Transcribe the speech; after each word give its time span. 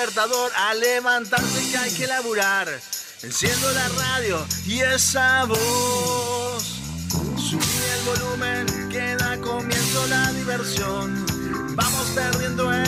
a 0.00 0.74
levantarse 0.74 1.70
que 1.72 1.76
hay 1.76 1.90
que 1.92 2.06
laburar. 2.06 2.68
Enciendo 3.20 3.72
la 3.72 3.88
radio 3.88 4.46
y 4.64 4.78
esa 4.78 5.44
voz. 5.44 6.62
Subí 7.36 7.64
el 7.94 8.04
volumen 8.04 8.88
que 8.90 9.16
da 9.16 9.36
comienzo 9.38 10.06
la 10.06 10.32
diversión. 10.32 11.26
Vamos 11.74 12.06
perdiendo 12.14 12.72
el 12.72 12.87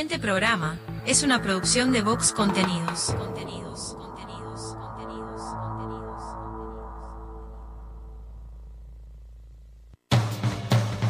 siguiente 0.00 0.18
programa 0.18 0.78
es 1.04 1.22
una 1.22 1.42
producción 1.42 1.92
de 1.92 2.00
Vox 2.00 2.32
Contenidos. 2.32 3.14
Contenidos, 3.18 3.94
contenidos, 3.98 4.74
contenidos, 4.80 5.42
contenidos. 5.60 6.22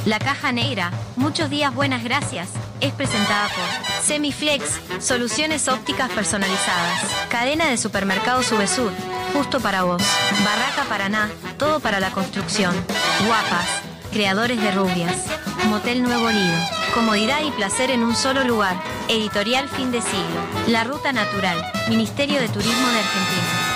La 0.07 0.19
caja 0.19 0.51
negra, 0.51 0.91
muchos 1.15 1.49
días 1.51 1.73
buenas 1.73 2.03
gracias, 2.03 2.49
es 2.81 2.93
presentada 2.93 3.49
por 3.51 4.03
Semiflex, 4.03 4.81
soluciones 4.99 5.69
ópticas 5.69 6.11
personalizadas, 6.11 7.01
cadena 7.29 7.67
de 7.67 7.77
supermercados 7.77 8.47
Subesur, 8.47 8.91
justo 9.33 9.61
para 9.61 9.85
vos, 9.85 10.03
Barraca 10.45 10.83
Paraná, 10.89 11.31
todo 11.59 11.79
para 11.79 12.01
la 12.01 12.11
construcción, 12.11 12.75
Guapas, 13.25 13.69
creadores 14.11 14.61
de 14.61 14.73
rubias, 14.73 15.27
Motel 15.69 16.03
Nuevo 16.03 16.29
Lido, 16.29 16.80
comodidad 16.93 17.41
y 17.45 17.51
placer 17.53 17.91
en 17.91 18.03
un 18.03 18.17
solo 18.17 18.45
lugar, 18.45 18.77
editorial 19.09 19.69
fin 19.69 19.91
de 19.93 20.01
siglo, 20.01 20.41
La 20.67 20.85
Ruta 20.85 21.13
Natural, 21.13 21.73
Ministerio 21.89 22.41
de 22.41 22.49
Turismo 22.49 22.89
de 22.89 22.99
Argentina. 22.99 23.71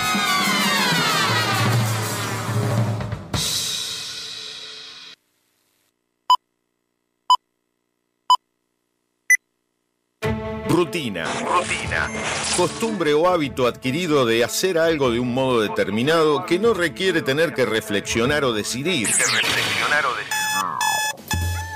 Rutina. 10.67 11.25
Rutina. 11.25 12.09
Costumbre 12.57 13.13
o 13.13 13.29
hábito 13.29 13.65
adquirido 13.65 14.25
de 14.25 14.43
hacer 14.43 14.77
algo 14.77 15.09
de 15.09 15.19
un 15.21 15.33
modo 15.33 15.61
determinado 15.61 16.45
que 16.45 16.59
no 16.59 16.73
requiere 16.73 17.21
tener 17.21 17.53
que 17.53 17.65
reflexionar 17.65 18.43
o 18.43 18.51
decidir. 18.51 19.07
reflexionar 19.07 20.05
o 20.05 20.13
decidir. 20.15 20.35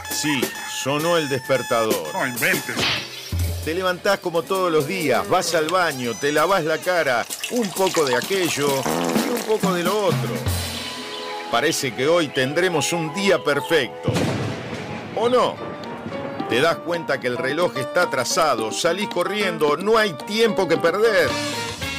Sí, 0.10 0.42
sonó 0.82 1.18
el 1.18 1.28
despertador. 1.28 2.14
No 2.14 2.26
inventes. 2.26 2.76
Te 3.66 3.74
levantás 3.74 4.20
como 4.20 4.44
todos 4.44 4.72
los 4.72 4.88
días, 4.88 5.28
vas 5.28 5.54
al 5.54 5.68
baño, 5.68 6.14
te 6.16 6.32
lavas 6.32 6.64
la 6.64 6.78
cara, 6.78 7.26
un 7.52 7.70
poco 7.72 8.06
de 8.06 8.16
aquello 8.16 8.68
y 9.26 9.30
un 9.30 9.42
poco 9.46 9.74
de 9.74 9.84
lo 9.84 10.06
otro. 10.06 10.30
Parece 11.52 11.94
que 11.94 12.08
hoy 12.08 12.30
tendremos 12.30 12.94
un 12.94 13.14
día 13.14 13.44
perfecto. 13.44 14.12
¿O 15.16 15.28
no? 15.28 15.56
Te 16.48 16.62
das 16.62 16.78
cuenta 16.78 17.20
que 17.20 17.28
el 17.28 17.38
reloj 17.38 17.76
está 17.78 18.04
atrasado, 18.04 18.72
salís 18.72 19.10
corriendo, 19.10 19.76
no 19.76 19.98
hay 19.98 20.14
tiempo 20.14 20.68
que 20.68 20.78
perder. 20.78 21.30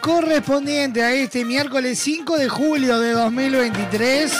Correspondiente 0.00 1.02
a 1.02 1.12
este 1.12 1.44
miércoles 1.44 1.98
5 1.98 2.36
de 2.36 2.48
julio 2.48 2.98
de 2.98 3.10
2023. 3.12 4.32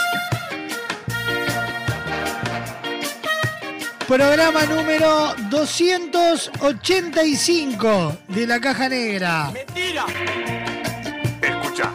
Programa 4.07 4.65
número 4.65 5.35
285 5.51 8.17
de 8.29 8.47
la 8.47 8.59
Caja 8.61 8.89
Negra. 8.89 9.51
Mentira. 9.53 10.07
Escucha. 11.43 11.93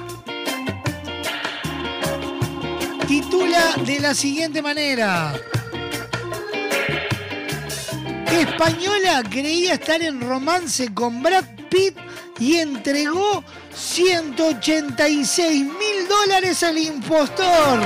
Titula 3.07 3.73
de 3.85 3.99
la 3.99 4.13
siguiente 4.13 4.61
manera. 4.61 5.33
Española 8.31 9.23
creía 9.29 9.73
estar 9.75 10.01
en 10.01 10.21
romance 10.21 10.93
con 10.93 11.21
Brad 11.21 11.43
Pitt 11.55 11.62
y 12.43 12.57
entregó 12.57 13.41
186 13.73 15.63
mil 15.63 16.07
dólares 16.09 16.61
al 16.63 16.77
impostor. 16.77 17.79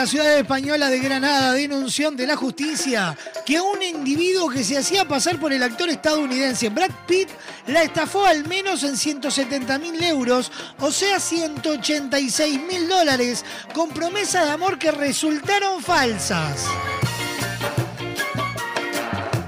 La 0.00 0.06
ciudad 0.06 0.38
española 0.38 0.88
de 0.88 0.98
Granada 0.98 1.52
denunció 1.52 2.08
ante 2.08 2.26
la 2.26 2.34
justicia 2.34 3.14
que 3.44 3.60
un 3.60 3.82
individuo 3.82 4.48
que 4.48 4.64
se 4.64 4.78
hacía 4.78 5.06
pasar 5.06 5.38
por 5.38 5.52
el 5.52 5.62
actor 5.62 5.90
estadounidense 5.90 6.70
Brad 6.70 6.90
Pitt 7.06 7.28
la 7.66 7.82
estafó 7.82 8.24
al 8.24 8.48
menos 8.48 8.82
en 8.82 8.96
170 8.96 9.78
mil 9.78 10.02
euros, 10.02 10.50
o 10.78 10.90
sea 10.90 11.20
186 11.20 12.60
mil 12.62 12.88
dólares, 12.88 13.44
con 13.74 13.90
promesas 13.90 14.46
de 14.46 14.52
amor 14.52 14.78
que 14.78 14.90
resultaron 14.90 15.82
falsas. 15.82 16.64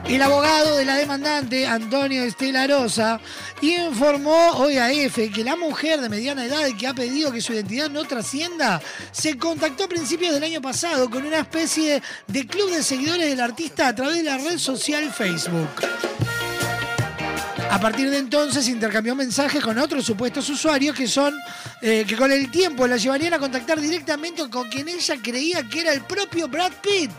El 0.07 0.21
abogado 0.21 0.77
de 0.77 0.85
la 0.85 0.97
demandante, 0.97 1.67
Antonio 1.67 2.25
Estela 2.25 2.67
Rosa, 2.67 3.19
informó 3.63 4.51
hoy 4.57 4.77
a 4.77 4.91
EFE 4.91 5.31
que 5.31 5.45
la 5.45 5.55
mujer 5.55 6.01
de 6.01 6.09
mediana 6.09 6.45
edad 6.45 6.67
que 6.77 6.87
ha 6.87 6.95
pedido 6.95 7.31
que 7.31 7.41
su 7.41 7.53
identidad 7.53 7.89
no 7.89 8.05
trascienda 8.05 8.83
se 9.13 9.39
contactó 9.39 9.85
a 9.85 9.89
principios 9.89 10.35
del 10.35 10.43
año 10.43 10.61
pasado 10.61 11.09
con 11.09 11.25
una 11.25 11.39
especie 11.39 12.03
de 12.27 12.47
club 12.47 12.71
de 12.71 12.83
seguidores 12.83 13.29
del 13.29 13.41
artista 13.41 13.89
a 13.89 13.95
través 13.95 14.17
de 14.17 14.25
la 14.25 14.39
red 14.39 14.59
social 14.59 15.13
Facebook. 15.13 15.69
A 17.71 17.81
partir 17.81 18.11
de 18.11 18.19
entonces 18.19 18.69
intercambió 18.69 19.15
mensajes 19.15 19.63
con 19.63 19.79
otros 19.79 20.05
supuestos 20.05 20.49
usuarios 20.51 20.95
que 20.95 21.09
son 21.09 21.35
eh, 21.81 22.05
que 22.07 22.17
con 22.17 22.31
el 22.31 22.51
tiempo 22.51 22.87
la 22.87 22.97
llevarían 22.97 23.35
a 23.35 23.39
contactar 23.39 23.81
directamente 23.81 24.49
con 24.51 24.69
quien 24.69 24.89
ella 24.89 25.17
creía 25.23 25.63
que 25.69 25.81
era 25.81 25.93
el 25.93 26.03
propio 26.03 26.49
Brad 26.49 26.73
Pitt. 26.83 27.11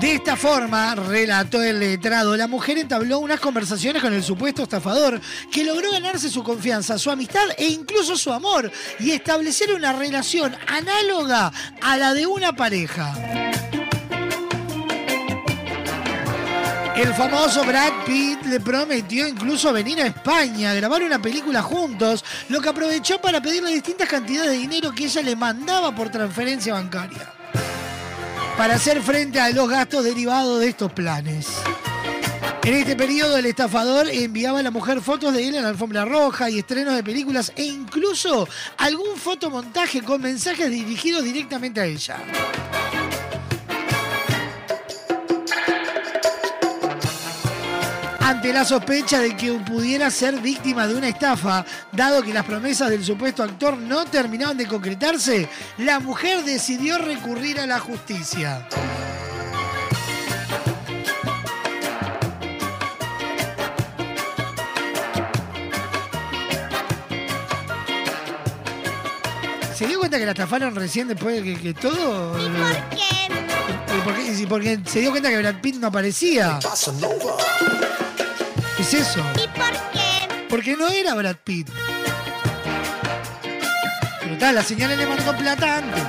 De 0.00 0.14
esta 0.14 0.36
forma, 0.36 0.94
relató 0.94 1.60
el 1.60 1.80
letrado, 1.80 2.36
la 2.36 2.46
mujer 2.46 2.78
entabló 2.78 3.18
unas 3.18 3.40
conversaciones 3.40 4.00
con 4.00 4.14
el 4.14 4.22
supuesto 4.22 4.62
estafador 4.62 5.20
que 5.50 5.64
logró 5.64 5.90
ganarse 5.90 6.30
su 6.30 6.44
confianza, 6.44 6.98
su 6.98 7.10
amistad 7.10 7.48
e 7.56 7.66
incluso 7.66 8.16
su 8.16 8.32
amor 8.32 8.70
y 9.00 9.10
establecer 9.10 9.74
una 9.74 9.92
relación 9.92 10.54
análoga 10.68 11.52
a 11.82 11.96
la 11.96 12.14
de 12.14 12.26
una 12.26 12.52
pareja. 12.52 13.12
El 16.96 17.12
famoso 17.14 17.64
Brad 17.64 18.04
Pitt 18.06 18.44
le 18.46 18.60
prometió 18.60 19.26
incluso 19.26 19.72
venir 19.72 20.00
a 20.00 20.06
España 20.06 20.70
a 20.70 20.74
grabar 20.74 21.02
una 21.02 21.20
película 21.20 21.60
juntos, 21.60 22.24
lo 22.48 22.60
que 22.60 22.68
aprovechó 22.68 23.20
para 23.20 23.40
pedirle 23.40 23.72
distintas 23.72 24.08
cantidades 24.08 24.52
de 24.52 24.58
dinero 24.58 24.92
que 24.92 25.06
ella 25.06 25.22
le 25.22 25.34
mandaba 25.34 25.92
por 25.92 26.08
transferencia 26.08 26.74
bancaria 26.74 27.37
para 28.58 28.74
hacer 28.74 29.00
frente 29.00 29.38
a 29.38 29.50
los 29.50 29.68
gastos 29.68 30.02
derivados 30.02 30.58
de 30.58 30.68
estos 30.70 30.92
planes. 30.92 31.46
En 32.64 32.74
este 32.74 32.96
periodo 32.96 33.36
el 33.36 33.46
estafador 33.46 34.08
enviaba 34.10 34.58
a 34.58 34.62
la 34.64 34.72
mujer 34.72 35.00
fotos 35.00 35.32
de 35.32 35.46
él 35.46 35.54
en 35.54 35.62
la 35.62 35.68
alfombra 35.68 36.04
roja 36.04 36.50
y 36.50 36.58
estrenos 36.58 36.96
de 36.96 37.04
películas 37.04 37.52
e 37.54 37.62
incluso 37.62 38.48
algún 38.76 39.16
fotomontaje 39.16 40.02
con 40.02 40.20
mensajes 40.20 40.68
dirigidos 40.72 41.22
directamente 41.22 41.80
a 41.80 41.84
ella. 41.84 42.16
Ante 48.28 48.52
la 48.52 48.62
sospecha 48.62 49.20
de 49.20 49.34
que 49.34 49.50
pudiera 49.54 50.10
ser 50.10 50.38
víctima 50.38 50.86
de 50.86 50.94
una 50.94 51.08
estafa, 51.08 51.64
dado 51.92 52.22
que 52.22 52.34
las 52.34 52.44
promesas 52.44 52.90
del 52.90 53.02
supuesto 53.02 53.42
actor 53.42 53.78
no 53.78 54.04
terminaban 54.04 54.58
de 54.58 54.66
concretarse, 54.66 55.48
la 55.78 55.98
mujer 55.98 56.44
decidió 56.44 56.98
recurrir 56.98 57.58
a 57.58 57.64
la 57.64 57.80
justicia. 57.80 58.68
¿Se 69.74 69.86
dio 69.86 69.98
cuenta 70.00 70.18
que 70.18 70.26
la 70.26 70.32
estafaron 70.32 70.74
recién 70.74 71.08
después 71.08 71.36
de 71.36 71.42
que, 71.44 71.58
que 71.58 71.72
todo? 71.72 72.32
¿Por 72.34 72.90
qué? 72.90 73.96
¿Y 73.96 74.00
por 74.02 74.14
qué? 74.14 74.42
Y 74.42 74.46
porque 74.46 74.80
se 74.84 75.00
dio 75.00 75.12
cuenta 75.12 75.30
que 75.30 75.38
Brad 75.38 75.62
Pitt 75.62 75.76
no 75.76 75.86
aparecía. 75.86 76.58
Es 78.78 78.94
eso. 78.94 79.20
¿Y 79.34 79.48
por 79.48 79.72
qué? 79.92 80.46
Porque 80.48 80.76
no 80.76 80.88
era 80.88 81.14
Brad 81.14 81.36
Pitt. 81.42 81.68
Pero 84.20 84.38
tal, 84.38 84.54
la 84.54 84.62
señora 84.62 84.94
le 84.94 85.06
mandó 85.06 85.36
plata 85.36 85.78
antes. 85.78 86.02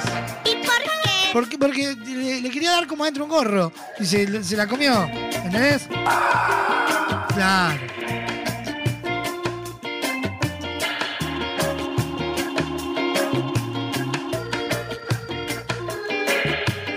¿Y 0.45 0.55
por 0.65 0.81
qué? 0.83 1.29
Porque, 1.33 1.57
porque 1.57 1.95
le, 2.05 2.41
le 2.41 2.49
quería 2.49 2.71
dar 2.71 2.87
como 2.87 3.03
adentro 3.03 3.23
un 3.23 3.29
gorro. 3.31 3.71
Y 3.99 4.05
se, 4.05 4.43
se 4.43 4.55
la 4.55 4.67
comió. 4.67 5.03
¿Entendés? 5.43 5.87
Claro. 7.33 7.79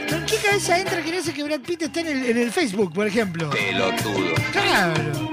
¿Pero 0.06 0.16
¿En 0.18 0.26
qué 0.26 0.36
cabeza 0.36 0.78
entra 0.78 1.02
que 1.02 1.12
dice 1.12 1.32
que 1.32 1.42
Brad 1.42 1.60
Pitt 1.60 1.82
está 1.82 2.00
en 2.00 2.06
el, 2.08 2.26
en 2.26 2.38
el 2.38 2.52
Facebook, 2.52 2.92
por 2.92 3.06
ejemplo? 3.06 3.50
Pelotudo. 3.50 4.34
Claro. 4.52 5.30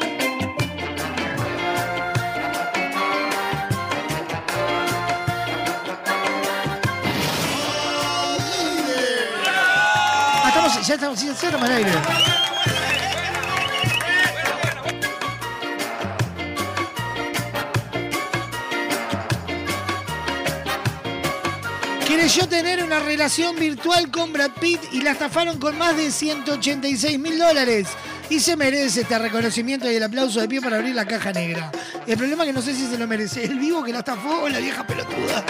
Ya 10.90 10.96
estamos, 10.96 11.22
ya 11.22 11.32
estamos 11.34 11.70
al 11.70 11.76
aire. 11.76 11.92
Creyó 22.08 22.48
tener 22.48 22.84
una 22.84 23.00
relación 23.02 23.56
virtual 23.56 24.10
con 24.10 24.34
Brad 24.34 24.50
Pitt 24.60 24.82
y 24.92 25.02
la 25.02 25.12
estafaron 25.12 25.60
con 25.60 25.78
más 25.78 25.96
de 25.96 26.10
186 26.10 27.20
mil 27.20 27.38
dólares. 27.38 27.88
Y 28.32 28.40
se 28.40 28.56
merece 28.56 29.02
este 29.02 29.20
reconocimiento 29.20 29.92
y 29.92 29.96
el 29.96 30.04
aplauso 30.04 30.42
de 30.42 30.48
pie 30.48 30.60
para 30.60 30.78
abrir 30.78 30.96
la 30.96 31.06
caja 31.06 31.32
negra. 31.32 31.72
El 32.08 32.18
problema 32.18 32.44
es 32.44 32.48
que 32.48 32.54
no 32.54 32.64
sé 32.64 32.74
si 32.74 32.88
se 32.88 32.98
lo 32.98 33.06
merece 33.06 33.44
el 33.44 33.60
vivo 33.60 33.84
que 33.84 33.94
la 33.94 34.00
estafó 34.00 34.42
o 34.42 34.50
la 34.50 34.58
vieja 34.58 34.86
pelotuda. 34.88 35.46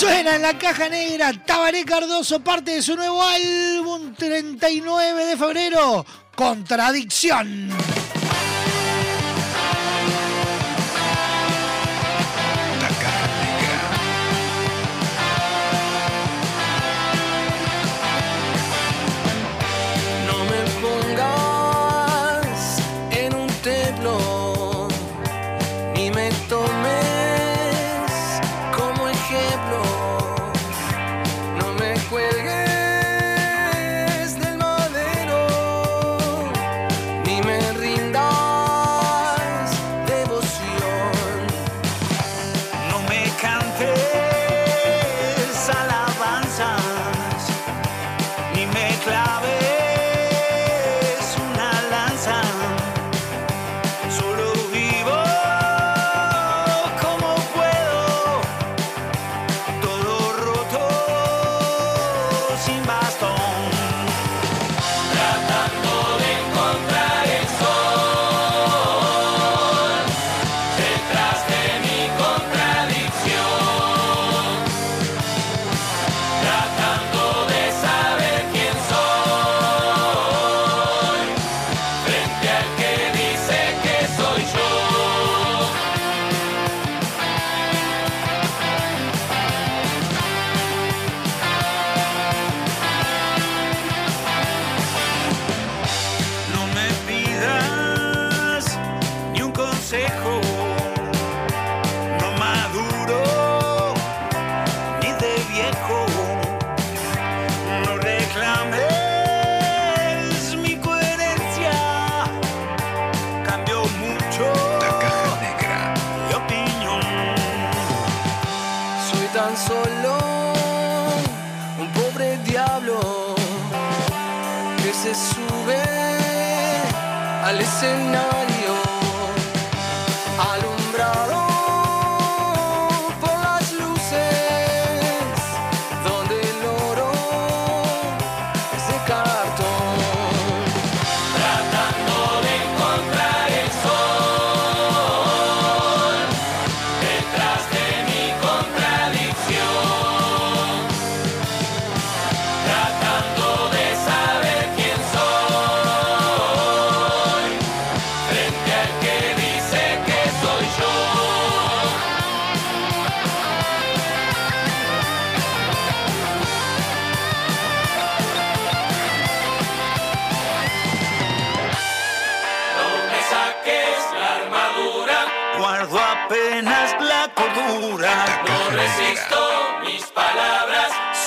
Suena 0.00 0.36
en 0.36 0.40
la 0.40 0.56
caja 0.56 0.88
negra 0.88 1.30
Tabaré 1.44 1.84
Cardoso, 1.84 2.40
parte 2.40 2.70
de 2.70 2.80
su 2.80 2.96
nuevo 2.96 3.22
álbum 3.22 4.14
39 4.14 5.26
de 5.26 5.36
febrero, 5.36 6.06
Contradicción. 6.34 7.68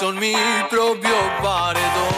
Son 0.03 0.19
mi 0.19 0.33
propio 0.69 1.15
paredón. 1.41 2.12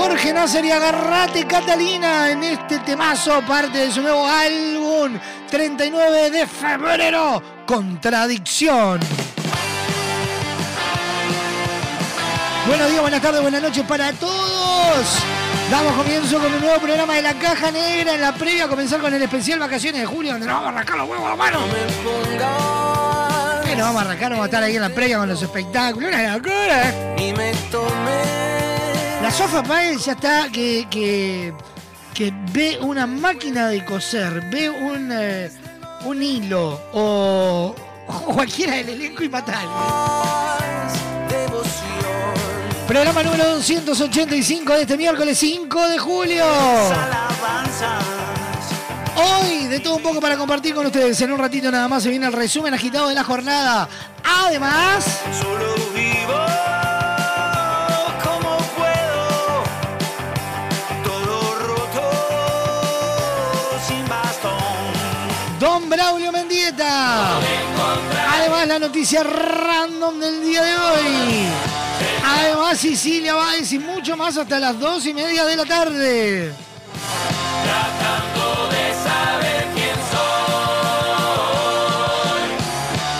Jorge 0.00 0.32
Nasser 0.32 0.64
y 0.64 0.70
Agarrate 0.70 1.46
Catalina 1.46 2.30
en 2.30 2.42
este 2.42 2.78
temazo, 2.78 3.42
parte 3.46 3.76
de 3.76 3.92
su 3.92 4.00
nuevo 4.00 4.26
álbum, 4.26 5.18
39 5.50 6.30
de 6.30 6.46
febrero, 6.46 7.42
Contradicción. 7.66 8.98
Buenos 12.66 12.88
días, 12.88 13.02
buenas 13.02 13.20
tardes, 13.20 13.42
buenas 13.42 13.60
noches 13.60 13.84
para 13.84 14.10
todos. 14.14 15.18
Damos 15.70 15.92
comienzo 15.92 16.38
con 16.38 16.50
un 16.50 16.60
nuevo 16.62 16.80
programa 16.80 17.16
de 17.16 17.22
la 17.22 17.34
Caja 17.34 17.70
Negra 17.70 18.14
en 18.14 18.22
la 18.22 18.32
previa 18.32 18.64
a 18.64 18.68
comenzar 18.68 19.02
con 19.02 19.12
el 19.12 19.20
especial 19.20 19.58
Vacaciones 19.58 20.00
de 20.00 20.06
Julio, 20.06 20.32
donde 20.32 20.46
nos 20.46 20.54
vamos 20.54 20.68
a 20.68 20.76
arrancar 20.76 20.96
los 20.96 21.10
huevos 21.10 21.30
a 21.30 21.36
mano. 21.36 21.60
Que 23.66 23.76
nos 23.76 23.86
vamos 23.86 24.02
a 24.02 24.04
arrancar, 24.06 24.30
vamos 24.30 24.44
a 24.44 24.46
estar 24.46 24.62
ahí 24.62 24.76
en 24.76 24.82
la 24.82 24.88
previa 24.88 25.18
con 25.18 25.28
los 25.28 25.42
espectáculos. 25.42 26.08
Una 26.08 26.38
locura. 26.38 26.94
Tomé. 27.69 27.69
Sofa 29.32 29.62
Páez 29.62 30.04
ya 30.04 30.12
está 30.12 30.48
que, 30.52 30.86
que, 30.90 31.54
que 32.14 32.32
ve 32.52 32.78
una 32.80 33.06
máquina 33.06 33.68
de 33.68 33.84
coser, 33.84 34.40
ve 34.50 34.68
un, 34.68 35.10
eh, 35.12 35.50
un 36.04 36.22
hilo 36.22 36.80
o, 36.92 37.74
cualquiera 38.34 38.76
del 38.76 38.90
elenco 38.90 39.22
y 39.22 39.28
matarlo. 39.28 39.70
Programa 42.86 43.22
número 43.22 43.54
285 43.56 44.72
de 44.74 44.82
este 44.82 44.96
miércoles 44.96 45.38
5 45.38 45.88
de 45.88 45.98
julio. 45.98 46.44
Hoy, 49.16 49.66
de 49.68 49.80
todo 49.80 49.96
un 49.96 50.02
poco 50.02 50.20
para 50.20 50.36
compartir 50.36 50.74
con 50.74 50.86
ustedes. 50.86 51.20
En 51.20 51.32
un 51.32 51.38
ratito 51.38 51.70
nada 51.70 51.86
más 51.86 52.02
se 52.02 52.10
viene 52.10 52.26
el 52.26 52.32
resumen 52.32 52.74
agitado 52.74 53.08
de 53.08 53.14
la 53.14 53.22
jornada. 53.22 53.88
Además. 54.24 55.20
Braulio 65.90 66.30
Mendieta. 66.30 67.36
Además, 68.32 68.68
la 68.68 68.78
noticia 68.78 69.24
random 69.24 70.20
del 70.20 70.40
día 70.44 70.62
de 70.62 70.76
hoy. 70.76 71.46
Además, 72.24 72.78
Sicilia 72.78 73.34
Báez 73.34 73.72
y 73.72 73.80
mucho 73.80 74.16
más 74.16 74.36
hasta 74.36 74.60
las 74.60 74.78
dos 74.78 75.04
y 75.06 75.12
media 75.12 75.44
de 75.44 75.56
la 75.56 75.64
tarde. 75.64 76.54
Tratando 77.64 78.68
de 78.70 78.94
saber 79.02 79.66
quién 79.74 79.96
soy. 80.12 81.22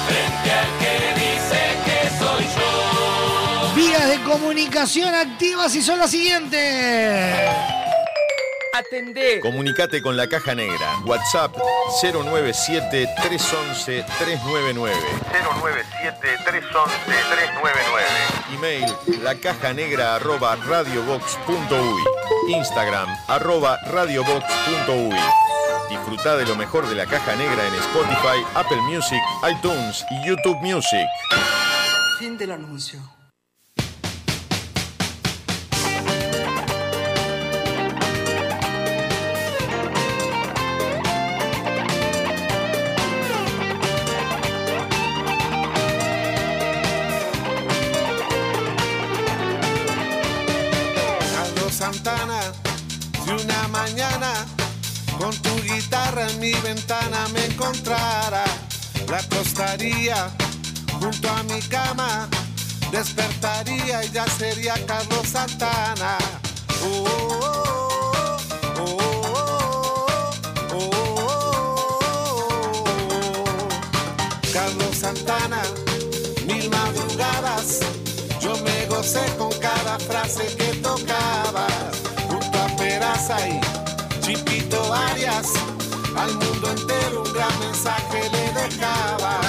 Frente 0.06 0.52
al 0.52 0.78
que 0.78 0.94
dice 1.18 1.60
que 1.84 1.98
soy 2.20 2.44
yo. 2.54 3.74
Vías 3.74 4.06
de 4.10 4.22
comunicación 4.22 5.12
activas 5.12 5.74
y 5.74 5.82
son 5.82 5.98
las 5.98 6.12
siguientes. 6.12 7.79
Atendé. 8.80 9.40
Comunicate 9.40 10.00
con 10.00 10.16
la 10.16 10.26
Caja 10.26 10.54
Negra. 10.54 11.00
WhatsApp 11.04 11.54
097-311-399. 12.02 14.90
097-311-399. 16.40 18.54
Email 18.54 18.86
lacajanegra 19.22 20.16
arroba 20.16 20.56
radiobox.uy. 20.56 22.02
Instagram 22.54 23.08
arroba 23.28 23.76
radiobox.uy. 23.92 25.14
Disfruta 25.90 26.36
de 26.36 26.46
lo 26.46 26.56
mejor 26.56 26.88
de 26.88 26.94
la 26.94 27.04
Caja 27.04 27.36
Negra 27.36 27.66
en 27.66 27.74
Spotify, 27.74 28.42
Apple 28.54 28.80
Music, 28.82 29.20
iTunes 29.50 30.06
y 30.10 30.26
YouTube 30.26 30.56
Music. 30.62 31.06
Fin 32.18 32.38
del 32.38 32.52
anuncio. 32.52 33.19
Mañana 53.82 54.32
con 55.18 55.34
tu 55.44 55.54
guitarra 55.62 56.28
en 56.28 56.38
mi 56.38 56.52
ventana 56.52 57.28
me 57.32 57.46
encontrara, 57.46 58.44
la 59.08 59.18
acostaría 59.18 60.28
junto 61.00 61.30
a 61.30 61.42
mi 61.44 61.60
cama, 61.62 62.28
despertaría 62.92 64.04
y 64.04 64.10
ya 64.10 64.26
sería 64.26 64.74
Carlos 64.86 65.26
Santana. 65.26 66.18
Oh, 66.82 67.04
oh, 67.42 68.36
oh, 68.80 68.98
oh, 70.72 70.78
oh, 70.78 70.90
oh. 73.14 73.68
Carlos 74.52 74.94
Santana, 75.04 75.62
mil 76.46 76.68
madrugadas, 76.68 77.80
yo 78.42 78.52
me 78.58 78.86
gocé 78.86 79.24
con 79.38 79.52
cada 79.58 79.98
frase 79.98 80.44
que 80.58 80.68
tocaba, 80.88 81.66
Al 86.16 86.34
mundo 86.34 86.70
entero 86.70 87.22
un 87.22 87.32
gran 87.32 87.58
mensaje 87.60 88.28
le 88.30 88.52
dejaba. 88.52 89.40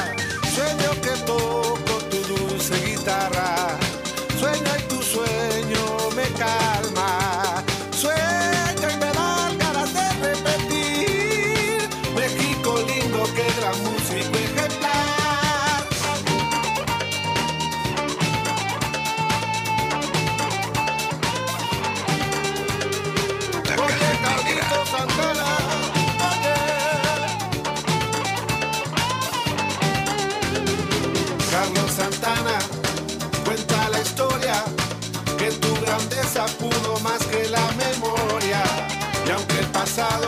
pasar. 39.95 40.20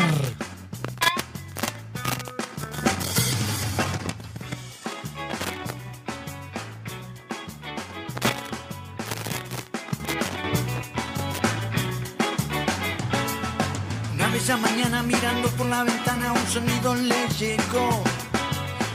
Sonido 16.48 16.94
le 16.94 17.28
llegó. 17.38 18.02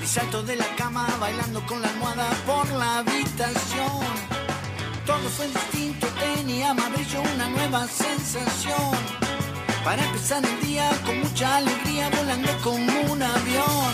Y 0.03 0.07
salto 0.07 0.41
de 0.43 0.55
la 0.55 0.67
cama 0.75 1.07
bailando 1.19 1.65
con 1.65 1.81
la 1.81 1.89
almohada 1.89 2.29
por 2.45 2.67
la 2.71 2.99
habitación. 2.99 4.01
Todo 5.05 5.29
fue 5.29 5.47
distinto, 5.47 6.07
tenía 6.19 6.73
más 6.73 6.91
brillo, 6.91 7.21
una 7.35 7.49
nueva 7.49 7.87
sensación. 7.87 8.97
Para 9.83 10.03
empezar 10.03 10.43
el 10.43 10.67
día 10.67 10.89
con 11.05 11.19
mucha 11.19 11.57
alegría 11.57 12.09
volando 12.09 12.51
como 12.63 12.91
un 13.11 13.21
avión. 13.21 13.91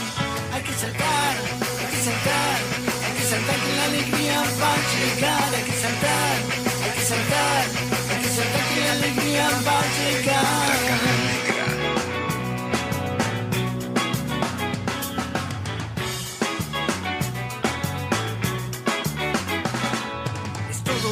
Hay 0.54 0.64
que 0.64 0.74
saltar, 0.74 1.34
hay 1.80 1.88
que 1.94 2.02
saltar, 2.08 2.58
hay 3.06 3.14
que 3.18 3.26
saltar 3.32 3.56
que 3.66 3.76
la 3.76 3.86
alegría 3.86 4.38
va 4.62 4.72
a 4.74 4.82
llegar. 4.94 5.50
Hay 5.56 5.64
que 5.64 5.78
saltar, 5.84 6.36
hay 6.84 6.92
que 6.98 7.06
saltar, 7.12 7.66
hay 8.12 8.22
que 8.24 8.30
saltar 8.38 8.64
que 8.74 8.80
la 8.88 8.92
alegría 8.94 9.50
va 9.68 9.80
a 9.80 9.88
llegar. 9.98 11.29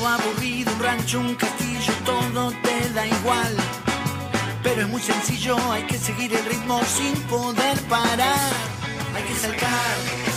Aburrido, 0.06 0.72
un 0.74 0.80
rancho, 0.84 1.20
un 1.20 1.36
castillo, 1.36 1.94
todo 2.06 2.52
te 2.64 2.90
da 2.94 3.06
igual. 3.06 3.56
Pero 4.64 4.82
es 4.82 4.88
muy 4.90 5.02
sencillo, 5.02 5.56
hay 5.72 5.84
que 5.84 5.98
seguir 5.98 6.34
el 6.34 6.46
ritmo 6.46 6.82
sin 6.84 7.16
poder 7.24 7.78
parar. 7.90 8.52
Hay 9.16 9.24
que 9.24 9.36
saltar, 9.36 9.96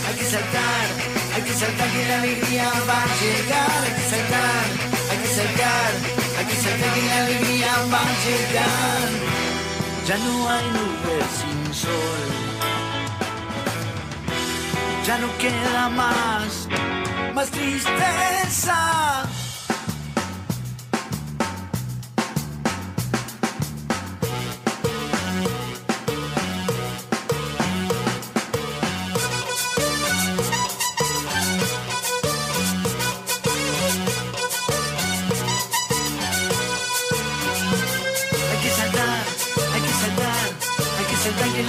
hay 0.09 0.15
que 0.19 0.25
saltar, 0.25 0.87
hay 1.35 1.43
que 1.43 1.53
saltar 1.53 1.89
que 1.91 2.09
la 2.09 2.17
alegría 2.19 2.71
va 2.89 3.03
a 3.03 3.15
llegar. 3.23 3.81
Hay 3.85 3.95
que 3.99 4.07
saltar, 4.15 4.65
hay 5.11 5.19
que 5.19 5.29
saltar, 5.41 5.91
hay 6.39 6.47
que 6.47 6.57
saltar 6.57 6.95
que 6.95 7.03
la 7.07 7.19
alegría 7.25 7.73
va 7.93 8.01
a 8.01 8.15
llegar. 8.27 9.09
Ya 10.07 10.17
no 10.19 10.51
hay 10.51 10.67
nubes 10.77 11.27
sin 11.41 11.75
sol. 11.75 12.51
Ya 15.07 15.19
no 15.19 15.29
queda 15.39 15.89
más, 15.89 16.69
más 17.35 17.51
tristeza. 17.51 19.27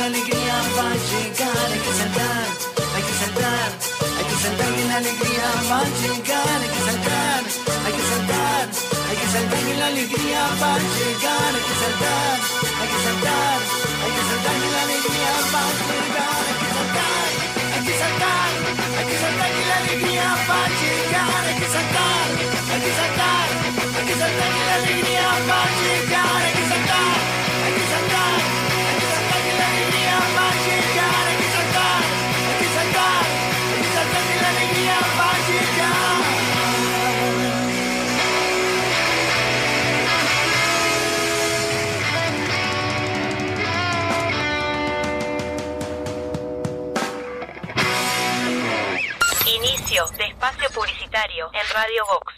Hay 0.01 0.09
que 0.09 0.33
saltar, 0.33 1.69
hay 1.69 3.03
que 3.05 3.13
saltar, 3.21 3.69
hay 4.17 4.25
que 4.25 4.35
saltar 4.41 4.69
que 4.73 4.83
la 4.89 4.97
alegría. 4.97 5.49
Hay 5.69 5.91
que 5.91 6.81
saltar, 6.89 7.43
hay 7.85 7.93
que 7.93 8.03
saltar, 8.09 8.65
hay 9.09 9.17
que 9.21 9.27
saltar 9.29 9.61
que 9.61 9.73
la 9.77 9.87
alegría 9.93 10.41
va 10.59 10.73
a 10.73 10.81
llegar. 10.81 11.53
Hay 11.53 11.61
que 11.61 11.75
saltar, 11.81 12.37
hay 12.81 12.87
que 12.89 12.99
saltar, 13.05 13.59
hay 14.01 14.11
que 14.17 14.23
saltar 14.25 14.55
que 14.57 14.69
la 14.73 14.81
alegría 14.89 15.33
va 15.53 15.61
a 15.61 15.77
llegar. 15.85 16.41
Hay 16.41 16.57
que 16.57 16.69
saltar, 16.77 17.29
hay 17.69 17.81
que 17.85 17.93
saltar, 18.01 18.49
hay 18.97 19.05
que 19.05 19.17
saltar 19.21 19.49
que 19.53 19.63
la 19.69 19.77
alegría 19.85 20.27
va 20.49 20.59
a 20.61 20.73
llegar. 20.81 21.45
Hay 21.45 21.57
que 21.61 21.67
saltar, 21.77 22.25
hay 22.73 22.81
que 22.81 22.91
saltar, 22.99 23.47
hay 23.97 24.05
que 24.07 24.15
saltar 24.17 24.49
que 24.49 24.63
la 24.65 24.75
alegría 24.81 25.27
va 25.45 25.61
a 25.61 25.69
llegar. 25.77 26.61
De 50.01 50.25
espacio 50.25 50.67
publicitario 50.71 51.51
en 51.53 51.75
Radio 51.75 52.03
Vox. 52.07 52.33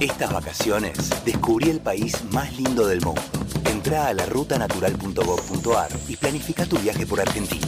Estas 0.00 0.32
vacaciones 0.32 0.96
descubrí 1.26 1.68
el 1.68 1.80
país 1.80 2.24
más 2.32 2.56
lindo 2.56 2.86
del 2.86 3.02
mundo. 3.02 3.20
Entra 3.90 4.06
a 4.06 4.14
la 4.14 4.24
rutanatural.gov.ar 4.26 5.90
y 6.06 6.14
planifica 6.14 6.64
tu 6.64 6.78
viaje 6.78 7.04
por 7.04 7.20
Argentina. 7.20 7.66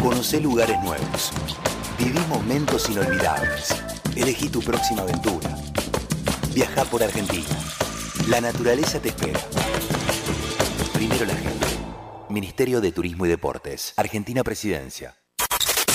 Conoce 0.00 0.40
lugares 0.40 0.80
nuevos. 0.80 1.32
Viví 1.98 2.20
momentos 2.28 2.88
inolvidables. 2.88 3.74
Elegí 4.14 4.48
tu 4.48 4.60
próxima 4.60 5.02
aventura. 5.02 5.58
Viaja 6.54 6.84
por 6.84 7.02
Argentina. 7.02 7.48
La 8.28 8.40
naturaleza 8.40 9.00
te 9.00 9.08
espera. 9.08 9.40
Primero 10.92 11.24
la 11.24 11.34
gente. 11.34 11.66
Ministerio 12.28 12.80
de 12.80 12.92
Turismo 12.92 13.26
y 13.26 13.28
Deportes. 13.28 13.92
Argentina 13.96 14.44
Presidencia. 14.44 15.16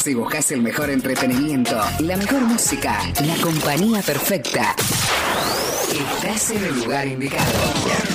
Si 0.05 0.13
buscas 0.13 0.51
el 0.51 0.61
mejor 0.61 0.91
entretenimiento, 0.91 1.81
la 2.01 2.15
mejor 2.15 2.41
música, 2.41 2.99
la 3.25 3.35
compañía 3.41 4.03
perfecta, 4.03 4.75
estás 5.97 6.51
en 6.51 6.63
el 6.63 6.79
lugar 6.79 7.07
indicado. 7.07 8.14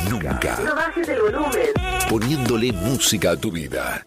nunca. 0.09 0.57
No 0.65 0.75
bajes 0.75 1.09
el 1.09 1.21
volumen. 1.21 1.73
Poniéndole 2.09 2.73
música 2.73 3.33
a 3.33 3.37
tu 3.37 3.51
vida. 3.51 4.07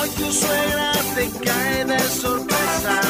Hoy 0.00 0.10
tu 0.10 0.32
suegra 0.32 0.92
te 1.14 1.30
cae 1.44 1.84
de 1.84 1.98
sorpresa. 1.98 3.00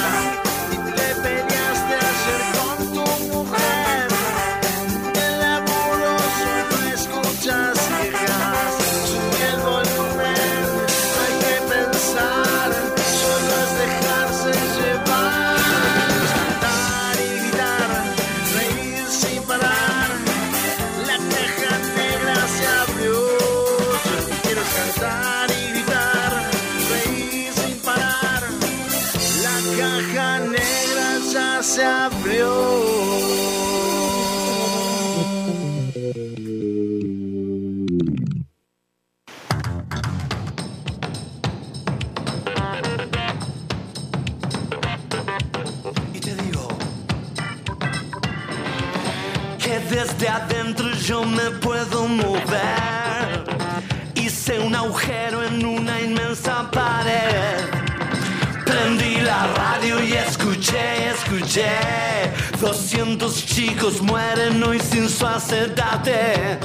pienso. 65.22 66.58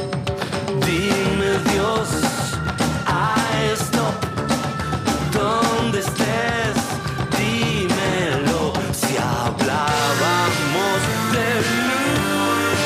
Dime 0.86 1.52
Dios, 1.72 2.10
I 3.06 3.76
stop. 3.76 4.16
Donde 5.32 6.00
estés, 6.00 6.76
dímelo. 7.38 8.74
Si 8.94 9.16
hablábamos 9.18 11.00
de 11.34 11.50
luz, 11.88 12.80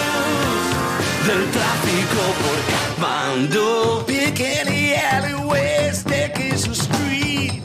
del 1.27 1.43
tráfico 1.55 2.21
por 2.41 2.57
Kathmandu. 2.71 4.05
Piccadilly 4.05 4.93
alleyways, 4.95 6.03
Dickinson 6.03 6.75
Street. 6.75 7.63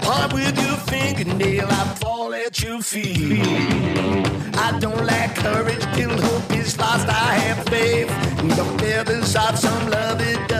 Part 0.00 0.32
with 0.32 0.56
your 0.62 0.78
fingernail, 0.86 1.68
I 1.68 1.84
fall 2.00 2.34
at 2.34 2.62
your 2.62 2.80
feet. 2.82 3.44
I 4.54 4.78
don't 4.78 5.04
lack 5.04 5.34
courage, 5.34 5.84
it'll 5.98 6.49
shot 9.32 9.56
some 9.56 9.90
love, 9.90 10.20
it 10.20 10.48
does. 10.48 10.59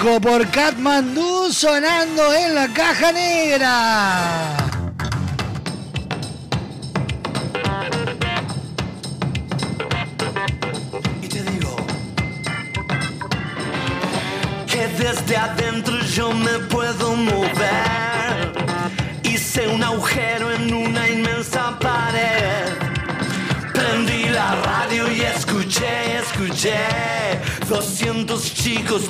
Por 0.00 0.48
Katmandú 0.50 1.52
sonando 1.52 2.34
en 2.34 2.54
la 2.54 2.68
caja 2.68 3.12
negra. 3.12 4.51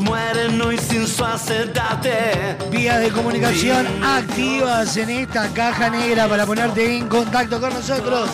mueren 0.00 0.60
hoy 0.62 0.78
sin 0.78 1.08
su. 1.08 2.56
Vías 2.70 3.00
de 3.00 3.10
comunicación 3.10 3.84
activas 4.02 4.96
en 4.96 5.10
esta 5.10 5.52
caja 5.52 5.90
negra 5.90 6.28
para 6.28 6.46
ponerte 6.46 6.96
en 6.96 7.08
contacto 7.08 7.60
con 7.60 7.74
nosotros. 7.74 8.30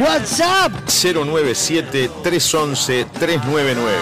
WhatsApp. 0.00 0.72
097 0.88 2.10
311 2.24 3.06
399. 3.20 3.96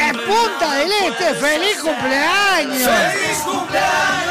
Que 0.00 0.18
Punta 0.18 0.74
del 0.76 0.90
Este. 0.90 1.34
¡Feliz 1.34 1.78
cumpleaños! 1.80 2.88
¡Feliz 2.88 3.38
cumpleaños! 3.44 4.30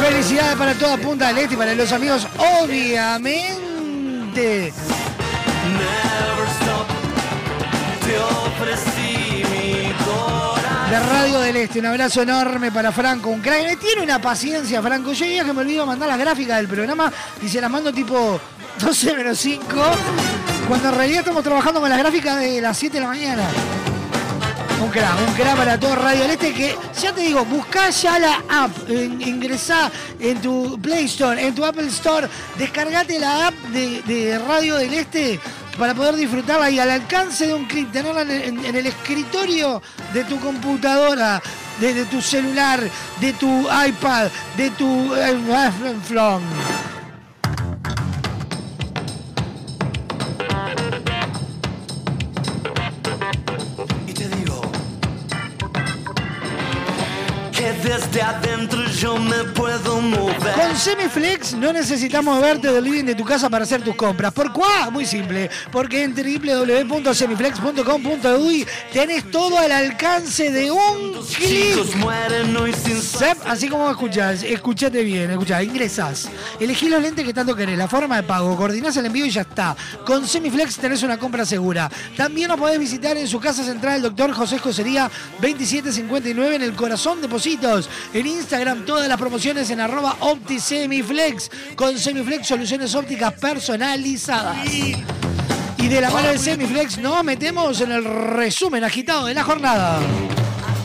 Felicidades 0.00 0.56
para 0.56 0.74
toda 0.74 0.96
Punta 0.96 1.28
del 1.28 1.38
Este 1.38 1.54
y 1.54 1.56
para 1.56 1.74
los 1.74 1.92
amigos, 1.92 2.26
obviamente. 2.62 3.42
Te 8.04 8.18
ofrecí 8.18 8.89
mi 8.89 8.89
corazón. 8.89 8.89
De 10.90 10.98
Radio 10.98 11.38
del 11.38 11.54
Este, 11.54 11.78
un 11.78 11.86
abrazo 11.86 12.22
enorme 12.22 12.72
para 12.72 12.90
Franco, 12.90 13.30
un. 13.30 13.40
Me 13.40 13.76
Tiene 13.76 14.02
una 14.02 14.20
paciencia, 14.20 14.82
Franco. 14.82 15.12
Yo 15.12 15.24
día 15.24 15.44
que 15.44 15.52
me 15.52 15.60
olvido 15.60 15.86
mandar 15.86 16.08
las 16.08 16.18
gráficas 16.18 16.56
del 16.56 16.66
programa 16.66 17.12
y 17.40 17.48
se 17.48 17.60
las 17.60 17.70
mando 17.70 17.92
tipo 17.92 18.40
12 18.80 19.14
menos 19.14 19.38
5, 19.38 19.64
cuando 20.66 20.88
en 20.88 20.94
realidad 20.96 21.20
estamos 21.20 21.44
trabajando 21.44 21.80
con 21.80 21.88
las 21.88 21.98
gráficas 21.98 22.40
de 22.40 22.60
las 22.60 22.76
7 22.76 22.94
de 22.94 23.00
la 23.02 23.06
mañana. 23.06 23.44
Un 24.82 24.90
crack, 24.90 25.28
un 25.28 25.34
crack 25.34 25.56
para 25.56 25.78
todo 25.78 25.94
Radio 25.94 26.22
del 26.22 26.32
Este 26.32 26.52
que, 26.52 26.76
ya 27.00 27.12
te 27.12 27.20
digo, 27.20 27.44
buscá 27.44 27.90
ya 27.90 28.18
la 28.18 28.42
app, 28.48 28.72
ingresá 28.90 29.92
en 30.18 30.40
tu 30.40 30.76
Play 30.82 31.04
Store, 31.04 31.40
en 31.40 31.54
tu 31.54 31.64
Apple 31.64 31.86
Store, 31.86 32.26
descargate 32.58 33.20
la 33.20 33.46
app 33.46 33.54
de, 33.72 34.02
de 34.02 34.40
Radio 34.40 34.74
del 34.74 34.94
Este 34.94 35.38
para 35.78 35.94
poder 35.94 36.16
disfrutarla 36.16 36.70
y 36.70 36.78
al 36.78 36.90
alcance 36.90 37.46
de 37.46 37.54
un 37.54 37.64
clic, 37.66 37.90
tenerla 37.92 38.22
en, 38.22 38.64
en- 38.64 38.76
el 38.76 38.86
escritorio 38.86 39.80
de 40.12 40.24
tu 40.24 40.38
computadora, 40.40 41.40
de, 41.80 41.94
de 41.94 42.04
tu 42.04 42.20
celular, 42.20 42.80
de 43.20 43.32
tu 43.34 43.62
iPad, 43.86 44.28
de 44.56 44.70
tu... 44.70 45.14
eh, 45.14 45.38
desde 58.10 58.22
adentro 58.22 58.82
yo 58.86 59.16
me 59.16 59.44
puedo 59.54 60.00
mover. 60.00 60.54
Con 60.54 60.76
Semiflex 60.76 61.54
no 61.54 61.72
necesitamos 61.72 62.40
verte 62.40 62.72
del 62.72 62.82
living 62.82 63.04
de 63.04 63.14
tu 63.14 63.24
casa 63.24 63.48
para 63.48 63.62
hacer 63.64 63.82
tus 63.82 63.94
compras. 63.94 64.32
¿Por 64.32 64.52
cuá? 64.52 64.90
Muy 64.90 65.06
simple. 65.06 65.48
Porque 65.70 66.02
en 66.02 66.12
www.semiflex.com.uy 66.14 68.66
tenés 68.92 69.30
todo 69.30 69.56
al 69.58 69.70
alcance 69.70 70.50
de 70.50 70.72
un 70.72 71.24
clic. 71.36 71.76
Así 73.46 73.68
como 73.68 73.88
escuchás, 73.90 74.42
escuchate 74.42 75.04
bien, 75.04 75.30
escuchá, 75.30 75.62
ingresás, 75.62 76.28
elegí 76.58 76.88
los 76.88 77.00
lentes 77.00 77.24
que 77.24 77.32
tanto 77.32 77.54
querés, 77.54 77.78
la 77.78 77.86
forma 77.86 78.16
de 78.16 78.24
pago, 78.24 78.56
coordinás 78.56 78.96
el 78.96 79.06
envío 79.06 79.26
y 79.26 79.30
ya 79.30 79.42
está. 79.42 79.76
Con 80.04 80.26
Semiflex 80.26 80.74
tenés 80.76 81.04
una 81.04 81.16
compra 81.18 81.46
segura. 81.46 81.88
También 82.16 82.48
nos 82.48 82.58
podés 82.58 82.80
visitar 82.80 83.16
en 83.16 83.28
su 83.28 83.38
casa 83.38 83.62
central, 83.62 83.94
el 83.96 84.02
doctor 84.02 84.32
José 84.32 84.56
Escocería 84.56 85.08
2759 85.40 86.56
en 86.56 86.62
el 86.62 86.74
corazón 86.74 87.20
de 87.20 87.28
Positos. 87.28 87.88
En 88.12 88.26
Instagram 88.26 88.84
todas 88.84 89.08
las 89.08 89.18
promociones 89.18 89.70
en 89.70 89.80
arroba 89.80 90.16
OptiSemiflex. 90.20 91.50
Con 91.76 91.98
Semiflex 91.98 92.46
soluciones 92.46 92.94
ópticas 92.94 93.32
personalizadas. 93.34 94.66
Y 94.72 95.88
de 95.88 96.00
la 96.00 96.10
mano 96.10 96.28
de 96.28 96.38
Semiflex 96.38 96.98
nos 96.98 97.24
metemos 97.24 97.80
en 97.80 97.92
el 97.92 98.04
resumen 98.04 98.84
agitado 98.84 99.26
de 99.26 99.34
la 99.34 99.44
jornada. 99.44 100.00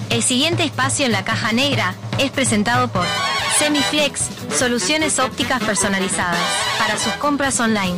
El 0.09 0.23
siguiente 0.23 0.63
espacio 0.63 1.05
en 1.05 1.11
la 1.11 1.25
caja 1.25 1.51
negra 1.51 1.95
es 2.17 2.31
presentado 2.31 2.87
por 2.87 3.05
Semiflex, 3.59 4.21
soluciones 4.57 5.19
ópticas 5.19 5.61
personalizadas 5.63 6.39
para 6.77 6.97
sus 6.97 7.13
compras 7.13 7.59
online. 7.59 7.97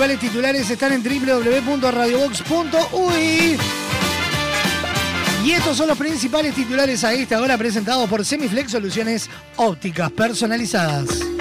Principales 0.00 0.30
titulares 0.30 0.70
están 0.70 0.94
en 0.94 1.02
www.radiobox.uy. 1.02 3.58
Y 5.44 5.50
estos 5.50 5.76
son 5.76 5.88
los 5.88 5.98
principales 5.98 6.54
titulares 6.54 7.04
a 7.04 7.12
esta 7.12 7.38
hora 7.38 7.58
presentados 7.58 8.08
por 8.08 8.24
Semiflex 8.24 8.72
Soluciones 8.72 9.28
Ópticas 9.56 10.10
Personalizadas. 10.12 11.39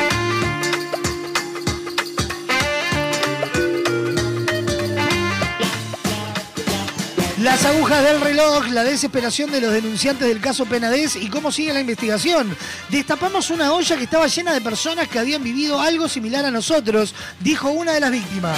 Las 7.41 7.63
agujas 7.63 8.03
del 8.03 8.19
reloj, 8.19 8.67
la 8.67 8.83
desesperación 8.83 9.49
de 9.49 9.61
los 9.61 9.71
denunciantes 9.71 10.27
del 10.27 10.41
caso 10.41 10.65
Penadez 10.65 11.15
y 11.15 11.29
cómo 11.29 11.53
sigue 11.53 11.71
la 11.71 11.79
investigación. 11.79 12.53
Destapamos 12.89 13.49
una 13.49 13.71
olla 13.71 13.95
que 13.95 14.03
estaba 14.03 14.27
llena 14.27 14.51
de 14.51 14.59
personas 14.59 15.07
que 15.07 15.19
habían 15.19 15.41
vivido 15.41 15.79
algo 15.79 16.09
similar 16.09 16.43
a 16.43 16.51
nosotros, 16.51 17.15
dijo 17.39 17.69
una 17.69 17.93
de 17.93 18.01
las 18.01 18.11
víctimas. 18.11 18.57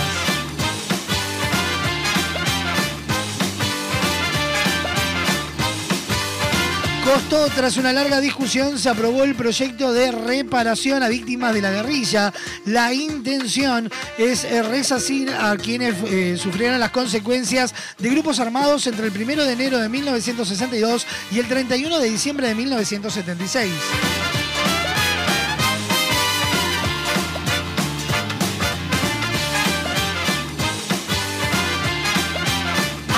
Costó, 7.12 7.46
tras 7.54 7.76
una 7.76 7.92
larga 7.92 8.22
discusión, 8.22 8.80
se 8.80 8.88
aprobó 8.88 9.26
el 9.26 9.36
proyecto 9.36 9.92
de 9.92 10.14
reparación 10.14 11.04
a 11.04 11.10
víctimas 11.10 11.54
de 11.54 11.62
la 11.62 11.70
guerrilla. 11.70 12.32
La 12.64 12.94
intención 12.94 13.92
es 14.18 14.46
eh, 14.46 14.64
resarcir 14.64 15.30
a 15.30 15.58
quienes 15.58 15.94
eh, 16.06 16.38
sufrieron 16.38 16.80
las 16.80 16.92
consecuencias 16.92 17.76
de 17.98 18.10
grupos 18.12 18.40
armados 18.40 18.88
entre 18.88 19.08
el 19.08 19.12
1 19.12 19.44
de 19.44 19.52
enero 19.52 19.78
de 19.80 19.90
1962 19.90 21.06
y 21.32 21.40
el 21.40 21.50
31 21.50 22.00
de 22.00 22.10
diciembre 22.10 22.48
de 22.48 22.56
1976. 22.56 24.41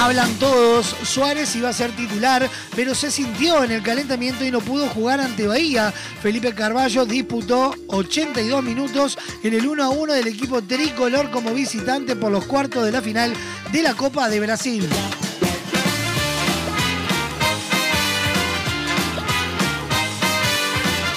Hablan 0.03 0.33
todos, 0.33 0.97
Suárez 1.03 1.55
iba 1.55 1.69
a 1.69 1.73
ser 1.73 1.95
titular, 1.95 2.49
pero 2.75 2.93
se 2.93 3.09
sintió 3.09 3.63
en 3.63 3.71
el 3.71 3.81
calentamiento 3.81 4.43
y 4.43 4.51
no 4.51 4.59
pudo 4.59 4.89
jugar 4.89 5.21
ante 5.21 5.47
Bahía. 5.47 5.93
Felipe 6.21 6.53
Carballo 6.53 7.05
disputó 7.05 7.73
82 7.87 8.61
minutos 8.61 9.17
en 9.43 9.53
el 9.53 9.65
1 9.65 9.81
a 9.81 9.87
1 9.87 10.13
del 10.13 10.27
equipo 10.27 10.61
tricolor 10.61 11.31
como 11.31 11.53
visitante 11.53 12.17
por 12.17 12.33
los 12.33 12.43
cuartos 12.43 12.83
de 12.85 12.91
la 12.91 13.01
final 13.01 13.33
de 13.71 13.81
la 13.81 13.93
Copa 13.93 14.27
de 14.27 14.41
Brasil. 14.41 14.89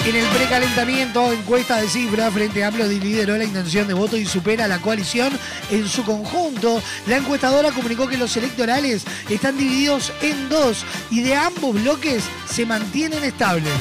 En 0.07 0.15
el 0.15 0.25
precalentamiento, 0.27 1.33
encuesta 1.33 1.81
de 1.81 1.89
cifra, 1.89 2.31
Frente 2.31 2.63
Amplio 2.63 2.87
lideró 2.87 3.37
la 3.37 3.43
intención 3.43 3.89
de 3.89 3.93
voto 3.93 4.15
y 4.15 4.25
supera 4.25 4.63
a 4.63 4.67
la 4.69 4.79
coalición 4.79 5.37
en 5.69 5.85
su 5.85 6.05
conjunto. 6.05 6.81
La 7.07 7.17
encuestadora 7.17 7.73
comunicó 7.73 8.07
que 8.07 8.15
los 8.15 8.37
electorales 8.37 9.03
están 9.29 9.57
divididos 9.57 10.13
en 10.21 10.47
dos 10.47 10.85
y 11.11 11.23
de 11.23 11.35
ambos 11.35 11.73
bloques 11.83 12.23
se 12.49 12.65
mantienen 12.65 13.21
estables. 13.25 13.73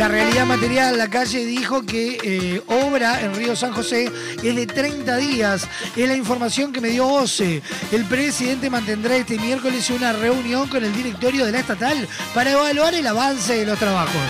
La 0.00 0.08
realidad 0.08 0.46
material, 0.46 0.96
la 0.96 1.10
calle 1.10 1.44
dijo 1.44 1.82
que 1.82 2.18
eh, 2.24 2.62
obra 2.68 3.20
en 3.20 3.34
Río 3.34 3.54
San 3.54 3.74
José 3.74 4.10
es 4.42 4.56
de 4.56 4.66
30 4.66 5.14
días. 5.18 5.68
Es 5.94 6.08
la 6.08 6.16
información 6.16 6.72
que 6.72 6.80
me 6.80 6.88
dio 6.88 7.06
OCE. 7.06 7.60
El 7.92 8.06
presidente 8.06 8.70
mantendrá 8.70 9.14
este 9.16 9.38
miércoles 9.38 9.90
una 9.90 10.14
reunión 10.14 10.70
con 10.70 10.82
el 10.82 10.94
directorio 10.94 11.44
de 11.44 11.52
la 11.52 11.58
estatal 11.60 12.08
para 12.32 12.52
evaluar 12.52 12.94
el 12.94 13.06
avance 13.06 13.58
de 13.58 13.66
los 13.66 13.78
trabajos. 13.78 14.22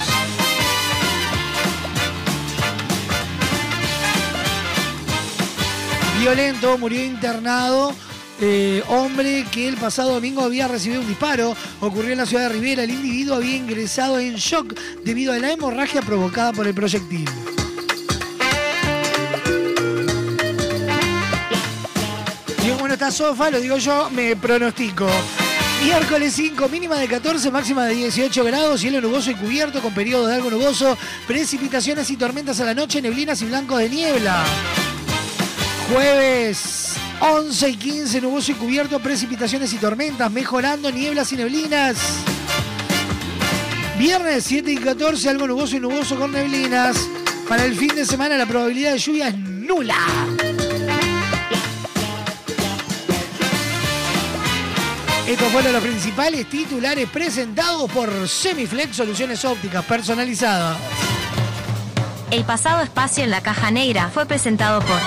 Violento, 6.18 6.78
murió 6.78 7.04
internado 7.04 7.94
eh, 8.40 8.82
hombre 8.88 9.44
que 9.52 9.68
el 9.68 9.76
pasado 9.76 10.14
domingo 10.14 10.42
había 10.42 10.66
recibido 10.66 11.02
un 11.02 11.06
disparo. 11.06 11.54
Ocurrió 11.80 12.12
en 12.12 12.18
la 12.18 12.26
ciudad 12.26 12.44
de 12.44 12.54
Rivera. 12.54 12.84
El 12.84 12.90
individuo 12.90 13.36
había 13.36 13.56
ingresado 13.56 14.18
en 14.18 14.36
shock 14.36 14.74
debido 15.04 15.32
a 15.32 15.38
la 15.38 15.52
hemorragia 15.52 16.00
provocada 16.02 16.52
por 16.52 16.66
el 16.66 16.74
proyectil. 16.74 17.28
Y 22.64 22.70
bueno, 22.78 22.94
esta 22.94 23.10
sofá, 23.10 23.50
lo 23.50 23.60
digo 23.60 23.76
yo, 23.76 24.08
me 24.10 24.34
pronostico. 24.36 25.06
Miércoles 25.84 26.34
5, 26.34 26.68
mínima 26.68 26.96
de 26.98 27.08
14, 27.08 27.50
máxima 27.50 27.86
de 27.86 27.94
18 27.94 28.44
grados, 28.44 28.80
cielo 28.80 29.00
nuboso 29.00 29.30
y 29.30 29.34
cubierto 29.34 29.80
con 29.80 29.94
periodo 29.94 30.26
de 30.26 30.34
algo 30.34 30.50
nuboso, 30.50 30.96
precipitaciones 31.26 32.10
y 32.10 32.18
tormentas 32.18 32.60
a 32.60 32.66
la 32.66 32.74
noche, 32.74 33.00
neblinas 33.00 33.40
y 33.40 33.46
blancos 33.46 33.78
de 33.78 33.88
niebla. 33.88 34.44
Jueves 35.90 37.00
11 37.20 37.68
y 37.68 37.76
15, 37.76 38.20
nuboso 38.22 38.52
y 38.52 38.54
cubierto, 38.54 38.98
precipitaciones 38.98 39.72
y 39.74 39.76
tormentas, 39.76 40.30
mejorando 40.30 40.90
nieblas 40.90 41.30
y 41.32 41.36
neblinas. 41.36 41.96
Viernes 43.98 44.44
7 44.44 44.72
y 44.72 44.76
14, 44.78 45.28
algo 45.28 45.46
nuboso 45.46 45.76
y 45.76 45.80
nuboso 45.80 46.16
con 46.16 46.32
neblinas. 46.32 46.96
Para 47.46 47.64
el 47.64 47.76
fin 47.76 47.94
de 47.94 48.06
semana 48.06 48.38
la 48.38 48.46
probabilidad 48.46 48.92
de 48.92 48.98
lluvia 48.98 49.28
es 49.28 49.36
nula. 49.36 49.98
Estos 55.26 55.52
fueron 55.52 55.72
los 55.74 55.82
principales 55.82 56.48
titulares 56.48 57.08
presentados 57.08 57.90
por 57.92 58.28
Semiflex 58.28 58.96
Soluciones 58.96 59.44
Ópticas 59.44 59.84
Personalizadas. 59.84 60.78
El 62.30 62.44
pasado 62.44 62.82
espacio 62.82 63.22
en 63.24 63.30
la 63.30 63.42
caja 63.42 63.70
negra 63.70 64.08
fue 64.08 64.24
presentado 64.24 64.80
por 64.80 64.98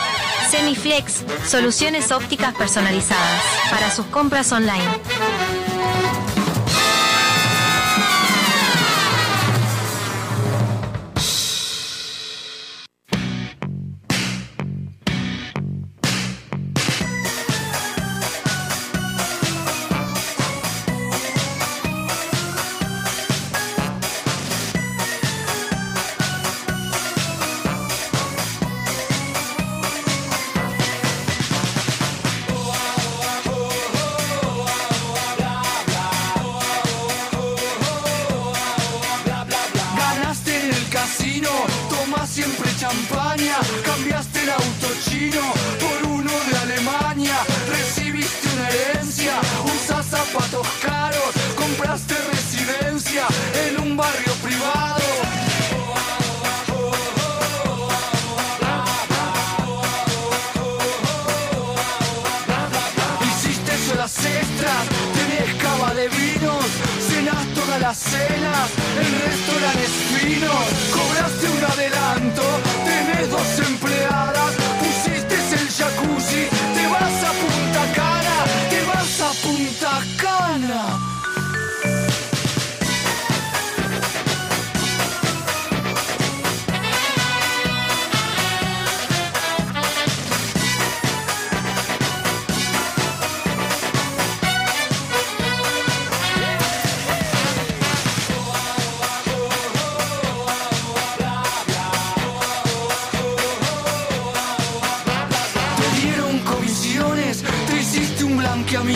Semiflex, 0.53 1.23
soluciones 1.47 2.11
ópticas 2.11 2.53
personalizadas 2.53 3.41
para 3.71 3.89
sus 3.89 4.05
compras 4.05 4.51
online. 4.51 5.62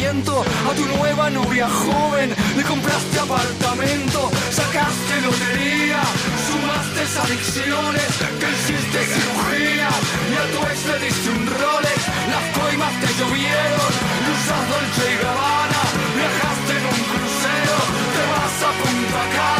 A 0.07 0.73
tu 0.73 0.85
nueva 0.97 1.29
novia 1.29 1.67
joven, 1.67 2.33
le 2.55 2.63
compraste 2.63 3.19
apartamento, 3.19 4.31
sacaste 4.51 5.19
lotería, 5.19 5.99
sumaste 6.47 7.01
adicciones, 7.23 8.07
te 8.39 8.47
hiciste 8.47 8.99
cirugía 9.03 9.89
y 10.31 10.35
a 10.39 10.45
tu 10.53 10.59
ex 10.63 10.85
le 10.87 10.97
diste 11.05 11.29
un 11.29 11.45
Rolex, 11.45 11.99
las 12.31 12.45
coimas 12.55 12.93
te 13.01 13.07
llovieron, 13.19 13.91
usas 14.31 14.63
Dolce 14.71 15.05
y 15.11 15.17
Gabbana, 15.23 15.83
viajaste 16.15 16.73
en 16.79 16.85
un 16.87 17.01
crucero, 17.11 17.77
te 18.15 18.23
vas 18.31 18.57
a 18.63 18.71
Punta 18.79 19.23
Cana, 19.35 19.56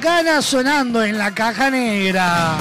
Cana 0.00 0.40
sonando 0.40 1.02
en 1.02 1.18
la 1.18 1.34
caja 1.34 1.70
negra. 1.70 2.56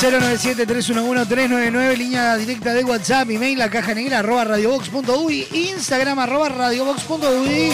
...097-311-399... 0.00 1.96
...línea 1.96 2.36
directa 2.36 2.72
de 2.72 2.84
WhatsApp... 2.84 3.28
...email 3.30 3.58
la 3.58 3.68
caja 3.68 3.94
negra... 3.94 4.20
...arroba 4.20 4.44
radiobox.uy... 4.44 5.48
...instagram 5.52 6.20
arroba 6.20 6.50
radiobox.uy... 6.50 7.72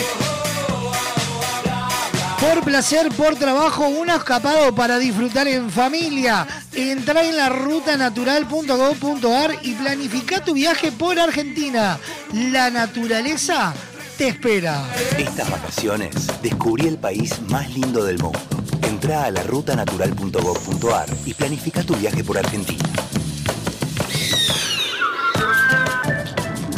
...por 2.40 2.64
placer, 2.64 3.10
por 3.10 3.36
trabajo... 3.36 3.88
...un 3.88 4.08
escapado 4.08 4.74
para 4.74 4.98
disfrutar 4.98 5.46
en 5.48 5.70
familia... 5.70 6.46
Entra 6.76 7.22
en 7.22 7.36
la 7.36 7.50
rutanatural.gov.ar 7.50 9.58
y 9.62 9.74
planifica 9.74 10.44
tu 10.44 10.54
viaje 10.54 10.90
por 10.90 11.20
Argentina. 11.20 12.00
La 12.32 12.68
naturaleza 12.68 13.72
te 14.18 14.26
espera. 14.28 14.84
Estas 15.16 15.48
vacaciones 15.50 16.26
descubrí 16.42 16.88
el 16.88 16.98
país 16.98 17.40
más 17.48 17.70
lindo 17.70 18.04
del 18.04 18.18
mundo. 18.18 18.40
Entra 18.82 19.24
a 19.24 19.30
la 19.30 19.44
rutanatural.gov.ar 19.44 21.08
y 21.24 21.34
planifica 21.34 21.84
tu 21.84 21.94
viaje 21.94 22.24
por 22.24 22.38
Argentina. 22.38 22.88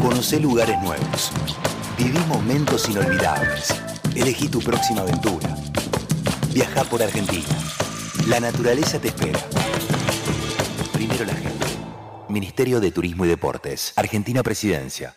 Conoce 0.03 0.39
lugares 0.39 0.79
nuevos. 0.83 1.33
Viví 1.97 2.19
momentos 2.29 2.87
inolvidables. 2.91 3.69
Elegí 4.15 4.49
tu 4.49 4.61
próxima 4.61 5.01
aventura. 5.01 5.57
Viaja 6.53 6.85
por 6.85 7.03
Argentina. 7.03 7.49
La 8.29 8.41
naturaleza 8.41 8.99
te 8.99 9.09
espera. 9.09 9.41
Primero 10.97 11.27
la 11.27 11.35
gente. 11.35 11.67
Ministerio 12.31 12.81
de 12.81 12.91
Turismo 12.91 13.27
y 13.27 13.29
Deportes. 13.29 13.93
Argentina 13.97 14.43
Presidencia. 14.43 15.15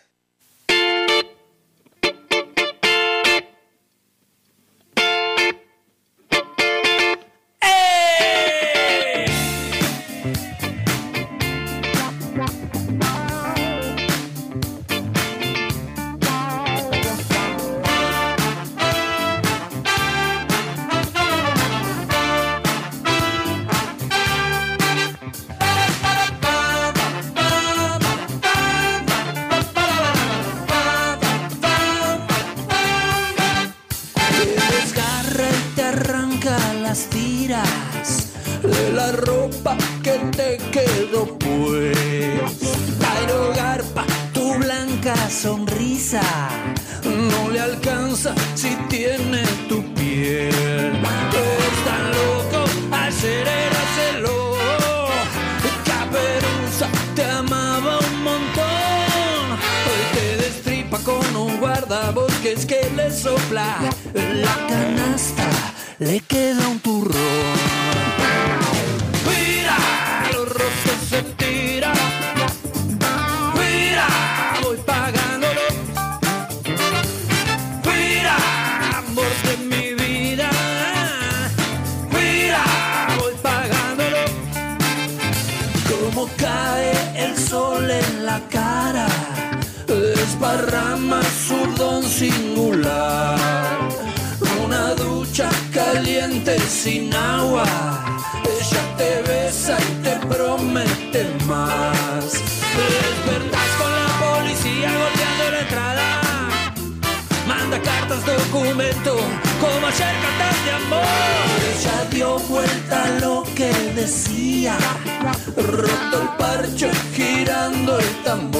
parche 116.50 116.90
girando 117.14 117.98
el 117.98 118.22
tambor. 118.24 118.59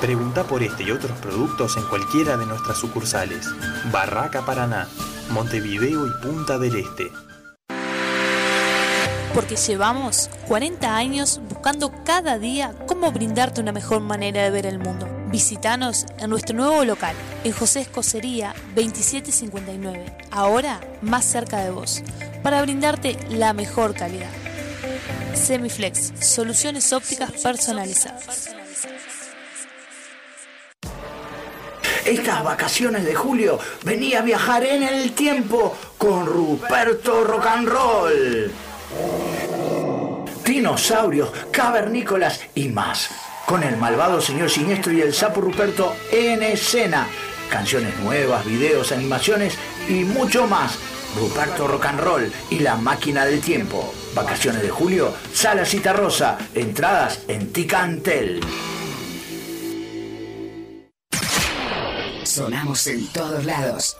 Pregunta 0.00 0.44
por 0.44 0.62
este 0.62 0.84
y 0.84 0.92
otros 0.92 1.12
productos 1.18 1.76
en 1.76 1.82
cualquiera 1.84 2.38
de 2.38 2.46
nuestras 2.46 2.78
sucursales. 2.78 3.46
Barraca 3.92 4.46
Paraná, 4.46 4.88
Montevideo 5.30 6.06
y 6.06 6.10
Punta 6.22 6.58
del 6.58 6.76
Este. 6.76 7.12
Porque 9.34 9.56
llevamos 9.56 10.30
40 10.48 10.96
años 10.96 11.42
buscando 11.50 11.92
cada 12.02 12.38
día 12.38 12.74
cómo 12.86 13.12
brindarte 13.12 13.60
una 13.60 13.72
mejor 13.72 14.00
manera 14.00 14.42
de 14.42 14.50
ver 14.50 14.64
el 14.64 14.78
mundo. 14.78 15.06
Visítanos 15.26 16.06
en 16.18 16.30
nuestro 16.30 16.56
nuevo 16.56 16.82
local, 16.86 17.14
en 17.44 17.52
José 17.52 17.82
Escocería 17.82 18.54
2759, 18.74 20.16
ahora 20.30 20.80
más 21.02 21.26
cerca 21.26 21.58
de 21.58 21.72
vos, 21.72 22.02
para 22.42 22.62
brindarte 22.62 23.18
la 23.28 23.52
mejor 23.52 23.92
calidad. 23.92 24.30
Semiflex, 25.34 26.14
soluciones 26.20 26.90
ópticas 26.94 27.32
personalizadas. 27.32 28.59
Estas 32.04 32.42
vacaciones 32.42 33.04
de 33.04 33.14
julio 33.14 33.58
venía 33.84 34.20
a 34.20 34.22
viajar 34.22 34.64
en 34.64 34.82
el 34.82 35.12
tiempo 35.12 35.76
con 35.98 36.26
Ruperto 36.26 37.24
Rock 37.24 37.46
and 37.46 37.68
Roll. 37.68 38.50
Dinosaurios, 40.44 41.30
cavernícolas 41.50 42.40
y 42.54 42.68
más. 42.68 43.10
Con 43.46 43.62
el 43.62 43.76
malvado 43.76 44.20
señor 44.20 44.50
siniestro 44.50 44.92
y 44.92 45.00
el 45.00 45.12
sapo 45.12 45.40
Ruperto 45.40 45.94
en 46.10 46.42
escena. 46.42 47.06
Canciones 47.50 47.98
nuevas, 47.98 48.44
videos, 48.44 48.92
animaciones 48.92 49.56
y 49.88 50.04
mucho 50.04 50.46
más. 50.46 50.78
Ruperto 51.18 51.68
Rock 51.68 51.86
and 51.86 52.00
Roll 52.00 52.32
y 52.50 52.60
la 52.60 52.76
máquina 52.76 53.24
del 53.24 53.40
tiempo. 53.40 53.92
Vacaciones 54.14 54.62
de 54.62 54.70
julio, 54.70 55.12
Sala 55.32 55.64
Cita 55.64 55.92
Rosa. 55.92 56.38
Entradas 56.54 57.20
en 57.28 57.52
Ticantel. 57.52 58.40
Sonamos 62.40 62.86
en 62.86 63.06
todos 63.08 63.44
lados. 63.44 63.96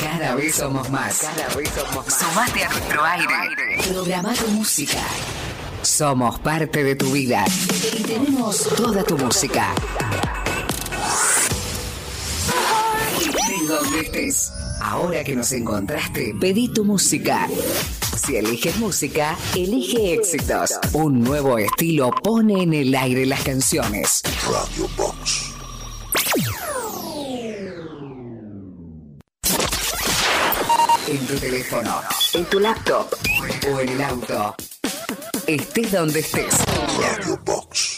Cada 0.00 0.36
vez 0.36 0.54
somos 0.54 0.88
más. 0.90 1.18
Cada 1.22 1.56
vez 1.56 1.68
somos 1.70 2.06
más. 2.06 2.20
Sumate 2.20 2.64
a 2.64 2.68
nuestro 2.68 3.04
aire. 3.04 3.82
Programa 3.88 4.32
tu 4.32 4.46
música. 4.52 5.02
Somos 5.82 6.38
parte 6.38 6.84
de 6.84 6.94
tu 6.94 7.10
vida 7.10 7.44
y 7.98 8.02
tenemos 8.04 8.62
toda 8.76 9.02
tu 9.02 9.18
música. 9.18 9.74
Donde 13.66 14.00
estés. 14.00 14.52
Ahora 14.80 15.24
que 15.24 15.34
nos 15.34 15.50
encontraste, 15.50 16.32
pedí 16.40 16.68
tu 16.72 16.84
música. 16.84 17.48
Si 18.24 18.36
eliges 18.36 18.76
música, 18.76 19.36
elige 19.56 20.14
éxitos. 20.14 20.78
Un 20.92 21.24
nuevo 21.24 21.58
estilo 21.58 22.12
pone 22.22 22.62
en 22.62 22.72
el 22.72 22.94
aire 22.94 23.26
las 23.26 23.42
canciones. 23.42 24.22
Radio 24.46 24.88
Box. 24.96 25.47
En 31.10 31.26
tu 31.26 31.38
teléfono, 31.38 32.02
en 32.34 32.44
tu 32.44 32.60
laptop 32.60 33.14
o 33.72 33.80
en 33.80 33.88
el 33.88 34.02
auto. 34.02 34.54
Estés 35.46 35.90
donde 35.90 36.20
estés. 36.20 36.54
Radio 37.00 37.40
Box. 37.46 37.97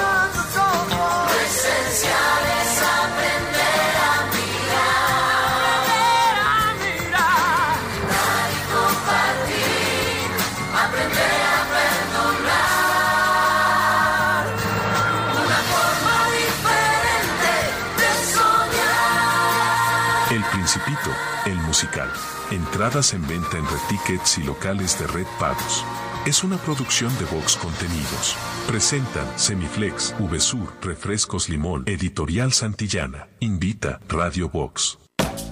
Principito, 20.71 21.09
el 21.47 21.57
musical. 21.57 22.09
Entradas 22.49 23.13
en 23.13 23.27
venta 23.27 23.57
en 23.57 23.65
Red 23.65 23.81
Tickets 23.89 24.37
y 24.37 24.43
locales 24.43 24.97
de 24.97 25.05
Red 25.07 25.25
Pagos. 25.37 25.83
Es 26.25 26.45
una 26.45 26.55
producción 26.55 27.11
de 27.19 27.25
Vox 27.25 27.57
Contenidos. 27.57 28.37
Presentan 28.67 29.27
Semiflex, 29.37 30.15
VSUR, 30.17 30.71
Refrescos 30.81 31.49
Limón, 31.49 31.83
Editorial 31.87 32.53
Santillana. 32.53 33.27
Invita 33.41 33.99
Radio 34.07 34.47
Vox. 34.47 34.97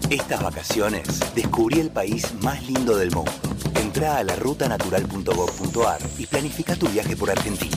Estas 0.10 0.42
vacaciones 0.42 1.20
descubrí 1.36 1.82
el 1.82 1.92
país 1.92 2.34
más 2.42 2.66
lindo 2.66 2.96
del 2.96 3.12
mundo. 3.12 3.34
Entra 3.76 4.20
a 4.20 4.24
la 4.24 4.38
rutanatural.gov.ar 4.38 6.00
y 6.18 6.28
planifica 6.28 6.78
tu 6.78 6.88
viaje 6.88 7.18
por 7.18 7.30
Argentina. 7.30 7.76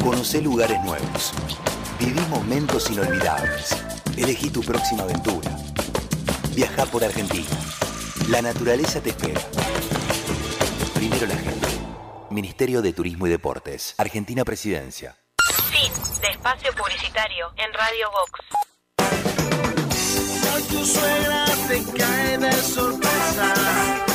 Conoce 0.00 0.40
lugares 0.40 0.80
nuevos. 0.84 1.34
Viví 2.00 2.20
momentos 2.30 2.90
inolvidables. 2.90 3.76
Elegí 4.16 4.48
tu 4.48 4.62
próxima 4.62 5.02
aventura. 5.02 5.50
Viaja 6.54 6.86
por 6.86 7.04
Argentina. 7.04 7.46
La 8.30 8.40
naturaleza 8.40 9.02
te 9.02 9.10
espera. 9.10 9.40
Primero 10.94 11.26
la 11.26 11.36
gente. 11.36 11.68
Ministerio 12.30 12.80
de 12.80 12.94
Turismo 12.94 13.26
y 13.26 13.30
Deportes. 13.30 13.94
Argentina 13.98 14.46
Presidencia. 14.46 15.14
Fin 15.70 15.92
de 16.22 16.28
espacio 16.28 16.72
publicitario 16.72 17.52
en 17.58 17.70
Radio 17.74 18.10
Vox. 18.10 18.40
Hoy 20.54 20.62
tu 20.62 20.86
suegra 20.86 21.44
te 21.68 21.84
cae 21.98 22.38
de 22.38 22.52
sorpresa 22.62 24.06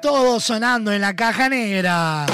todos 0.00 0.44
sonando 0.44 0.92
en 0.92 1.00
la 1.00 1.14
caja 1.14 1.48
negra. 1.48 2.26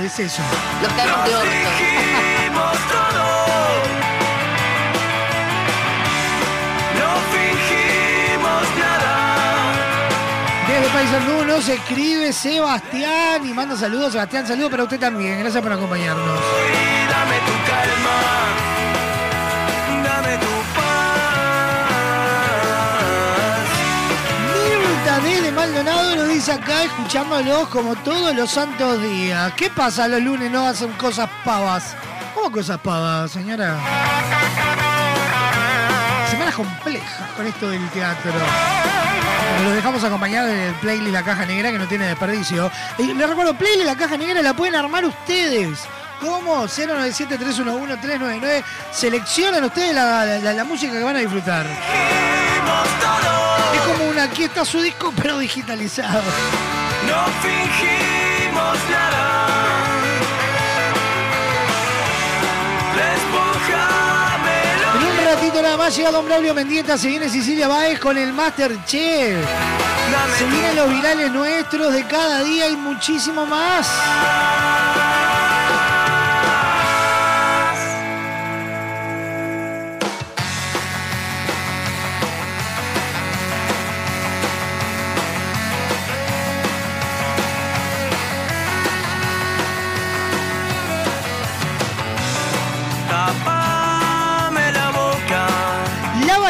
Es 0.00 0.18
eso. 0.18 0.42
Los 0.80 0.92
carros 0.94 1.24
de 1.26 1.34
orto. 1.34 1.48
Desde 10.66 10.88
Paisandú 10.88 11.44
nos 11.44 11.68
escribe 11.68 12.32
Sebastián 12.32 13.46
y 13.46 13.52
manda 13.52 13.76
saludos. 13.76 14.12
Sebastián, 14.12 14.46
saludos 14.46 14.70
para 14.70 14.84
usted 14.84 14.98
también. 14.98 15.38
Gracias 15.40 15.62
por 15.62 15.72
acompañarnos. 15.72 16.40
Dame 17.10 17.36
tu 17.40 17.70
calma. 17.70 18.71
Maldonado 25.72 26.16
nos 26.16 26.28
dice 26.28 26.52
acá, 26.52 26.84
escuchándolos 26.84 27.66
como 27.68 27.94
todos 27.96 28.36
los 28.36 28.50
santos 28.50 29.02
días. 29.02 29.54
¿Qué 29.54 29.70
pasa 29.70 30.06
los 30.06 30.20
lunes 30.20 30.50
no 30.50 30.66
hacen 30.66 30.92
cosas 30.92 31.30
pavas? 31.46 31.96
¿Cómo 32.34 32.52
cosas 32.52 32.78
pavas, 32.78 33.30
señora? 33.30 33.78
Semanas 36.28 36.54
complejas 36.54 37.30
con 37.34 37.46
esto 37.46 37.70
del 37.70 37.88
teatro. 37.88 38.32
Pero 38.32 39.64
Lo 39.64 39.70
dejamos 39.74 40.04
acompañado 40.04 40.48
del 40.48 40.74
playlist 40.74 41.14
La 41.14 41.22
Caja 41.22 41.46
Negra 41.46 41.72
que 41.72 41.78
no 41.78 41.88
tiene 41.88 42.04
desperdicio. 42.06 42.70
Y 42.98 43.14
les 43.14 43.26
recuerdo, 43.26 43.54
playlist 43.54 43.86
La 43.86 43.96
Caja 43.96 44.18
Negra 44.18 44.42
la 44.42 44.52
pueden 44.52 44.74
armar 44.74 45.06
ustedes. 45.06 45.78
¿Cómo? 46.20 46.64
097-311-399. 46.64 48.62
Seleccionan 48.90 49.64
ustedes 49.64 49.94
la 49.94 50.64
música 50.64 50.92
que 50.92 51.02
van 51.02 51.16
a 51.16 51.20
disfrutar. 51.20 51.64
Aquí 54.20 54.44
está 54.44 54.64
su 54.64 54.80
disco, 54.80 55.12
pero 55.16 55.38
digitalizado. 55.38 56.22
No 57.08 57.24
fingimos 57.40 58.78
nada. 58.90 59.48
En 64.94 65.02
un 65.02 65.24
ratito 65.24 65.62
nada 65.62 65.76
más 65.76 65.96
llega 65.96 66.10
Don 66.10 66.24
Braulio 66.26 66.54
Mendieta, 66.54 66.98
se 66.98 67.08
viene 67.08 67.28
Cecilia 67.28 67.66
Báez 67.68 67.98
con 67.98 68.16
el 68.18 68.32
Masterchef. 68.32 69.44
Se 70.38 70.44
vienen 70.44 70.76
los 70.76 70.90
virales 70.90 71.32
nuestros 71.32 71.92
de 71.92 72.06
cada 72.06 72.44
día 72.44 72.68
y 72.68 72.76
muchísimo 72.76 73.46
más. 73.46 73.88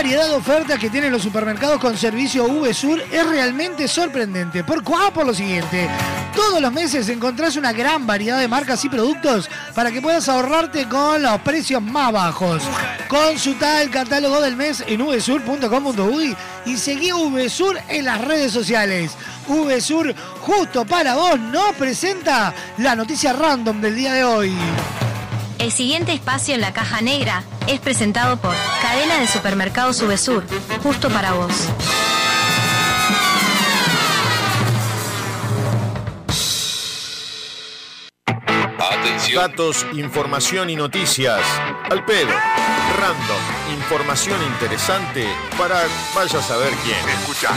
Variedad 0.03 0.27
de 0.27 0.35
ofertas 0.35 0.81
que 0.81 0.91
tienen 0.91 1.13
los 1.13 1.23
supermercados 1.23 1.79
con 1.79 1.97
servicio 1.97 2.49
VSUR 2.49 3.01
es 3.13 3.25
realmente 3.25 3.87
sorprendente. 3.87 4.65
¿Por 4.65 4.83
cuá? 4.83 5.13
Por 5.13 5.25
lo 5.25 5.33
siguiente. 5.33 5.89
Todos 6.35 6.61
los 6.61 6.73
meses 6.73 7.09
encontrás 7.09 7.55
una 7.55 7.73
gran 7.73 8.05
variedad 8.05 8.41
de 8.41 8.49
marcas 8.49 8.85
y 8.85 8.89
productos 8.89 9.49
para 9.77 9.93
que 9.93 10.03
puedas 10.03 10.29
ahorrarte 10.29 10.89
con 10.89 11.23
los 11.23 11.41
precios 11.43 11.81
más 11.81 12.11
bajos. 12.11 12.65
Consulta 13.07 13.81
el 13.81 13.91
catálogo 13.91 14.41
del 14.41 14.57
mes 14.57 14.83
en 14.89 15.07
vsur.com.uy 15.07 16.37
y 16.67 16.77
seguí 16.79 17.13
VSUR 17.13 17.79
en 17.89 18.05
las 18.05 18.21
redes 18.23 18.51
sociales. 18.51 19.13
VSUR, 19.47 20.17
justo 20.41 20.85
para 20.85 21.15
vos, 21.15 21.39
nos 21.39 21.77
presenta 21.77 22.53
la 22.79 22.97
noticia 22.97 23.33
random 23.35 23.81
del 23.81 23.95
día 23.95 24.15
de 24.15 24.25
hoy. 24.25 24.53
El 25.63 25.71
siguiente 25.71 26.13
espacio 26.13 26.57
en 26.57 26.61
la 26.61 26.73
caja 26.73 27.01
negra 27.03 27.45
es 27.69 27.79
presentado 27.79 28.37
por 28.37 28.53
Cadena 28.83 29.21
de 29.21 29.29
Supermercados 29.29 29.97
Subesur, 29.97 30.45
justo 30.83 31.09
para 31.09 31.35
vos. 31.35 31.69
Atención. 38.77 39.41
Datos, 39.41 39.87
información 39.93 40.69
y 40.69 40.75
noticias. 40.75 41.41
Al 41.89 42.05
pedo. 42.05 42.33
Random. 42.99 43.73
Información 43.79 44.43
interesante 44.43 45.29
para 45.57 45.81
vaya 46.13 46.41
a 46.41 46.43
saber 46.43 46.73
quién. 46.83 47.09
Escucha. 47.21 47.51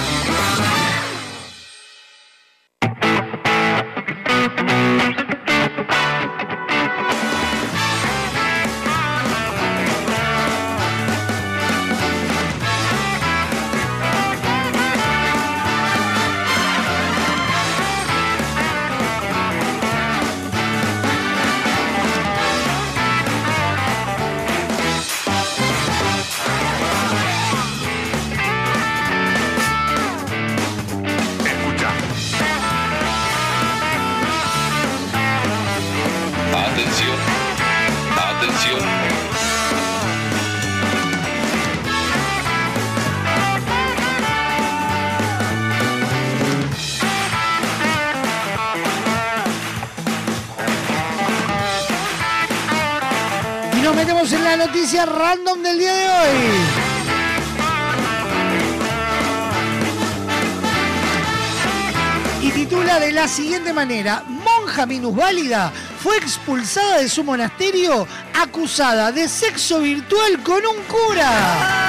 Siguiente 63.35 63.73
manera, 63.73 64.23
monja 64.25 64.85
minusválida 64.85 65.69
fue 65.99 66.15
expulsada 66.15 66.99
de 66.99 67.09
su 67.09 67.21
monasterio 67.21 68.07
acusada 68.33 69.11
de 69.11 69.27
sexo 69.27 69.81
virtual 69.81 70.41
con 70.41 70.65
un 70.65 70.81
cura. 70.85 71.84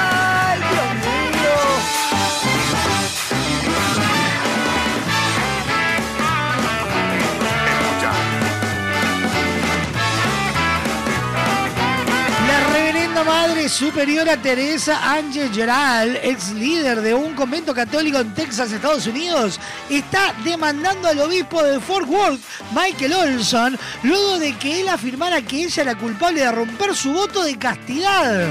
Reverenda 13.67 13.69
madre 13.69 13.69
superiora 13.69 14.37
Teresa 14.37 15.13
Ángel 15.13 15.51
Geral, 15.53 16.19
ex 16.23 16.51
líder 16.53 17.01
de 17.01 17.13
un 17.13 17.33
convento 17.33 17.73
católico 17.73 18.19
en 18.19 18.33
Texas, 18.33 18.71
Estados 18.71 19.07
Unidos, 19.07 19.59
está 19.89 20.33
demandando 20.43 21.07
al 21.07 21.19
obispo 21.19 21.61
de 21.63 21.79
Fort 21.79 22.07
Worth, 22.07 22.39
Michael 22.71 23.13
Olson, 23.13 23.77
luego 24.03 24.39
de 24.39 24.55
que 24.57 24.81
él 24.81 24.89
afirmara 24.89 25.41
que 25.41 25.63
ella 25.63 25.83
era 25.83 25.97
culpable 25.97 26.41
de 26.41 26.51
romper 26.51 26.95
su 26.95 27.11
voto 27.13 27.43
de 27.43 27.57
castidad. 27.57 28.47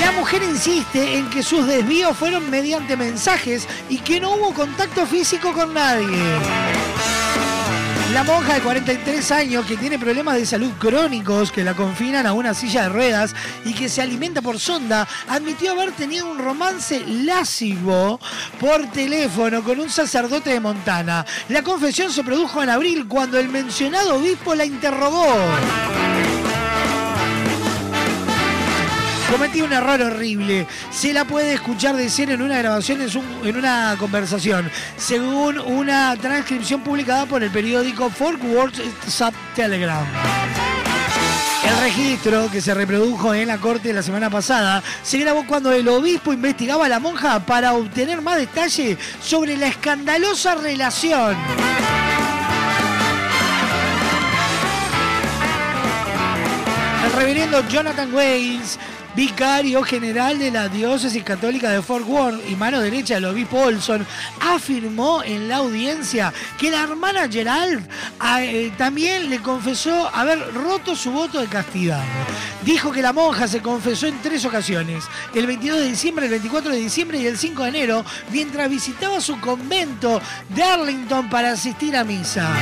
La 0.00 0.12
mujer 0.12 0.42
insiste 0.42 1.16
en 1.16 1.30
que 1.30 1.42
sus 1.42 1.66
desvíos 1.66 2.16
fueron 2.16 2.50
mediante 2.50 2.96
mensajes 2.96 3.66
y 3.88 3.98
que 3.98 4.20
no 4.20 4.32
hubo 4.32 4.52
contacto 4.52 5.06
físico 5.06 5.52
con 5.52 5.74
nadie. 5.74 6.06
La 8.18 8.24
monja 8.24 8.54
de 8.54 8.60
43 8.62 9.30
años 9.30 9.64
que 9.64 9.76
tiene 9.76 9.96
problemas 9.96 10.34
de 10.34 10.44
salud 10.44 10.72
crónicos 10.80 11.52
que 11.52 11.62
la 11.62 11.74
confinan 11.74 12.26
a 12.26 12.32
una 12.32 12.52
silla 12.52 12.82
de 12.82 12.88
ruedas 12.88 13.32
y 13.64 13.72
que 13.72 13.88
se 13.88 14.02
alimenta 14.02 14.42
por 14.42 14.58
sonda, 14.58 15.06
admitió 15.28 15.70
haber 15.70 15.92
tenido 15.92 16.28
un 16.28 16.36
romance 16.36 17.00
lascivo 17.06 18.18
por 18.58 18.90
teléfono 18.90 19.62
con 19.62 19.78
un 19.78 19.88
sacerdote 19.88 20.50
de 20.50 20.58
Montana. 20.58 21.24
La 21.48 21.62
confesión 21.62 22.10
se 22.10 22.24
produjo 22.24 22.60
en 22.60 22.70
abril 22.70 23.06
cuando 23.06 23.38
el 23.38 23.48
mencionado 23.48 24.16
obispo 24.16 24.52
la 24.56 24.64
interrogó. 24.64 25.36
Cometí 29.30 29.60
un 29.60 29.72
error 29.72 30.00
horrible. 30.00 30.66
Se 30.90 31.12
la 31.12 31.24
puede 31.24 31.52
escuchar 31.52 31.96
decir 31.96 32.30
en 32.30 32.40
una 32.40 32.58
grabación, 32.58 33.00
en 33.44 33.56
una 33.56 33.94
conversación, 33.98 34.70
según 34.96 35.58
una 35.58 36.16
transcripción 36.16 36.82
publicada 36.82 37.26
por 37.26 37.42
el 37.42 37.50
periódico 37.50 38.08
Fort 38.08 38.42
Worth 38.42 38.80
Sub 39.06 39.34
Telegram. 39.54 40.06
El 41.68 41.76
registro 41.80 42.50
que 42.50 42.62
se 42.62 42.72
reprodujo 42.72 43.34
en 43.34 43.48
la 43.48 43.58
corte 43.58 43.92
la 43.92 44.02
semana 44.02 44.30
pasada 44.30 44.82
se 45.02 45.18
grabó 45.18 45.46
cuando 45.46 45.72
el 45.72 45.86
obispo 45.88 46.32
investigaba 46.32 46.86
a 46.86 46.88
la 46.88 46.98
monja 46.98 47.40
para 47.40 47.74
obtener 47.74 48.22
más 48.22 48.38
detalle 48.38 48.96
sobre 49.20 49.56
la 49.56 49.66
escandalosa 49.66 50.54
relación. 50.54 51.36
El 57.04 57.12
reverendo 57.12 57.68
Jonathan 57.68 58.14
Wales, 58.14 58.78
vicario 59.18 59.82
general 59.82 60.38
de 60.38 60.52
la 60.52 60.68
diócesis 60.68 61.24
católica 61.24 61.72
de 61.72 61.82
Fort 61.82 62.06
Worth 62.06 62.40
y 62.48 62.54
mano 62.54 62.80
derecha 62.80 63.14
del 63.14 63.24
obispo 63.24 63.58
Olson, 63.58 64.06
afirmó 64.40 65.24
en 65.24 65.48
la 65.48 65.56
audiencia 65.56 66.32
que 66.56 66.70
la 66.70 66.84
hermana 66.84 67.28
Gerald 67.28 67.84
ah, 68.20 68.44
eh, 68.44 68.72
también 68.78 69.28
le 69.28 69.40
confesó 69.40 70.08
haber 70.14 70.38
roto 70.54 70.94
su 70.94 71.10
voto 71.10 71.40
de 71.40 71.48
castidad. 71.48 72.00
Dijo 72.64 72.92
que 72.92 73.02
la 73.02 73.12
monja 73.12 73.48
se 73.48 73.60
confesó 73.60 74.06
en 74.06 74.22
tres 74.22 74.44
ocasiones, 74.44 75.02
el 75.34 75.48
22 75.48 75.80
de 75.80 75.88
diciembre, 75.88 76.26
el 76.26 76.30
24 76.30 76.70
de 76.70 76.78
diciembre 76.78 77.18
y 77.18 77.26
el 77.26 77.36
5 77.36 77.64
de 77.64 77.68
enero, 77.70 78.04
mientras 78.30 78.70
visitaba 78.70 79.20
su 79.20 79.40
convento 79.40 80.22
de 80.50 80.62
Arlington 80.62 81.28
para 81.28 81.50
asistir 81.50 81.96
a 81.96 82.04
misa. 82.04 82.54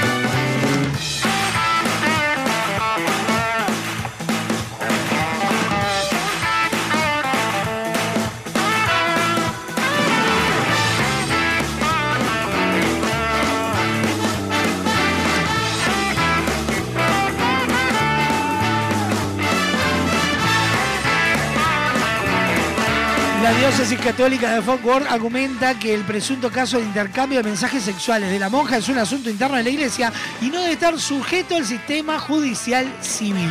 Diócesis 23.77 24.01
católica 24.01 24.55
de 24.55 24.62
Fort 24.62 24.82
Worth 24.86 25.07
argumenta 25.07 25.78
que 25.78 25.93
el 25.93 26.01
presunto 26.01 26.51
caso 26.51 26.78
de 26.78 26.85
intercambio 26.85 27.43
de 27.43 27.51
mensajes 27.51 27.82
sexuales 27.82 28.31
de 28.31 28.39
la 28.39 28.48
monja 28.48 28.78
es 28.78 28.89
un 28.89 28.97
asunto 28.97 29.28
interno 29.28 29.55
de 29.59 29.65
la 29.65 29.69
iglesia 29.69 30.11
y 30.40 30.47
no 30.47 30.62
debe 30.62 30.73
estar 30.73 30.98
sujeto 30.98 31.57
al 31.57 31.66
sistema 31.66 32.19
judicial 32.19 32.90
civil. 33.03 33.51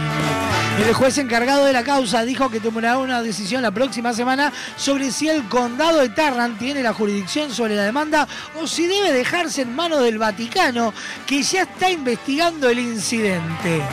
El 0.84 0.95
juez 0.95 1.19
encargado 1.19 1.65
de 1.65 1.73
la 1.73 1.84
causa 1.84 2.26
dijo 2.26 2.49
que 2.49 2.60
tomará 2.60 2.97
una 2.97 3.22
decisión 3.22 3.61
la 3.61 3.69
próxima 3.69 4.14
semana 4.14 4.52
sobre 4.77 5.11
si 5.11 5.30
el 5.30 5.43
condado 5.47 5.99
de 5.99 6.10
Tarrant 6.10 6.57
tiene 6.57 6.81
la 6.81 6.93
jurisdicción 6.93 7.53
sobre 7.53 7.76
la 7.76 7.84
demanda 7.84 8.27
o 8.60 8.65
si 8.65 8.88
debe 8.88 9.14
dejarse 9.14 9.61
en 9.61 9.76
manos 9.76 10.02
del 10.02 10.18
Vaticano, 10.18 10.91
que 11.27 11.43
ya 11.43 11.61
está 11.64 11.91
investigando 11.91 12.68
el 12.68 12.80
incidente. 12.80 13.84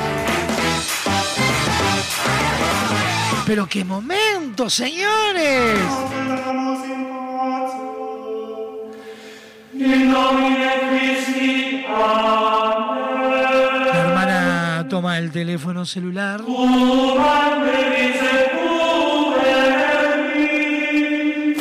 Pero 3.53 3.67
qué 3.67 3.85
momento, 3.85 4.71
señores. 4.71 5.79
La 13.85 14.01
hermana 14.01 14.87
toma 14.89 15.19
el 15.19 15.31
teléfono 15.31 15.85
celular. 15.85 16.41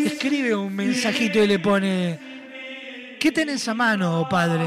Escribe 0.05 0.55
un 0.55 0.73
mensajito 0.73 1.43
y 1.43 1.47
le 1.47 1.59
pone, 1.59 2.19
¿qué 3.19 3.33
tenés 3.33 3.67
a 3.67 3.73
mano, 3.73 4.29
padre? 4.29 4.65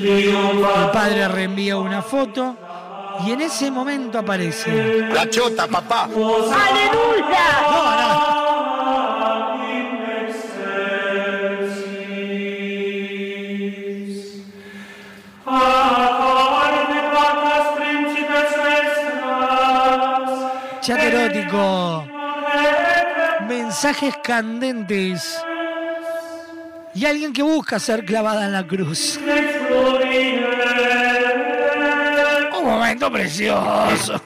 El 0.00 0.32
padre 0.90 1.28
reenvía 1.28 1.76
una 1.76 2.00
foto 2.00 2.56
y 3.26 3.32
en 3.32 3.40
ese 3.42 3.70
momento 3.70 4.18
aparece. 4.18 5.08
La 5.12 5.28
chota, 5.28 5.66
papá. 5.66 6.04
¡Aleluya! 6.04 7.46
No, 7.62 7.96
no. 7.96 8.40
Chat 20.80 20.98
erótico. 20.98 22.06
Mensajes 23.46 24.14
candentes. 24.22 25.38
Y 26.94 27.04
alguien 27.04 27.32
que 27.32 27.42
busca 27.42 27.78
ser 27.78 28.04
clavada 28.04 28.46
en 28.46 28.52
la 28.52 28.66
cruz. 28.66 29.20
Un 32.60 32.66
momento 32.66 33.10
precioso. 33.10 34.20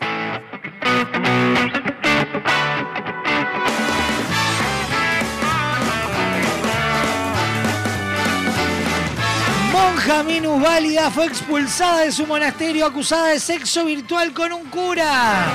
Monja 9.70 10.22
minusválida 10.24 11.10
fue 11.12 11.26
expulsada 11.26 12.00
de 12.00 12.10
su 12.10 12.26
monasterio 12.26 12.86
acusada 12.86 13.28
de 13.28 13.38
sexo 13.38 13.84
virtual 13.84 14.32
con 14.32 14.52
un 14.52 14.64
cura. 14.64 15.46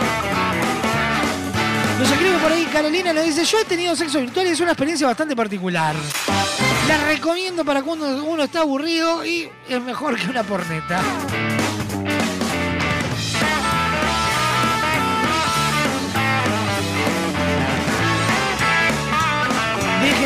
Nos 2.00 2.10
escribe 2.10 2.38
por 2.38 2.52
ahí 2.54 2.64
Carolina, 2.72 3.12
nos 3.12 3.26
dice, 3.26 3.44
yo 3.44 3.60
he 3.60 3.66
tenido 3.66 3.94
sexo 3.94 4.22
virtual 4.22 4.48
y 4.48 4.52
es 4.52 4.60
una 4.62 4.72
experiencia 4.72 5.06
bastante 5.06 5.36
particular. 5.36 5.96
La 6.88 6.98
recomiendo 7.08 7.66
para 7.66 7.82
cuando 7.82 8.24
uno 8.24 8.44
está 8.44 8.62
aburrido 8.62 9.26
y 9.26 9.50
es 9.68 9.82
mejor 9.82 10.18
que 10.18 10.30
una 10.30 10.44
porneta. 10.44 11.02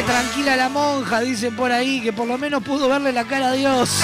tranquila 0.05 0.55
la 0.55 0.69
monja, 0.69 1.21
dicen 1.21 1.55
por 1.55 1.71
ahí, 1.71 2.01
que 2.01 2.13
por 2.13 2.27
lo 2.27 2.37
menos 2.37 2.63
pudo 2.63 2.89
verle 2.89 3.11
la 3.11 3.25
cara 3.25 3.49
a 3.49 3.51
Dios. 3.53 4.03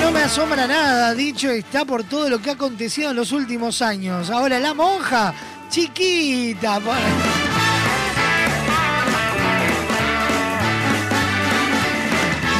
no 0.00 0.10
me 0.10 0.20
asombra 0.20 0.66
nada, 0.66 1.14
dicho 1.14 1.50
está 1.50 1.84
por 1.84 2.02
todo 2.04 2.28
lo 2.28 2.40
que 2.40 2.50
ha 2.50 2.54
acontecido 2.54 3.10
en 3.10 3.16
los 3.16 3.32
últimos 3.32 3.82
años. 3.82 4.30
Ahora 4.30 4.58
la 4.58 4.74
monja, 4.74 5.34
chiquita. 5.68 6.80
Por... 6.80 6.94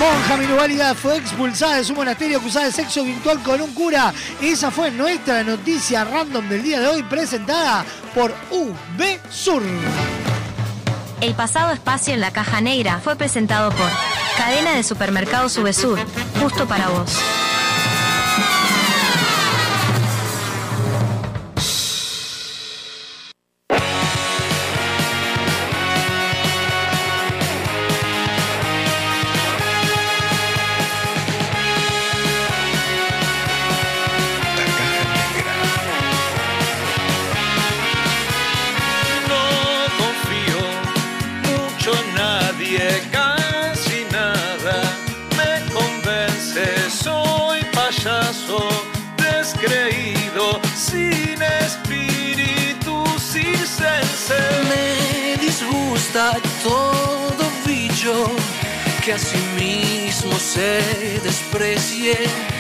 monja 0.03 0.37
minusválida 0.37 0.95
fue 0.95 1.17
expulsada 1.17 1.77
de 1.77 1.85
su 1.85 1.95
monasterio 1.95 2.39
acusada 2.39 2.67
de 2.67 2.73
sexo 2.73 3.05
virtual 3.05 3.41
con 3.43 3.61
un 3.61 3.73
cura. 3.73 4.13
Esa 4.41 4.71
fue 4.73 4.91
nuestra 4.91 5.45
noticia 5.45 6.05
random 6.05 6.49
del 6.49 6.63
día 6.63 6.81
de 6.81 6.89
hoy 6.89 7.03
presentada 7.05 7.85
por 8.15 8.35
UB 8.51 9.31
Sur. 9.31 9.63
El 11.21 11.35
pasado 11.35 11.73
espacio 11.73 12.15
en 12.15 12.21
la 12.21 12.33
caja 12.33 12.61
negra 12.61 12.99
fue 12.99 13.15
presentado 13.15 13.71
por 13.71 13.89
Cadena 14.37 14.73
de 14.73 14.83
Supermercados 14.83 15.57
UB 15.57 15.73
Sur, 15.73 16.01
justo 16.41 16.67
para 16.67 16.89
vos. 16.89 17.17
sí 59.23 59.39
mismo 59.57 60.33
se 60.39 61.21
desprecie. 61.23 62.52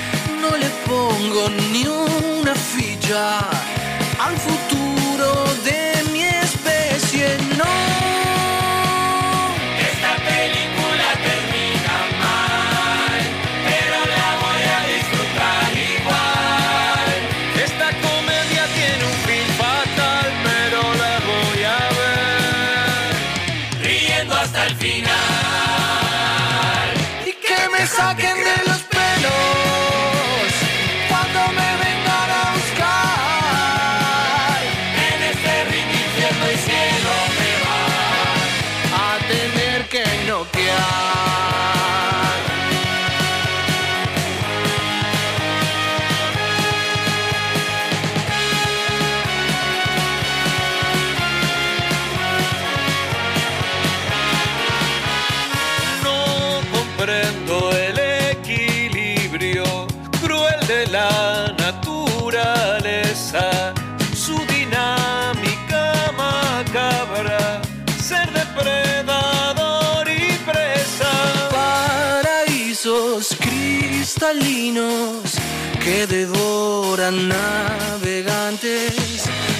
para 77.02 77.10
navegantes 77.10 78.94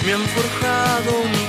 me 0.06 0.12
han 0.12 0.24
forjado 0.28 1.41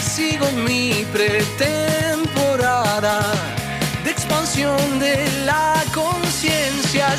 sigo 0.00 0.46
mi 0.64 1.04
pretemporada 1.12 3.20
de 4.04 4.10
expansión 4.10 5.00
de 5.00 5.28
la 5.44 5.82
conciencia. 5.92 7.18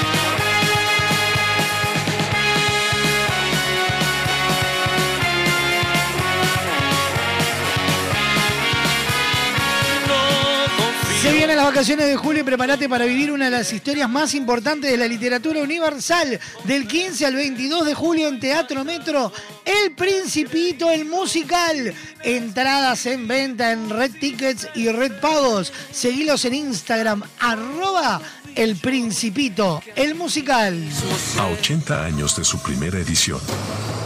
Se 11.21 11.31
vienen 11.31 11.55
las 11.55 11.67
vacaciones 11.67 12.07
de 12.07 12.17
julio 12.17 12.41
y 12.41 12.43
prepárate 12.43 12.89
para 12.89 13.05
vivir 13.05 13.31
una 13.31 13.45
de 13.45 13.51
las 13.51 13.71
historias 13.71 14.09
más 14.09 14.33
importantes 14.33 14.89
de 14.89 14.97
la 14.97 15.07
literatura 15.07 15.61
universal. 15.61 16.39
Del 16.63 16.87
15 16.87 17.27
al 17.27 17.35
22 17.35 17.85
de 17.85 17.93
julio 17.93 18.27
en 18.27 18.39
Teatro 18.39 18.83
Metro, 18.83 19.31
El 19.63 19.91
Principito, 19.91 20.89
el 20.89 21.05
musical. 21.05 21.93
Entradas 22.23 23.05
en 23.05 23.27
venta 23.27 23.71
en 23.71 23.91
Red 23.91 24.13
Tickets 24.19 24.67
y 24.73 24.89
Red 24.89 25.19
Pagos. 25.19 25.71
Seguilos 25.91 26.43
en 26.45 26.55
Instagram, 26.55 27.21
arroba 27.39 28.19
El 28.55 28.77
Principito, 28.77 29.83
el 29.95 30.15
musical. 30.15 30.83
A 31.37 31.45
80 31.45 32.03
años 32.03 32.35
de 32.35 32.43
su 32.43 32.59
primera 32.63 32.97
edición. 32.97 33.39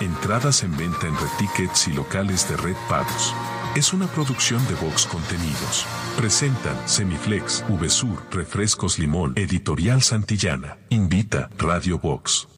Entradas 0.00 0.62
en 0.62 0.76
venta 0.76 1.06
en 1.06 1.14
Red 1.14 1.28
Tickets 1.38 1.88
y 1.88 1.92
locales 1.92 2.48
de 2.48 2.56
Red 2.56 2.76
Pagos. 2.88 3.34
Es 3.74 3.92
una 3.92 4.06
producción 4.06 4.66
de 4.68 4.74
Vox 4.74 5.06
Contenidos. 5.06 5.86
Presentan 6.16 6.76
Semiflex, 6.88 7.64
VSUR, 7.68 8.22
Refrescos 8.30 8.98
Limón, 8.98 9.34
Editorial 9.36 10.02
Santillana. 10.02 10.78
Invita 10.88 11.50
Radio 11.58 11.98
Vox. 11.98 12.48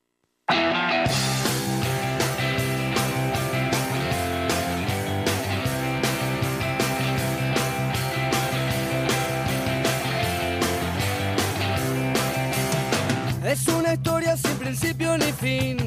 Es 13.44 13.66
una 13.66 13.94
historia 13.94 14.36
sin 14.36 14.56
principio 14.56 15.16
ni 15.16 15.32
fin, 15.32 15.77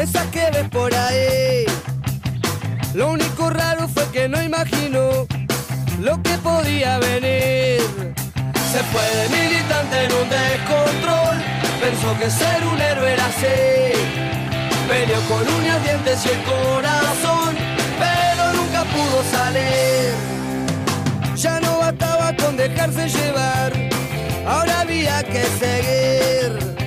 de 0.00 0.04
esas 0.04 0.26
que 0.28 0.50
ves 0.50 0.68
por 0.70 0.92
ahí. 0.94 1.66
Lo 2.94 3.10
único 3.10 3.50
raro 3.50 3.86
fue 3.86 4.04
que 4.12 4.28
no 4.30 4.42
imaginó 4.42 5.26
lo 6.00 6.22
que 6.22 6.34
podía 6.38 6.98
venir. 6.98 7.82
Se 8.72 8.80
fue 8.90 9.04
de 9.18 9.28
militante 9.28 10.04
en 10.04 10.12
un 10.20 10.28
descontrol, 10.38 11.36
pensó 11.82 12.18
que 12.18 12.30
ser 12.30 12.64
un 12.72 12.80
héroe 12.80 13.12
era 13.12 13.26
así. 13.26 13.58
Peleó 14.88 15.20
con 15.28 15.42
uñas, 15.58 15.82
dientes 15.84 16.24
y 16.24 16.28
el 16.30 16.42
corazón, 16.44 17.54
pero 18.04 18.52
nunca 18.54 18.84
pudo 18.94 19.18
salir. 19.30 20.14
Ya 21.36 21.60
no 21.60 21.78
bastaba 21.78 22.34
con 22.36 22.56
dejarse 22.56 23.06
llevar, 23.06 23.72
ahora 24.46 24.80
había 24.80 25.22
que 25.24 25.44
seguir. 25.62 26.79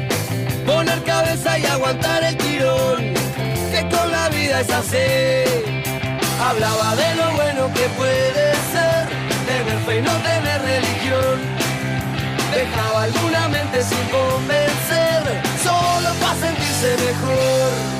Poner 0.83 1.03
cabeza 1.03 1.57
y 1.57 1.65
aguantar 1.65 2.21
el 2.25 2.35
tirón, 2.35 3.13
que 3.71 3.87
con 3.89 4.11
la 4.11 4.27
vida 4.27 4.59
es 4.59 4.69
así. 4.69 4.97
Hablaba 6.41 6.93
de 6.97 7.15
lo 7.15 7.31
bueno 7.31 7.73
que 7.73 7.87
puede 7.95 8.53
ser, 8.73 9.07
tener 9.47 9.79
fe 9.85 9.99
y 9.99 10.01
no 10.01 10.11
tener 10.11 10.61
religión. 10.61 11.39
Dejaba 12.53 13.03
alguna 13.03 13.47
mente 13.47 13.81
sin 13.81 14.05
convencer, 14.09 15.23
solo 15.63 16.09
para 16.19 16.35
sentirse 16.35 16.97
mejor. 16.97 17.92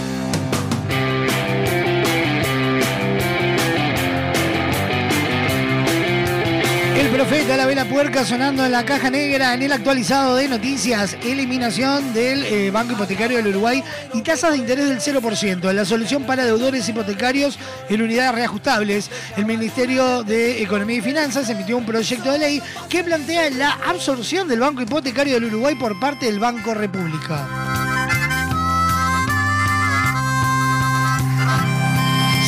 Profeta, 7.33 7.65
la 7.65 7.85
puerca 7.85 8.23
sonando 8.23 8.63
en 8.63 8.71
la 8.71 8.85
caja 8.85 9.09
negra 9.09 9.55
en 9.55 9.63
el 9.63 9.71
actualizado 9.71 10.35
de 10.35 10.47
noticias. 10.47 11.17
Eliminación 11.23 12.13
del 12.13 12.45
eh, 12.45 12.69
Banco 12.69 12.93
Hipotecario 12.93 13.37
del 13.37 13.47
Uruguay 13.47 13.83
y 14.13 14.21
tasas 14.21 14.51
de 14.51 14.59
interés 14.59 14.87
del 14.87 14.99
0%. 14.99 15.73
La 15.73 15.83
solución 15.83 16.25
para 16.25 16.45
deudores 16.45 16.87
hipotecarios 16.87 17.57
en 17.89 18.03
unidades 18.03 18.35
reajustables. 18.35 19.09
El 19.35 19.47
Ministerio 19.47 20.21
de 20.21 20.61
Economía 20.61 20.97
y 20.97 21.01
Finanzas 21.01 21.49
emitió 21.49 21.75
un 21.75 21.87
proyecto 21.87 22.31
de 22.31 22.37
ley 22.37 22.61
que 22.87 23.03
plantea 23.03 23.49
la 23.49 23.71
absorción 23.87 24.47
del 24.47 24.59
Banco 24.59 24.83
Hipotecario 24.83 25.33
del 25.33 25.45
Uruguay 25.45 25.73
por 25.73 25.99
parte 25.99 26.27
del 26.27 26.37
Banco 26.37 26.75
República. 26.75 27.82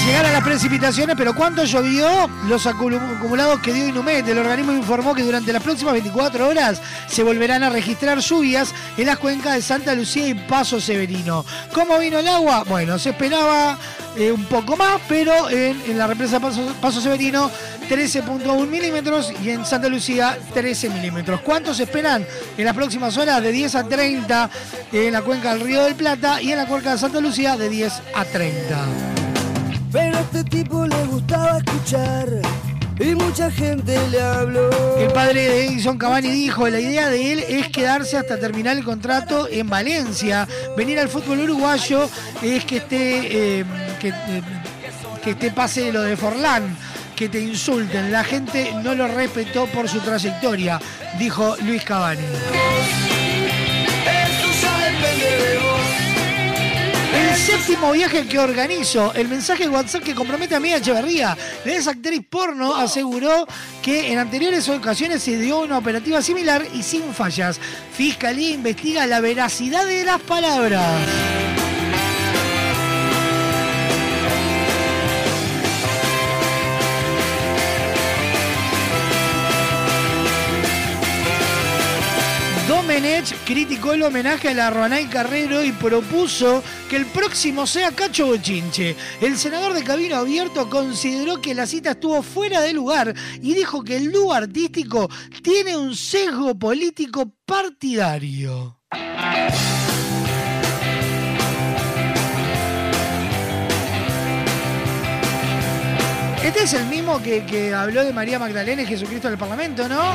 Llegaron 0.05 0.33
las 0.33 0.43
precipitaciones, 0.43 1.15
pero 1.17 1.33
¿cuánto 1.33 1.65
llovió? 1.65 2.29
Los 2.47 2.67
acumulados 2.67 3.59
que 3.59 3.73
dio 3.73 3.87
Inumet. 3.87 4.27
El 4.27 4.37
organismo 4.37 4.71
informó 4.71 5.15
que 5.15 5.23
durante 5.23 5.51
las 5.51 5.63
próximas 5.63 5.93
24 5.93 6.47
horas 6.47 6.79
se 7.07 7.23
volverán 7.23 7.63
a 7.63 7.71
registrar 7.71 8.19
lluvias 8.19 8.71
en 8.97 9.07
las 9.07 9.17
cuencas 9.17 9.55
de 9.55 9.63
Santa 9.63 9.95
Lucía 9.95 10.27
y 10.27 10.35
Paso 10.35 10.79
Severino. 10.79 11.43
¿Cómo 11.73 11.97
vino 11.97 12.19
el 12.19 12.27
agua? 12.27 12.63
Bueno, 12.67 12.99
se 12.99 13.09
esperaba 13.09 13.79
eh, 14.15 14.31
un 14.31 14.45
poco 14.45 14.77
más, 14.77 15.01
pero 15.09 15.49
en, 15.49 15.81
en 15.87 15.97
la 15.97 16.05
represa 16.05 16.39
Paso, 16.39 16.61
Paso 16.79 17.01
Severino 17.01 17.49
13.1 17.89 18.67
milímetros 18.67 19.33
y 19.43 19.49
en 19.49 19.65
Santa 19.65 19.89
Lucía 19.89 20.37
13 20.53 20.89
milímetros. 20.91 21.41
¿Cuántos 21.41 21.79
esperan 21.79 22.27
en 22.57 22.65
las 22.65 22.75
próximas 22.75 23.17
horas? 23.17 23.41
De 23.41 23.51
10 23.51 23.73
a 23.73 23.83
30 23.83 24.49
en 24.91 25.13
la 25.13 25.23
cuenca 25.23 25.55
del 25.55 25.61
Río 25.61 25.83
del 25.83 25.95
Plata 25.95 26.39
y 26.43 26.51
en 26.51 26.59
la 26.59 26.67
cuenca 26.67 26.91
de 26.91 26.99
Santa 26.99 27.19
Lucía 27.19 27.57
de 27.57 27.69
10 27.69 27.93
a 28.13 28.23
30. 28.23 29.24
Pero 29.95 30.17
a 30.17 30.19
este 30.19 30.43
tipo 30.43 30.85
le 30.85 31.05
gustaba 31.05 31.57
escuchar 31.57 32.27
y 32.99 33.15
mucha 33.15 33.49
gente 33.49 33.97
le 34.09 34.21
habló. 34.21 34.97
El 34.97 35.07
padre 35.13 35.47
de 35.47 35.67
Edison 35.67 35.97
Cavani 35.97 36.29
dijo, 36.31 36.67
la 36.67 36.81
idea 36.81 37.07
de 37.07 37.31
él 37.31 37.39
es 37.47 37.69
quedarse 37.69 38.17
hasta 38.17 38.37
terminar 38.37 38.75
el 38.75 38.83
contrato 38.83 39.47
en 39.49 39.69
Valencia. 39.69 40.49
Venir 40.75 40.99
al 40.99 41.07
fútbol 41.07 41.39
uruguayo 41.39 42.09
es 42.41 42.65
que 42.65 42.77
esté, 42.77 43.59
eh, 43.59 43.65
que, 44.01 44.09
eh, 44.09 44.41
que 45.23 45.31
esté 45.31 45.51
pase 45.51 45.93
lo 45.93 46.01
de 46.01 46.17
Forlán, 46.17 46.75
que 47.15 47.29
te 47.29 47.39
insulten. 47.39 48.11
La 48.11 48.25
gente 48.25 48.73
no 48.83 48.95
lo 48.95 49.07
respetó 49.07 49.65
por 49.67 49.87
su 49.87 50.01
trayectoria, 50.01 50.77
dijo 51.17 51.55
Luis 51.61 51.85
Cavani. 51.85 53.24
El 57.15 57.33
séptimo 57.37 57.93
viaje 57.93 58.27
que 58.27 58.37
organizo, 58.37 59.13
el 59.13 59.29
mensaje 59.29 59.63
de 59.63 59.69
WhatsApp 59.69 60.03
que 60.03 60.13
compromete 60.13 60.53
a 60.53 60.59
Mía 60.59 60.77
Echeverría, 60.77 61.37
la 61.63 61.71
ex 61.71 61.87
actriz 61.87 62.21
porno, 62.29 62.75
aseguró 62.75 63.47
que 63.81 64.11
en 64.11 64.19
anteriores 64.19 64.67
ocasiones 64.67 65.23
se 65.23 65.39
dio 65.39 65.61
una 65.61 65.77
operativa 65.77 66.21
similar 66.21 66.67
y 66.73 66.83
sin 66.83 67.13
fallas. 67.13 67.57
Fiscalía 67.93 68.49
investiga 68.49 69.07
la 69.07 69.21
veracidad 69.21 69.85
de 69.85 70.03
las 70.03 70.19
palabras. 70.21 71.24
Domenech 82.95 83.35
criticó 83.43 83.91
el 83.91 84.03
homenaje 84.03 84.47
a 84.47 84.53
la 84.53 84.69
Ronay 84.69 85.07
Carrero 85.07 85.61
y 85.65 85.73
propuso 85.73 86.63
que 86.89 86.95
el 86.95 87.05
próximo 87.07 87.67
sea 87.67 87.91
Cacho 87.91 88.27
Bochinche. 88.27 88.95
El 89.19 89.37
senador 89.37 89.73
de 89.73 89.83
Cabino 89.83 90.15
Abierto 90.15 90.69
consideró 90.69 91.41
que 91.41 91.53
la 91.53 91.67
cita 91.67 91.91
estuvo 91.91 92.23
fuera 92.23 92.61
de 92.61 92.71
lugar 92.71 93.13
y 93.41 93.53
dijo 93.53 93.83
que 93.83 93.97
el 93.97 94.13
dúo 94.13 94.31
artístico 94.31 95.09
tiene 95.43 95.75
un 95.75 95.93
sesgo 95.93 96.57
político 96.57 97.33
partidario. 97.45 98.79
Este 106.45 106.63
es 106.63 106.73
el 106.73 106.85
mismo 106.85 107.21
que, 107.21 107.43
que 107.45 107.73
habló 107.73 108.03
de 108.03 108.13
María 108.13 108.37
Magdalena 108.37 108.83
y 108.83 108.85
Jesucristo 108.85 109.27
en 109.27 109.33
el 109.33 109.39
Parlamento, 109.39 109.87
¿no? 109.89 110.11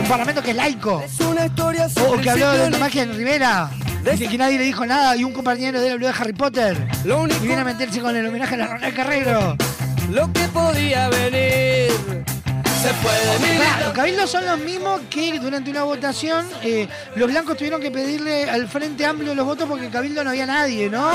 Un 0.00 0.08
Parlamento 0.08 0.42
que 0.42 0.50
es 0.50 0.56
laico. 0.56 1.00
Es 1.04 1.20
una 1.20 1.46
historia 1.46 1.86
O 2.08 2.20
que 2.20 2.30
habló 2.30 2.52
de 2.52 2.70
la 2.70 2.78
magia 2.78 3.04
en 3.04 3.16
Rivera. 3.16 3.70
Dice 4.10 4.26
que 4.28 4.36
nadie 4.36 4.58
le 4.58 4.64
dijo 4.64 4.84
nada 4.84 5.16
y 5.16 5.22
un 5.24 5.32
compañero 5.32 5.80
de 5.80 5.86
él 5.86 5.92
habló 5.94 6.06
de 6.08 6.12
Harry 6.18 6.32
Potter. 6.32 6.76
Lo 7.04 7.22
único- 7.22 7.42
Y 7.42 7.46
viene 7.46 7.62
a 7.62 7.64
meterse 7.64 8.00
con 8.00 8.14
el 8.16 8.26
homenaje 8.26 8.54
a 8.54 8.58
la 8.58 8.66
Ronald 8.66 8.94
Carrero. 8.94 9.56
lo 10.10 10.32
que 10.32 10.48
podía 10.48 11.08
venir. 11.08 11.92
Se 12.84 12.92
puede 13.02 13.84
los 13.84 13.92
cabildos 13.94 14.30
son 14.30 14.44
los 14.44 14.58
mismos 14.58 15.00
que 15.08 15.38
durante 15.38 15.70
una 15.70 15.84
votación 15.84 16.46
eh, 16.62 16.86
los 17.16 17.28
blancos 17.30 17.56
tuvieron 17.56 17.80
que 17.80 17.90
pedirle 17.90 18.48
al 18.50 18.68
Frente 18.68 19.06
Amplio 19.06 19.34
los 19.34 19.46
votos 19.46 19.66
porque 19.68 19.88
cabildo 19.88 20.22
no 20.22 20.30
había 20.30 20.44
nadie, 20.46 20.90
¿no? 20.90 21.10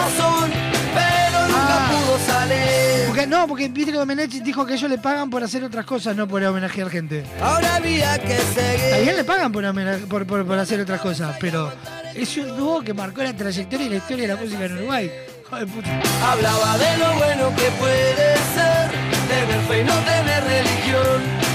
pero 0.93 1.47
nunca 1.47 1.89
pudo 1.89 2.17
salir. 2.25 3.05
Porque, 3.07 3.27
no, 3.27 3.47
porque 3.47 3.69
viste 3.69 3.91
que 3.91 3.97
Domenech 3.97 4.31
dijo 4.31 4.65
que 4.65 4.73
ellos 4.73 4.89
le 4.89 4.97
pagan 4.97 5.29
por 5.29 5.43
hacer 5.43 5.63
otras 5.63 5.85
cosas, 5.85 6.15
no 6.15 6.27
por 6.27 6.43
homenajear 6.43 6.89
gente. 6.89 7.23
Ahora 7.41 7.75
había 7.75 8.17
que 8.19 8.37
seguir. 8.37 8.89
También 8.91 9.15
le 9.17 9.23
pagan 9.23 9.51
por, 9.51 9.63
por, 10.07 10.25
por- 10.25 10.45
por 10.47 10.57
hacer 10.59 10.79
otras 10.81 10.99
cosas, 11.01 11.35
pero 11.39 11.71
es 12.15 12.35
un 12.37 12.55
dúo 12.57 12.81
que 12.81 12.93
marcó 12.93 13.21
la 13.23 13.33
trayectoria 13.35 13.85
y 13.85 13.89
la 13.89 13.95
historia 13.97 14.27
de 14.27 14.33
la 14.33 14.39
música 14.41 14.65
en 14.65 14.77
Uruguay. 14.77 15.11
Puta. 15.49 16.01
Hablaba 16.31 16.77
de 16.77 16.97
lo 16.97 17.13
bueno 17.15 17.55
que 17.55 17.71
puede 17.79 18.35
ser 18.53 18.91
tener 19.27 19.61
fe 19.67 19.81
y 19.81 19.83
no 19.83 19.95
tener 19.99 20.43
religión. 20.43 21.48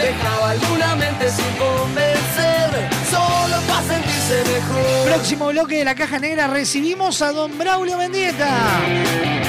Dejaba 0.00 0.50
alguna 0.50 0.96
mente 0.96 1.30
sin 1.30 1.44
convencer, 1.56 2.88
solo 3.10 3.56
para 3.66 3.82
sentirse 3.82 4.42
mejor. 4.52 5.06
Próximo 5.06 5.46
bloque 5.48 5.78
de 5.78 5.84
la 5.84 5.94
caja 5.94 6.18
negra 6.18 6.46
recibimos 6.48 7.22
a 7.22 7.32
don 7.32 7.56
Braulio 7.56 7.96
Mendieta. 7.96 8.50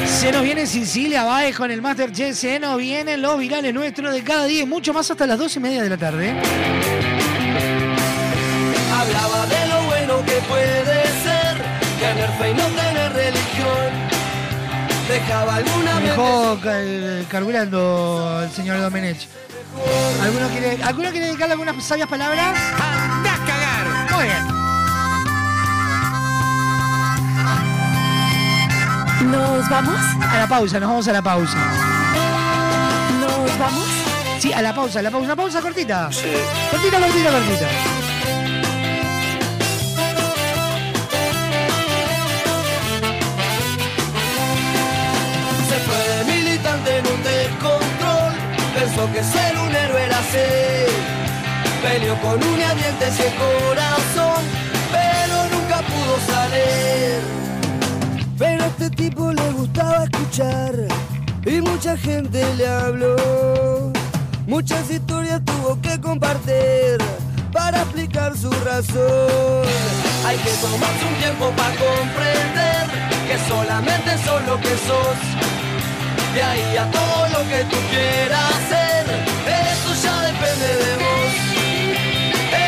Se 0.07 0.31
nos 0.31 0.43
viene 0.43 0.65
Sicilia 0.67 1.23
Baez 1.23 1.55
con 1.57 1.71
el 1.71 1.81
Masterchef, 1.81 2.37
se 2.37 2.59
nos 2.59 2.77
vienen 2.77 3.21
los 3.21 3.37
virales 3.39 3.73
nuestros 3.73 4.13
de 4.13 4.23
cada 4.23 4.45
día 4.45 4.61
y 4.61 4.65
mucho 4.65 4.93
más 4.93 5.09
hasta 5.11 5.25
las 5.25 5.37
dos 5.39 5.55
y 5.55 5.59
media 5.59 5.81
de 5.83 5.89
la 5.89 5.97
tarde. 5.97 6.29
Hablaba 8.93 9.45
de 9.47 9.67
lo 9.67 9.81
bueno 9.83 10.25
que 10.25 10.33
puede 10.47 11.03
ser 11.23 11.57
tener 11.99 12.29
fe 12.37 12.51
y 12.51 12.53
no 12.53 12.63
tener 12.67 13.13
religión. 13.13 14.15
Dejaba 15.09 15.55
alguna 15.55 15.95
Me 15.95 16.01
mente 16.01 16.09
dejó 16.09 16.59
ca- 16.63 17.29
carburando 17.29 18.41
el 18.43 18.51
señor 18.51 18.79
Domenech. 18.79 19.27
¿Alguno 20.21 20.47
quiere, 20.49 20.83
¿Alguno 20.83 21.11
quiere 21.11 21.27
dedicarle 21.27 21.53
algunas 21.53 21.83
sabias 21.83 22.07
palabras? 22.07 22.57
¡Anda 22.79 23.33
a 23.33 23.37
cagar! 23.45 24.11
Muy 24.11 24.23
bien. 24.25 24.55
¿Nos 29.31 29.69
vamos? 29.69 29.99
A 30.21 30.37
la 30.37 30.47
pausa, 30.47 30.79
nos 30.79 30.89
vamos 30.89 31.07
a 31.07 31.13
la 31.13 31.21
pausa. 31.21 31.57
¿Nos 33.19 33.59
vamos? 33.59 33.87
Sí, 34.39 34.53
a 34.53 34.61
la 34.61 34.73
pausa, 34.73 34.99
a 34.99 35.01
la 35.01 35.11
pausa. 35.11 35.25
Una 35.25 35.35
pausa 35.35 35.61
cortita. 35.61 36.11
Sí. 36.11 36.31
Cortita, 36.71 36.99
cortita, 36.99 37.31
cortita. 37.31 37.67
Pensó 48.95 49.11
que 49.11 49.23
ser 49.23 49.57
un 49.57 49.75
héroe 49.75 50.05
era 50.05 50.23
ser. 50.23 50.87
Peleó 51.81 52.15
con 52.21 52.41
uñas, 52.41 52.75
dientes 52.75 53.19
y 53.19 53.29
corazón. 53.37 54.41
Pero 54.89 55.35
nunca 55.51 55.81
pudo 55.81 56.15
salir. 56.33 57.19
Pero 58.37 58.63
a 58.63 58.67
este 58.67 58.89
tipo 58.91 59.33
le 59.33 59.51
gustaba 59.51 60.05
escuchar. 60.05 60.75
Y 61.45 61.59
mucha 61.59 61.97
gente 61.97 62.41
le 62.55 62.67
habló. 62.67 63.91
Muchas 64.47 64.89
historias 64.89 65.41
tuvo 65.43 65.77
que 65.81 65.99
compartir 65.99 66.97
para 67.51 67.81
explicar 67.81 68.37
su 68.37 68.49
razón. 68.63 69.65
Hay 70.25 70.37
que 70.37 70.51
tomarse 70.61 71.05
un 71.05 71.15
tiempo 71.15 71.51
para 71.57 71.75
comprender 71.75 72.87
que 73.27 73.49
solamente 73.49 74.17
sos 74.23 74.41
lo 74.45 74.57
que 74.61 74.77
sos. 74.87 75.64
De 76.35 76.43
ahí 76.43 76.75
a 76.75 76.91
todo 76.91 77.27
lo 77.29 77.49
que 77.49 77.63
tú 77.63 77.77
quieras 77.89 78.43
hacer, 78.55 79.05
eso 79.47 79.89
ya 80.03 80.21
depende 80.23 80.67
de 80.83 80.97
vos. 81.03 81.33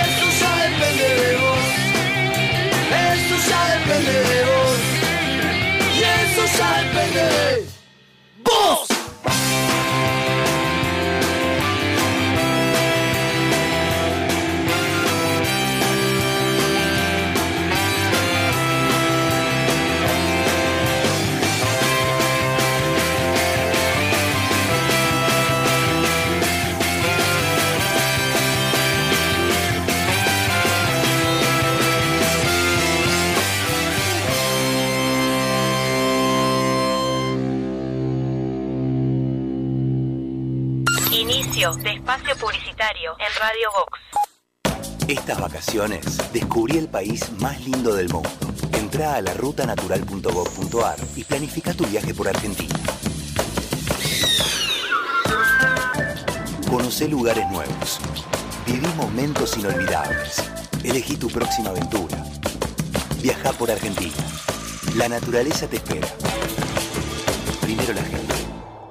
Eso 0.04 0.26
ya 0.40 0.52
depende 0.70 1.08
de 1.22 1.36
vos. 1.36 1.66
Eso 3.12 3.36
ya 3.50 3.62
depende 3.76 4.14
de 4.32 4.40
vos. 4.52 4.80
Y 5.98 6.02
eso 6.02 6.58
ya 6.58 6.70
depende 6.82 7.22
de 7.22 7.77
De 41.58 41.64
espacio 41.64 42.36
publicitario 42.38 43.14
en 43.18 43.42
Radio 43.42 43.70
Vox. 43.76 45.08
Estas 45.08 45.42
vacaciones 45.42 46.32
descubrí 46.32 46.78
el 46.78 46.88
país 46.88 47.32
más 47.40 47.60
lindo 47.62 47.96
del 47.96 48.10
mundo. 48.10 48.30
Entra 48.74 49.16
a 49.16 49.22
la 49.24 49.34
rutanatural.gov.ar 49.34 51.00
y 51.16 51.24
planifica 51.24 51.74
tu 51.74 51.84
viaje 51.88 52.14
por 52.14 52.28
Argentina. 52.28 52.76
Conoce 56.70 57.08
lugares 57.08 57.50
nuevos. 57.50 58.02
Viví 58.68 58.88
momentos 58.96 59.58
inolvidables. 59.58 60.44
Elegí 60.84 61.18
tu 61.18 61.28
próxima 61.28 61.72
aventura. 61.72 62.24
Viaja 63.20 63.52
por 63.54 63.72
Argentina. 63.72 64.14
La 64.96 65.10
naturaleza 65.10 65.68
te 65.68 65.78
espera. 65.78 66.08
Primero 67.62 67.94
la 67.94 68.04
gente. 68.04 68.27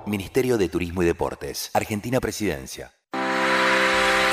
Ministerio 0.07 0.57
de 0.57 0.69
Turismo 0.69 1.03
y 1.03 1.07
Deportes. 1.07 1.71
Argentina 1.75 2.21
Presidencia. 2.21 2.96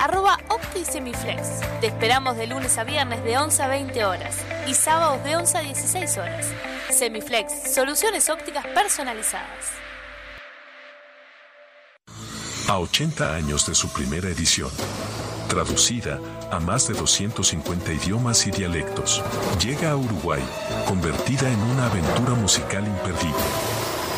arroba 0.00 0.38
OptiSemiflex. 0.48 1.60
Te 1.80 1.88
esperamos 1.88 2.36
de 2.36 2.46
lunes 2.46 2.76
a 2.78 2.84
viernes 2.84 3.22
de 3.22 3.36
11 3.36 3.62
a 3.62 3.68
20 3.68 4.04
horas 4.04 4.38
y 4.66 4.74
sábados 4.74 5.22
de 5.24 5.36
11 5.36 5.58
a 5.58 5.60
16 5.60 6.18
horas. 6.18 6.46
Semiflex, 6.90 7.72
soluciones 7.74 8.28
ópticas 8.30 8.66
personalizadas. 8.68 9.80
A 12.66 12.78
80 12.78 13.34
años 13.34 13.66
de 13.66 13.74
su 13.74 13.92
primera 13.92 14.28
edición. 14.28 14.70
Traducida 15.48 16.20
a 16.50 16.60
más 16.60 16.86
de 16.86 16.94
250 16.94 17.92
idiomas 17.92 18.46
y 18.46 18.52
dialectos. 18.52 19.22
Llega 19.60 19.90
a 19.90 19.96
Uruguay, 19.96 20.42
convertida 20.86 21.50
en 21.50 21.60
una 21.60 21.86
aventura 21.86 22.34
musical 22.34 22.86
imperdible. 22.86 23.44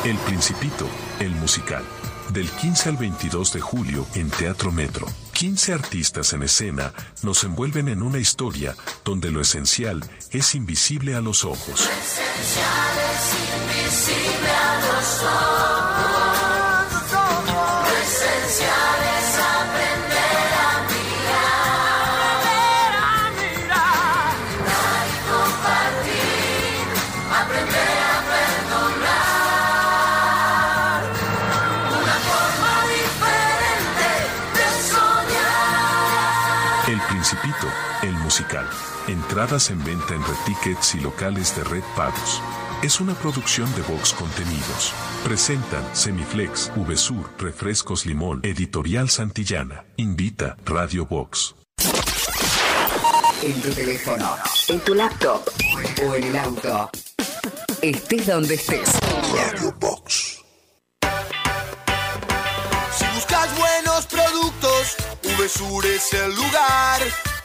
El 0.05 0.17
Principito, 0.19 0.87
el 1.21 1.31
musical. 1.31 1.85
Del 2.33 2.49
15 2.49 2.89
al 2.89 2.97
22 2.97 3.53
de 3.53 3.61
julio 3.61 4.07
en 4.15 4.31
Teatro 4.31 4.73
Metro. 4.73 5.07
15 5.35 5.75
artistas 5.75 6.33
en 6.33 6.43
escena 6.43 6.95
nos 7.23 7.45
envuelven 7.45 7.89
en 7.89 8.03
una 8.03 8.19
historia 8.19 8.75
donde 9.05 9.31
lo 9.31 9.43
esencial 9.43 10.03
es 10.31 10.55
invisible 10.55 11.15
a 11.15 11.21
los 11.21 11.45
ojos. 11.45 11.81
Esencial 11.81 12.97
es 13.13 13.35
invisible 13.85 14.51
a 14.51 14.81
los 14.81 15.23
ojos. 15.25 16.52
Musical. 38.33 38.67
Entradas 39.09 39.69
en 39.69 39.85
venta 39.85 40.15
en 40.15 40.23
Red 40.23 40.39
Tickets 40.47 40.95
y 40.95 41.01
locales 41.01 41.55
de 41.55 41.65
Red 41.65 41.83
Pagos. 41.95 42.41
es 42.83 42.99
una 42.99 43.15
producción 43.15 43.71
de 43.75 43.83
Vox 43.83 44.15
Contenidos. 44.15 44.95
Presentan 45.23 45.85
Semiflex, 45.93 46.73
VSUR, 46.75 47.29
Refrescos 47.39 48.07
Limón, 48.07 48.41
Editorial 48.43 49.11
Santillana. 49.11 49.85
Invita 49.99 50.57
Radio 50.65 51.05
Vox. 51.05 51.55
En 53.43 53.61
tu 53.61 53.71
teléfono, 53.71 54.35
en 54.69 54.81
tu 54.81 54.95
laptop 54.95 55.43
o 56.07 56.15
en 56.15 56.25
el 56.25 56.37
auto. 56.39 56.91
Estés 57.83 58.27
donde 58.27 58.55
estés. 58.55 58.99
Radio 59.35 59.75
Box. 59.79 60.41
Si 62.97 63.05
buscas 63.15 63.59
buenos 63.59 64.07
productos, 64.07 64.97
VSUR 65.23 65.85
es 65.85 66.15
el 66.15 66.35
lugar. 66.35 67.32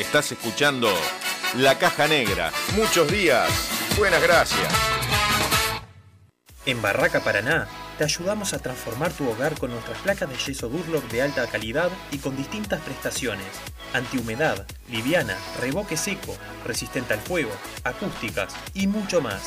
Estás 0.00 0.32
escuchando 0.32 0.88
La 1.58 1.78
Caja 1.78 2.08
Negra. 2.08 2.50
Muchos 2.74 3.12
días. 3.12 3.50
Buenas 3.98 4.22
gracias. 4.22 4.72
En 6.64 6.80
Barraca 6.80 7.20
Paraná 7.20 7.68
te 7.98 8.04
ayudamos 8.04 8.54
a 8.54 8.60
transformar 8.60 9.12
tu 9.12 9.28
hogar 9.28 9.58
con 9.58 9.70
nuestras 9.70 9.98
placas 9.98 10.30
de 10.30 10.38
yeso 10.38 10.70
Durlock 10.70 11.04
de 11.10 11.20
alta 11.20 11.46
calidad 11.48 11.90
y 12.10 12.16
con 12.16 12.34
distintas 12.34 12.80
prestaciones. 12.80 13.44
Antihumedad, 13.92 14.66
liviana, 14.88 15.36
revoque 15.60 15.98
seco, 15.98 16.34
resistente 16.64 17.12
al 17.12 17.20
fuego, 17.20 17.52
acústicas 17.84 18.54
y 18.72 18.86
mucho 18.86 19.20
más. 19.20 19.42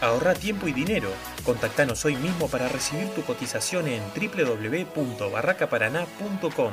Ahorra 0.00 0.34
tiempo 0.34 0.66
y 0.66 0.72
dinero. 0.72 1.12
Contactanos 1.44 2.04
hoy 2.04 2.16
mismo 2.16 2.48
para 2.48 2.68
recibir 2.68 3.08
tu 3.10 3.22
cotización 3.22 3.86
en 3.86 4.02
www.barracaparaná.com. 4.16 6.72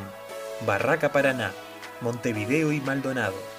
Barraca 0.65 1.11
Paraná, 1.11 1.53
Montevideo 2.01 2.71
y 2.71 2.79
Maldonado. 2.81 3.58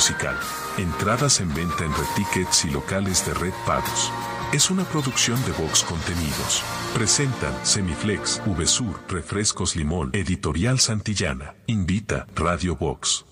Musical. 0.00 0.34
Entradas 0.78 1.40
en 1.40 1.52
venta 1.52 1.84
en 1.84 1.92
Red 1.92 2.06
Tickets 2.16 2.64
y 2.64 2.70
locales 2.70 3.26
de 3.26 3.34
Red 3.34 3.52
Pagos. 3.66 4.10
Es 4.50 4.70
una 4.70 4.82
producción 4.84 5.38
de 5.44 5.52
Vox 5.52 5.82
Contenidos. 5.82 6.62
Presentan 6.94 7.54
Semiflex, 7.66 8.40
VSUR, 8.46 8.98
Refrescos 9.08 9.76
Limón, 9.76 10.08
Editorial 10.14 10.80
Santillana. 10.80 11.54
Invita 11.66 12.26
Radio 12.34 12.76
Vox. 12.76 13.26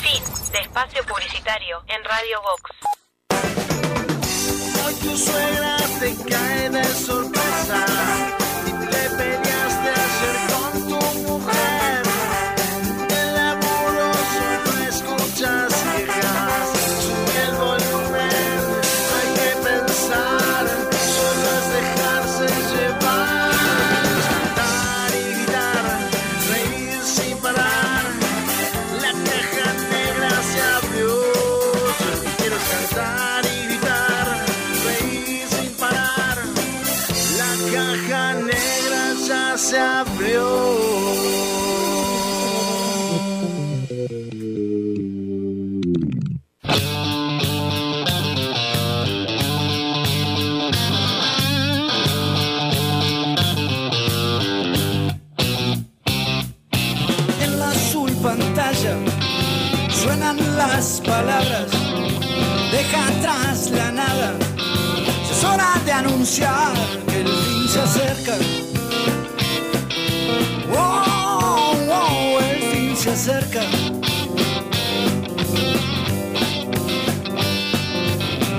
Fin 0.00 0.22
de 0.52 0.58
espacio 0.60 1.02
publicitario 1.06 1.82
en 1.88 2.04
Radio 2.04 2.38
Vox. 2.46 2.70
Hoy 4.86 4.94
tu 5.02 5.18
suegra 5.18 5.76
te 5.98 6.14
cae 6.30 6.70
de 6.70 6.84
sorpresa 6.84 7.84
y 8.68 8.70
te 8.70 9.10
peleaste 9.16 9.51
se 39.72 39.78
abrió. 39.78 40.46
En 57.40 57.58
la 57.58 57.70
azul 57.70 58.10
pantalla 58.22 58.94
suenan 59.90 60.36
las 60.58 61.00
palabras, 61.00 61.68
deja 62.72 63.08
atrás 63.08 63.70
la 63.70 63.90
nada. 63.90 64.34
Es 65.30 65.42
hora 65.42 65.72
de 65.86 65.92
anunciar 65.92 66.81
acerca. 73.22 73.62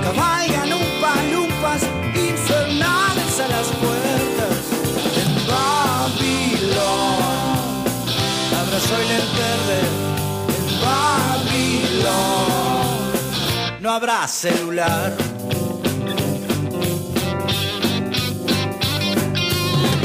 Cabalgan 0.02 0.72
un 0.72 0.86
palumpas 1.02 1.82
infernales 2.14 3.40
a 3.40 3.48
las 3.48 3.66
puertas 3.82 4.54
de 5.16 5.24
Babilón. 5.52 7.22
Abrazó 8.62 8.94
el 8.96 9.08
verde 9.42 9.80
en 10.56 10.66
Babilón. 12.00 12.22
No 13.80 13.88
habrá 13.90 14.26
celular. 14.26 15.14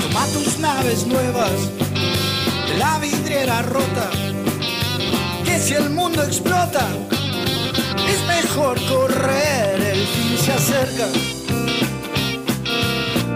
Toma 0.02 0.24
tus 0.34 0.60
naves 0.60 1.08
nuevas 1.08 1.80
la 2.78 2.98
vidriera 3.00 3.62
rota. 3.62 4.29
Si 5.70 5.76
el 5.76 5.92
mundo 5.92 6.24
explota, 6.24 6.84
es 8.08 8.26
mejor 8.26 8.76
correr, 8.88 9.80
el 9.80 10.08
fin 10.08 10.36
se 10.36 10.54
acerca. 10.54 11.06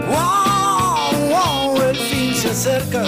Wow, 0.08 1.28
wow, 1.28 1.80
el 1.80 1.96
fin 1.96 2.34
se 2.34 2.50
acerca. 2.50 3.04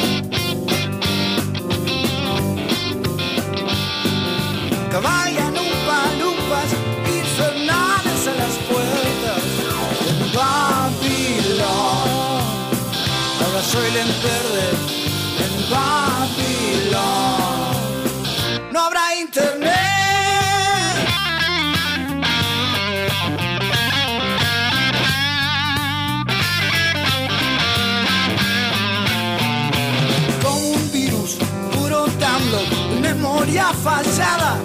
Memoria 33.56 33.72
fallada, 33.72 34.58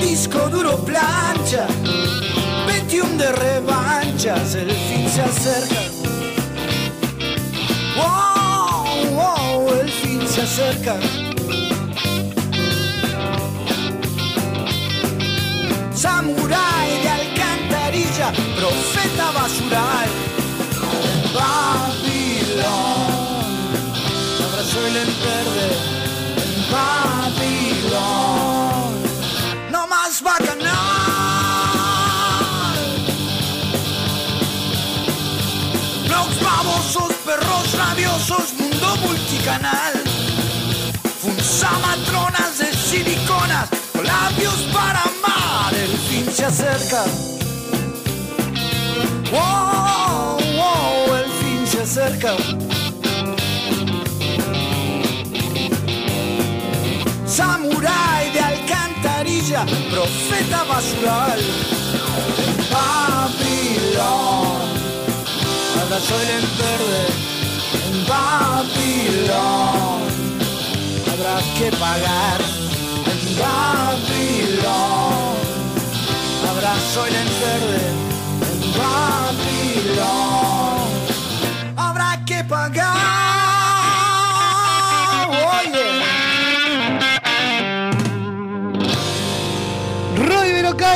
disco 0.00 0.48
duro 0.48 0.76
plancha, 0.84 1.66
21 2.66 3.16
de 3.16 3.32
revanchas, 3.32 4.54
el 4.56 4.70
fin 4.72 5.08
se 5.08 5.22
acerca. 5.22 5.82
Wow, 7.96 9.06
wow, 9.14 9.80
el 9.80 9.88
fin 9.88 10.26
se 10.26 10.42
acerca. 10.42 10.96
Samurai 15.94 17.02
de 17.02 17.08
alcantarilla, 17.08 18.32
profeta 18.56 19.30
basural. 19.30 20.08
Babilón, 21.34 22.66
abrazó 24.44 24.86
el 24.86 24.94
verde. 24.94 25.95
Multicanal. 39.46 39.94
Funza 41.20 41.70
matronas 41.78 42.58
de 42.58 42.72
siliconas, 42.74 43.68
con 43.92 44.04
labios 44.04 44.54
para 44.72 45.02
amar, 45.02 45.74
el 45.74 45.96
fin 46.08 46.26
se 46.32 46.44
acerca. 46.44 47.04
Wow, 49.30 50.38
wow, 50.56 51.14
el 51.14 51.30
fin 51.40 51.66
se 51.66 51.82
acerca. 51.82 52.36
Samurai 57.26 58.32
de 58.32 58.40
alcantarilla, 58.40 59.66
profeta 59.90 60.64
basural. 60.64 61.40
Babilón, 62.72 64.56
abrazó 65.82 66.20
el 66.20 66.46
verde. 66.58 67.35
En 68.06 68.12
Babilón, 68.12 69.98
habrá 71.12 71.36
que 71.58 71.68
pagar. 71.76 72.40
En 73.10 73.20
Babilón, 73.36 75.34
abrazo 76.48 77.00
el 77.06 77.12
verde. 77.42 77.84
En 78.52 78.60
Babilón, 79.90 80.18
habrá 81.76 82.10
que 82.24 82.44
pagar. 82.44 83.16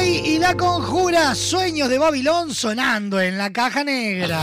Y 0.02 0.38
la 0.38 0.56
conjura 0.56 1.34
Sueños 1.34 1.88
de 1.90 1.98
Babilón 1.98 2.54
sonando 2.54 3.20
en 3.20 3.36
la 3.36 3.52
caja 3.52 3.84
negra. 3.84 4.40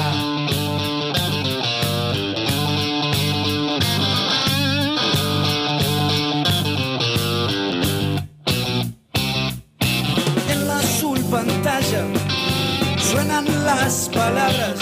Suenan 13.18 13.46
las 13.66 14.10
palabras, 14.14 14.78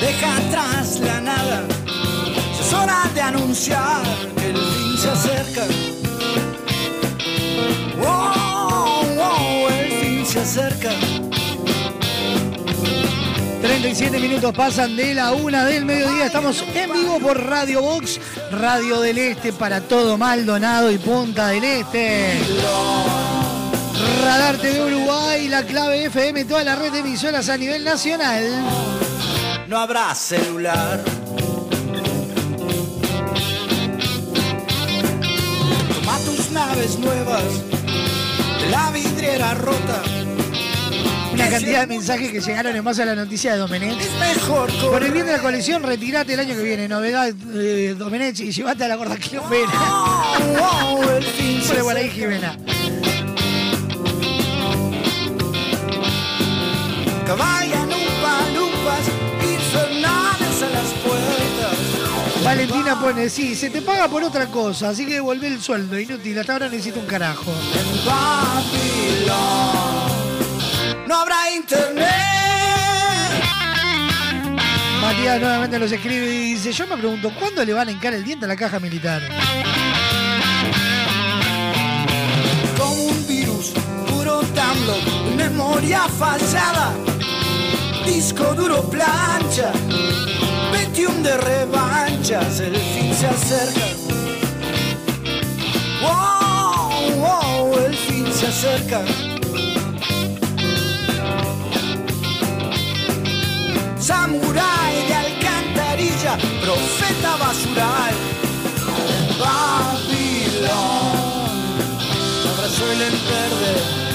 deja 0.00 0.36
atrás 0.38 0.98
la 0.98 1.20
nada. 1.20 1.62
Es 2.60 2.72
hora 2.72 3.08
de 3.14 3.20
anunciar 3.20 4.02
que 4.36 4.50
el 4.50 4.56
fin 4.56 4.98
se 4.98 5.08
acerca. 5.08 5.64
Wow, 7.96 9.14
wow, 9.14 9.68
el 9.68 9.90
fin 10.00 10.26
se 10.26 10.40
acerca. 10.40 10.90
37 13.62 14.18
minutos 14.18 14.52
pasan 14.52 14.96
de 14.96 15.14
la 15.14 15.32
una 15.32 15.64
del 15.64 15.84
mediodía. 15.84 16.26
Estamos 16.26 16.64
en 16.74 16.92
vivo 16.92 17.20
por 17.20 17.40
Radio 17.40 17.82
Box, 17.82 18.18
Radio 18.50 19.00
del 19.00 19.16
Este 19.16 19.52
para 19.52 19.80
todo 19.80 20.18
Maldonado 20.18 20.90
y 20.90 20.98
Punta 20.98 21.48
del 21.48 21.62
Este. 21.62 23.37
Radar 24.24 24.58
TV 24.58 24.84
Uruguay, 24.84 25.48
la 25.48 25.62
clave 25.64 26.04
FM, 26.04 26.44
toda 26.44 26.64
la 26.64 26.76
red 26.76 26.92
de 26.92 27.00
emisoras 27.00 27.48
a 27.48 27.56
nivel 27.56 27.84
nacional. 27.84 28.44
No 29.68 29.78
habrá 29.78 30.14
celular. 30.14 31.00
Toma 35.94 36.18
tus 36.24 36.50
naves 36.50 36.98
nuevas 36.98 37.42
la 38.70 38.90
vidriera 38.90 39.54
rota. 39.54 40.02
Una 41.32 41.48
cantidad 41.48 41.80
de 41.82 41.86
mensajes 41.86 42.32
que 42.32 42.40
llegaron 42.40 42.74
en 42.74 42.84
base 42.84 43.02
a 43.02 43.06
la 43.06 43.14
noticia 43.14 43.52
de 43.52 43.58
Domenech. 43.58 43.98
Mejor 44.18 44.72
Por 44.90 45.02
el 45.02 45.12
bien 45.12 45.26
de 45.26 45.32
la 45.32 45.38
colección, 45.38 45.82
retirate 45.82 46.34
el 46.34 46.40
año 46.40 46.54
que 46.54 46.62
viene. 46.62 46.88
Novedad 46.88 47.32
de 47.32 47.94
Domenech 47.94 48.40
y 48.40 48.50
llevate 48.50 48.84
a 48.84 48.88
la 48.88 48.96
gorda 48.96 49.16
Jimena. 49.16 50.34
wow, 50.58 51.02
el 51.10 51.24
fin 51.24 51.62
por 51.82 51.96
ahí 51.96 52.10
Jimena. 57.28 57.36
Cabalgan 57.36 57.90
lumpas 58.54 59.08
infernales 59.42 60.62
a 60.62 60.68
las 60.70 60.92
puertas. 61.04 62.44
Valentina 62.44 62.98
pone, 63.00 63.28
sí, 63.28 63.54
se 63.54 63.68
te 63.68 63.82
paga 63.82 64.08
por 64.08 64.22
otra 64.22 64.46
cosa, 64.46 64.88
así 64.90 65.04
que 65.04 65.14
devolvé 65.14 65.48
el 65.48 65.60
sueldo, 65.60 65.98
inútil, 65.98 66.38
hasta 66.38 66.52
ahora 66.54 66.68
necesito 66.68 67.00
un 67.00 67.06
carajo. 67.06 67.52
Babilón. 68.06 69.38
No 71.06 71.16
habrá 71.16 71.50
internet. 71.54 72.08
Matías 75.02 75.40
nuevamente 75.40 75.78
los 75.78 75.92
escribe 75.92 76.26
y 76.26 76.54
dice, 76.54 76.72
yo 76.72 76.86
me 76.86 76.96
pregunto, 76.96 77.32
¿cuándo 77.38 77.64
le 77.64 77.72
van 77.72 77.88
a 77.88 77.90
hincar 77.92 78.14
el 78.14 78.24
diente 78.24 78.44
a 78.44 78.48
la 78.48 78.56
caja 78.56 78.78
militar? 78.78 79.22
Como 82.76 83.04
un 83.04 83.26
virus, 83.26 83.72
puro 84.08 84.42
download, 84.42 85.34
memoria 85.36 86.02
fallada, 86.08 86.92
disco 88.08 88.54
duro 88.54 88.82
plancha, 88.88 89.70
21 90.72 91.22
de 91.22 91.36
revanchas, 91.36 92.60
el 92.60 92.74
fin 92.74 93.14
se 93.14 93.26
acerca. 93.26 93.86
Wow, 96.00 96.90
wow, 97.20 97.78
el 97.86 97.94
fin 97.94 98.32
se 98.32 98.46
acerca. 98.46 99.04
Samurai 103.98 104.94
de 105.08 105.14
alcantarilla, 105.14 106.38
profeta 106.62 107.36
basural, 107.36 108.14
Babilón 109.38 110.78
abrazó 112.52 112.90
el 112.90 112.98
verde 112.98 114.07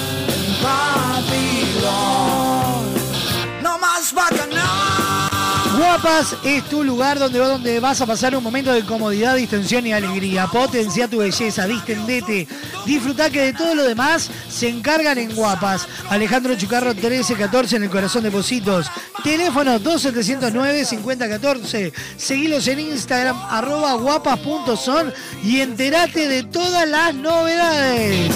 Guapas 5.94 6.34
es 6.42 6.64
tu 6.64 6.82
lugar 6.82 7.20
donde, 7.20 7.38
donde 7.38 7.78
vas 7.78 8.00
a 8.00 8.06
pasar 8.06 8.36
un 8.36 8.42
momento 8.42 8.72
de 8.72 8.84
comodidad, 8.84 9.36
distensión 9.36 9.86
y 9.86 9.92
alegría. 9.92 10.48
Potencia 10.48 11.06
tu 11.06 11.18
belleza, 11.18 11.68
distendete. 11.68 12.48
Disfruta 12.84 13.30
que 13.30 13.42
de 13.42 13.52
todo 13.52 13.76
lo 13.76 13.84
demás 13.84 14.28
se 14.48 14.68
encargan 14.68 15.18
en 15.18 15.32
Guapas. 15.36 15.86
Alejandro 16.10 16.56
Chucarro 16.56 16.94
1314 16.94 17.76
en 17.76 17.84
el 17.84 17.90
corazón 17.90 18.24
de 18.24 18.32
Positos. 18.32 18.90
Teléfono 19.22 19.78
2709-5014. 19.78 21.92
Seguilos 22.16 22.66
en 22.66 22.80
Instagram 22.80 23.40
arroba 23.48 23.94
guapas.son 23.94 25.14
y 25.44 25.60
entérate 25.60 26.26
de 26.26 26.42
todas 26.42 26.88
las 26.88 27.14
novedades. 27.14 28.34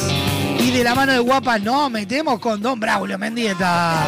Y 0.60 0.70
de 0.70 0.85
la 0.85 0.94
mano 0.94 1.10
de 1.10 1.18
Guapas 1.18 1.60
no 1.60 1.90
metemos 1.90 2.39
con 2.39 2.62
Don 2.62 2.78
Braulio 2.78 3.18
Mendieta. 3.18 4.06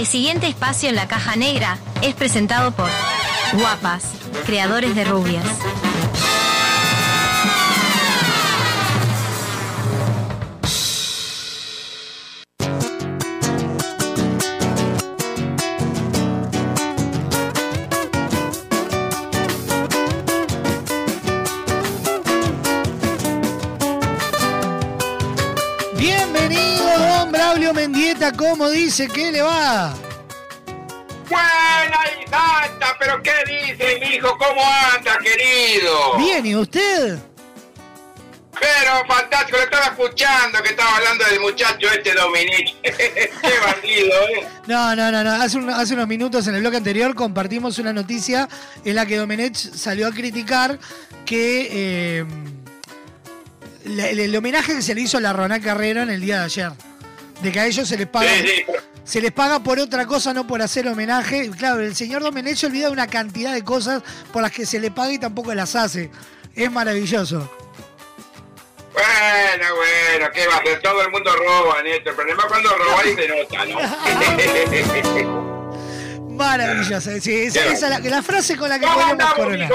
El 0.00 0.06
siguiente 0.06 0.46
espacio 0.46 0.88
en 0.88 0.96
la 0.96 1.06
caja 1.06 1.36
negra 1.36 1.76
es 2.00 2.14
presentado 2.14 2.70
por 2.70 2.88
Guapas, 3.52 4.04
creadores 4.46 4.94
de 4.94 5.04
rubias. 5.04 5.44
¿Cómo 28.36 28.68
dice 28.70 29.08
que 29.08 29.32
le 29.32 29.40
va? 29.42 29.94
Buena 31.28 31.98
y 32.20 32.28
santa, 32.28 32.94
pero 32.98 33.22
¿qué 33.22 33.32
dice 33.46 33.98
mi 34.00 34.16
hijo? 34.16 34.36
¿Cómo 34.36 34.60
anda, 34.94 35.16
querido? 35.18 36.16
Bien, 36.18 36.44
¿y 36.44 36.54
usted? 36.54 37.18
Pero 38.60 39.06
fantástico, 39.08 39.56
lo 39.56 39.64
estaba 39.64 39.86
escuchando 39.86 40.62
que 40.62 40.68
estaba 40.70 40.96
hablando 40.98 41.24
del 41.24 41.40
muchacho 41.40 41.86
este 41.90 42.12
Dominic. 42.12 42.76
Qué 42.82 43.30
bandido, 43.64 44.12
¿eh? 44.34 44.46
No, 44.66 44.94
no, 44.94 45.10
no, 45.10 45.24
no. 45.24 45.32
Hace, 45.42 45.56
un- 45.56 45.70
hace 45.70 45.94
unos 45.94 46.06
minutos 46.06 46.46
en 46.46 46.56
el 46.56 46.60
bloque 46.60 46.76
anterior 46.76 47.14
compartimos 47.14 47.78
una 47.78 47.94
noticia 47.94 48.48
en 48.84 48.96
la 48.96 49.06
que 49.06 49.16
Domenech 49.16 49.54
salió 49.56 50.06
a 50.08 50.10
criticar 50.10 50.78
que 51.24 51.68
eh, 51.72 52.24
la- 53.86 54.08
el, 54.08 54.18
el 54.20 54.36
homenaje 54.36 54.74
que 54.74 54.82
se 54.82 54.94
le 54.94 55.00
hizo 55.02 55.16
a 55.16 55.20
la 55.22 55.32
Roná 55.32 55.58
Carrero 55.60 56.02
en 56.02 56.10
el 56.10 56.20
día 56.20 56.40
de 56.40 56.44
ayer. 56.44 56.72
De 57.42 57.50
que 57.52 57.60
a 57.60 57.66
ellos 57.66 57.88
se 57.88 57.96
les 57.96 58.06
paga. 58.06 58.30
Sí, 58.32 58.46
sí, 58.46 58.62
pero- 58.66 58.82
Se 59.04 59.20
les 59.20 59.32
paga 59.32 59.58
por 59.60 59.78
otra 59.78 60.06
cosa, 60.06 60.32
no 60.34 60.46
por 60.46 60.60
hacer 60.62 60.86
homenaje. 60.86 61.44
Y 61.46 61.50
Claro, 61.50 61.80
el 61.80 61.96
señor 61.96 62.22
Domenech 62.22 62.56
se 62.56 62.66
olvida 62.66 62.86
de 62.86 62.92
una 62.92 63.06
cantidad 63.06 63.52
de 63.52 63.64
cosas 63.64 64.02
por 64.32 64.42
las 64.42 64.52
que 64.52 64.66
se 64.66 64.78
le 64.78 64.90
paga 64.90 65.12
y 65.12 65.18
tampoco 65.18 65.52
las 65.54 65.74
hace. 65.74 66.10
Es 66.54 66.70
maravilloso. 66.70 67.50
Bueno, 68.92 69.66
bueno, 69.76 70.30
¿qué 70.34 70.46
va 70.46 70.54
a 70.56 70.58
hacer? 70.58 70.80
Todo 70.82 71.00
el 71.02 71.10
mundo 71.10 71.34
roba, 71.34 71.82
Néstor. 71.82 72.08
El 72.10 72.14
problema 72.16 72.42
es 72.42 72.48
cuando 72.48 72.68
robáis 72.76 73.16
se 73.16 73.28
nota, 73.28 73.64
¿no? 73.64 75.40
Maravilloso. 76.36 77.10
Sí, 77.20 77.32
esa, 77.42 77.66
es 77.72 77.80
la, 77.82 77.98
la 77.98 78.22
frase 78.22 78.56
con 78.56 78.68
la 78.68 78.78
que 78.78 78.86
¿Cómo 78.86 78.98
podemos 79.00 79.34
coronar. 79.34 79.70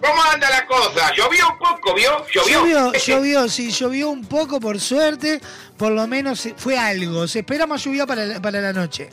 Cómo 0.00 0.22
anda 0.32 0.50
la 0.50 0.66
cosa? 0.66 1.12
¿Llovió 1.14 1.48
un 1.50 1.58
poco, 1.58 1.94
vio? 1.94 2.26
¿Llovió? 2.32 2.66
Llovió, 2.66 2.92
llovió, 2.92 3.48
sí, 3.48 3.70
llovió 3.70 4.10
un 4.10 4.24
poco 4.24 4.60
por 4.60 4.80
suerte, 4.80 5.40
por 5.76 5.92
lo 5.92 6.06
menos 6.06 6.46
eh, 6.46 6.54
fue 6.56 6.78
algo. 6.78 7.26
Se 7.28 7.40
espera 7.40 7.66
más 7.66 7.84
lluvia 7.84 8.06
para 8.06 8.24
la, 8.24 8.40
para 8.40 8.60
la 8.60 8.72
noche. 8.72 9.08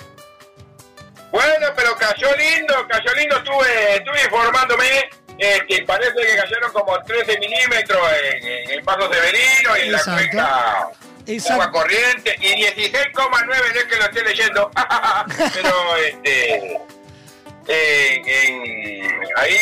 Bueno, 1.31 1.67
pero 1.75 1.95
cayó 1.95 2.27
lindo, 2.35 2.73
cayó 2.87 3.13
lindo. 3.15 3.37
Estuve, 3.37 3.95
estuve 3.95 4.23
informándome 4.23 5.09
eh, 5.39 5.83
parece 5.85 6.13
que 6.13 6.35
cayeron 6.35 6.71
como 6.71 7.01
13 7.01 7.39
milímetros 7.39 8.01
en, 8.23 8.47
en 8.47 8.71
el 8.71 8.83
Paso 8.83 9.11
Severino 9.11 9.77
y 9.77 9.81
en 9.81 9.91
la 9.91 10.03
cuenca 10.03 10.89
Exacto. 11.25 11.63
Agua 11.63 11.71
Corriente 11.71 12.35
y 12.39 12.63
16,9 12.63 13.45
no 13.45 13.53
es 13.53 13.85
que 13.85 13.95
lo 13.95 14.03
esté 14.03 14.23
leyendo, 14.23 14.71
pero 15.53 15.95
este 15.95 16.79
en, 17.67 18.27
en- 18.27 19.19
ahí 19.37 19.57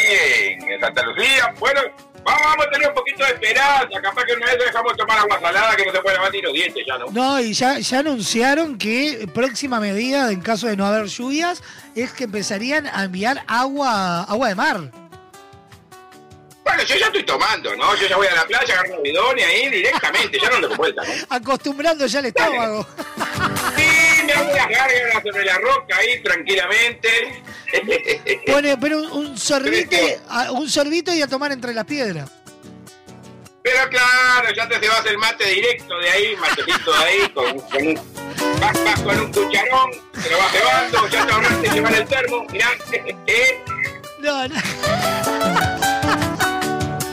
en, 0.70 0.80
Santa 0.82 1.04
Lucía, 1.04 1.54
bueno, 1.60 1.82
vamos, 2.24 2.42
vamos 2.44 2.66
a 2.66 2.70
tener 2.72 2.88
un 2.90 2.94
poquito 2.96 3.24
de 3.24 3.32
esperanza, 3.32 4.02
capaz 4.02 4.24
que 4.26 4.34
una 4.34 4.46
vez 4.48 4.58
dejamos 4.60 4.98
tomar 4.98 5.20
agua 5.20 5.40
salada 5.40 5.76
que 5.76 5.86
no 5.86 5.92
se 5.92 6.02
puede 6.02 6.16
lavar 6.16 6.32
ni 6.32 6.42
los 6.42 6.54
dientes 6.54 6.84
ya, 6.88 6.98
¿no? 6.98 7.06
No, 7.12 7.40
y 7.40 7.54
ya, 7.54 7.78
ya 7.80 8.00
anunciaron 8.00 8.78
que 8.78 9.28
próxima 9.34 9.80
medida, 9.80 10.32
en 10.32 10.42
caso 10.42 10.68
de 10.68 10.76
no 10.78 10.86
haber 10.86 11.06
lluvias, 11.08 11.62
es 11.96 12.12
que 12.14 12.24
empezarían 12.26 12.88
a 12.88 13.04
enviar 13.04 13.44
agua, 13.48 14.24
agua 14.24 14.48
de 14.50 14.56
mar. 14.56 14.92
Bueno, 16.64 16.84
yo 16.84 16.96
ya 16.96 17.08
estoy 17.08 17.24
tomando, 17.24 17.76
¿no? 17.76 17.96
Yo 17.96 18.08
ya 18.08 18.16
voy 18.18 18.28
a 18.28 18.36
la 18.36 18.46
playa, 18.46 18.74
agarro 18.80 18.98
un 18.98 19.04
bidón 19.04 19.38
y 19.38 19.42
ahí 19.42 19.70
directamente, 19.70 20.40
ya 20.42 20.50
no 20.52 20.60
le 20.68 20.76
vuelta, 20.76 21.02
¿no? 21.04 21.14
Acostumbrando 21.36 22.06
ya 22.06 22.20
el 22.20 22.26
estómago. 22.28 22.88
Sí, 23.76 23.84
las 24.48 24.68
gárgaras 24.70 25.24
sobre 25.24 25.46
la 25.46 25.58
roca 25.58 25.96
ahí 25.98 26.22
tranquilamente. 26.24 27.44
Pone, 28.48 28.78
pero 28.78 28.98
un, 29.00 29.12
un 29.12 29.38
sorbito, 29.38 29.96
a- 30.30 30.52
un 30.52 30.70
sorbito 30.70 31.14
y 31.14 31.22
a 31.22 31.28
tomar 31.28 31.52
entre 31.52 31.74
las 31.74 31.86
piedras. 31.86 32.30
Pero 33.64 33.90
claro, 33.90 34.48
ya 34.56 34.68
te 34.68 34.88
vas 34.88 35.06
el 35.06 35.18
mate 35.20 35.46
directo 35.48 35.96
de 36.00 36.10
ahí, 36.10 36.36
matecito 36.36 36.92
de 36.94 36.98
ahí, 37.06 37.30
con, 37.32 37.60
con 37.60 37.88
un, 37.88 37.96
vas, 38.60 38.84
vas 38.84 39.00
con 39.02 39.20
un 39.20 39.32
cucharón, 39.32 39.92
te 40.24 40.30
lo 40.32 40.38
vas 40.40 40.52
llevando, 40.54 41.08
ya 41.10 41.26
te 41.28 41.32
ahorraste 41.34 41.70
llevar 41.70 41.94
el 41.94 42.08
termo, 42.08 42.44
mirá, 42.52 42.70
eh, 43.28 43.64
No, 44.20 44.48
no. 44.48 44.56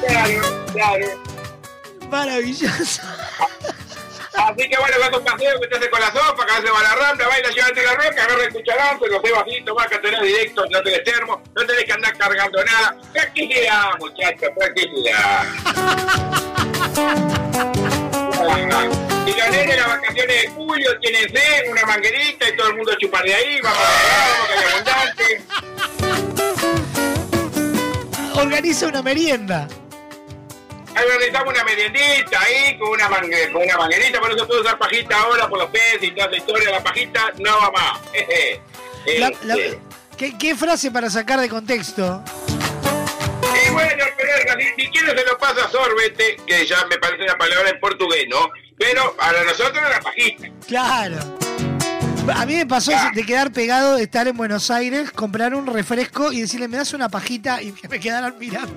claro, 0.07 0.65
claro. 0.73 1.07
Maravilloso. 2.11 3.03
Así 4.39 4.69
que 4.69 4.77
bueno, 4.79 4.97
vas 5.01 5.13
a 5.13 5.17
un 5.17 5.25
paseo 5.25 5.61
que 5.61 5.91
con 5.91 6.01
la 6.01 6.13
sopa, 6.13 6.47
que 6.47 6.53
se 6.67 6.71
va 6.71 6.79
a 6.79 6.83
la 6.83 6.95
rambla, 6.95 7.27
baila, 7.29 7.51
llévate 7.51 7.83
la 7.83 7.95
roca, 7.95 8.23
agarra 8.23 8.45
el 8.45 8.53
cucharón, 8.53 8.99
te 9.01 9.09
lo 9.09 9.21
llevas 9.21 9.43
así, 9.43 9.61
tomás 9.65 9.87
que 9.89 9.99
tenés 9.99 10.23
directo, 10.23 10.65
no 10.71 10.83
tenés 10.83 11.05
termo, 11.05 11.43
no 11.55 11.67
tenés 11.67 11.85
que 11.85 11.93
andar 11.93 12.17
cargando 12.17 12.65
nada. 12.65 12.97
Practicidad, 13.13 13.99
muchachos, 13.99 14.51
practicidad. 14.57 15.45
Y 19.27 19.31
los 19.33 19.51
nenes 19.51 19.77
las 19.77 19.89
vacaciones 19.89 20.43
de 20.43 20.49
julio 20.51 20.99
tienen 21.01 21.29
sed, 21.29 21.71
una 21.71 21.85
manguerita 21.85 22.49
y 22.49 22.57
todo 22.57 22.69
el 22.69 22.77
mundo 22.77 22.93
a 22.93 22.97
chupar 22.97 23.25
de 23.25 23.35
ahí, 23.35 23.61
vamos 23.61 23.79
a 23.79 23.91
ver, 23.91 24.01
vamos 24.39 24.51
hay 24.51 24.63
abundante. 24.73 25.43
Organiza 28.41 28.87
una 28.87 29.03
merienda. 29.03 29.69
Organizamos 31.05 31.55
una 31.55 31.65
meriendita 31.65 32.41
ahí 32.41 32.79
con 32.79 32.89
una, 32.91 33.09
mangue- 33.09 33.53
con 33.53 33.63
una 33.63 33.77
manguerita, 33.79 34.21
por 34.21 34.33
eso 34.33 34.47
puedo 34.47 34.61
usar 34.63 34.79
pajita 34.79 35.17
ahora 35.21 35.49
por 35.49 35.59
los 35.59 35.71
peces 35.71 36.03
y 36.03 36.11
toda 36.13 36.27
esa 36.29 36.37
historia, 36.37 36.71
la 36.71 36.83
pajita 36.83 37.33
no 37.39 37.59
va 37.59 37.71
más. 37.71 38.01
La- 39.19 39.33
la- 39.45 39.55
Este, 39.55 39.79
¿qué, 40.17 40.37
qué 40.39 40.55
frase 40.57 40.91
para 40.91 41.09
sacar 41.09 41.41
de 41.41 41.49
contexto? 41.49 42.23
Y 43.67 43.71
bueno, 43.73 44.05
pero 44.17 44.53
así, 44.53 44.65
si 44.77 44.89
quieres 44.89 45.15
se 45.19 45.27
lo 45.27 45.39
paso 45.39 45.65
a 45.65 45.71
sorbete, 45.71 46.37
que 46.47 46.67
ya 46.67 46.85
me 46.87 46.99
parece 46.99 47.23
una 47.23 47.37
palabra 47.37 47.71
en 47.71 47.81
portugués, 47.81 48.27
¿no? 48.29 48.51
Pero 48.79 49.15
para 49.17 49.43
nosotros 49.45 49.79
es 49.83 49.91
la 49.91 50.01
pajita. 50.01 50.49
Claro. 50.67 51.39
A 52.35 52.45
mí 52.45 52.57
me 52.57 52.67
pasó 52.67 52.93
de 53.15 53.25
quedar 53.25 53.51
pegado 53.53 53.97
de 53.97 54.03
estar 54.03 54.29
en 54.29 54.37
Buenos 54.37 54.71
Aires, 54.71 55.11
comprar 55.11 55.55
un 55.55 55.67
refresco 55.67 56.31
y 56.33 56.43
decirle, 56.43 56.69
me 56.69 56.77
das 56.77 56.93
una 56.93 57.09
pajita 57.09 57.63
y 57.63 57.73
me 57.89 57.99
quedaran 57.99 58.37
mirando. 58.39 58.75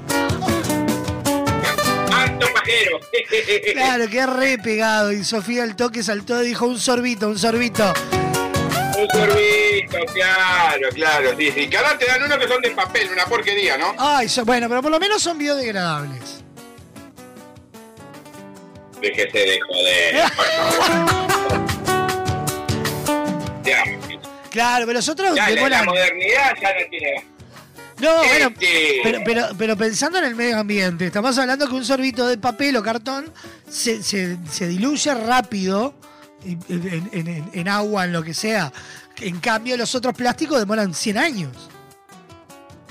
Pajero. 2.53 2.99
Claro, 3.73 4.07
quedé 4.09 4.25
re 4.27 4.57
pegado 4.57 5.11
y 5.11 5.23
Sofía 5.23 5.63
al 5.63 5.75
toque 5.75 6.03
saltó 6.03 6.41
y 6.43 6.47
dijo, 6.47 6.65
un 6.65 6.79
sorbito, 6.79 7.27
un 7.27 7.37
sorbito. 7.39 7.93
Un 8.97 9.07
sorbito, 9.09 9.97
claro, 10.13 10.89
claro, 10.93 11.31
sí, 11.37 11.51
sí. 11.51 11.67
Que 11.69 11.77
ahora 11.77 11.97
te 11.97 12.05
dan 12.05 12.23
uno 12.23 12.37
que 12.37 12.47
son 12.47 12.61
de 12.61 12.71
papel, 12.71 13.09
una 13.11 13.25
porquería, 13.25 13.77
¿no? 13.77 13.95
Ay, 13.97 14.29
so- 14.29 14.45
bueno, 14.45 14.67
pero 14.69 14.81
por 14.81 14.91
lo 14.91 14.99
menos 14.99 15.21
son 15.21 15.37
biodegradables. 15.37 16.43
Déjese 19.01 19.37
de 19.39 19.59
joder, 19.61 20.23
por 20.35 20.45
favor. 20.45 21.61
Claro, 24.51 24.85
pero 24.85 24.97
los 24.99 25.07
otros 25.07 25.33
ya 25.33 25.49
la, 25.49 25.69
la 25.69 25.83
modernidad 25.83 26.53
ya 26.61 26.73
no 26.73 26.85
tiene... 26.89 27.25
No, 28.01 28.17
bueno, 28.17 28.47
Este- 28.47 28.99
pero, 29.03 29.19
pero, 29.23 29.45
pero 29.57 29.77
pensando 29.77 30.17
en 30.17 30.25
el 30.25 30.35
medio 30.35 30.57
ambiente, 30.57 31.05
estamos 31.07 31.37
hablando 31.37 31.67
que 31.67 31.73
un 31.75 31.85
sorbito 31.85 32.27
de 32.27 32.37
papel 32.37 32.75
o 32.77 32.83
cartón 32.83 33.31
se, 33.69 34.01
se- 34.01 34.37
se 34.49 34.67
diluye 34.67 35.13
rápido 35.13 35.93
en, 36.43 36.59
en- 36.69 37.09
en- 37.13 37.49
en 37.53 37.67
agua, 37.69 38.05
en 38.05 38.13
lo 38.13 38.23
que 38.23 38.33
sea. 38.33 38.73
En 39.17 39.39
cambio, 39.39 39.77
los 39.77 39.93
otros 39.93 40.15
plásticos 40.15 40.57
demoran 40.59 40.93
100 40.95 41.17
años. 41.17 41.51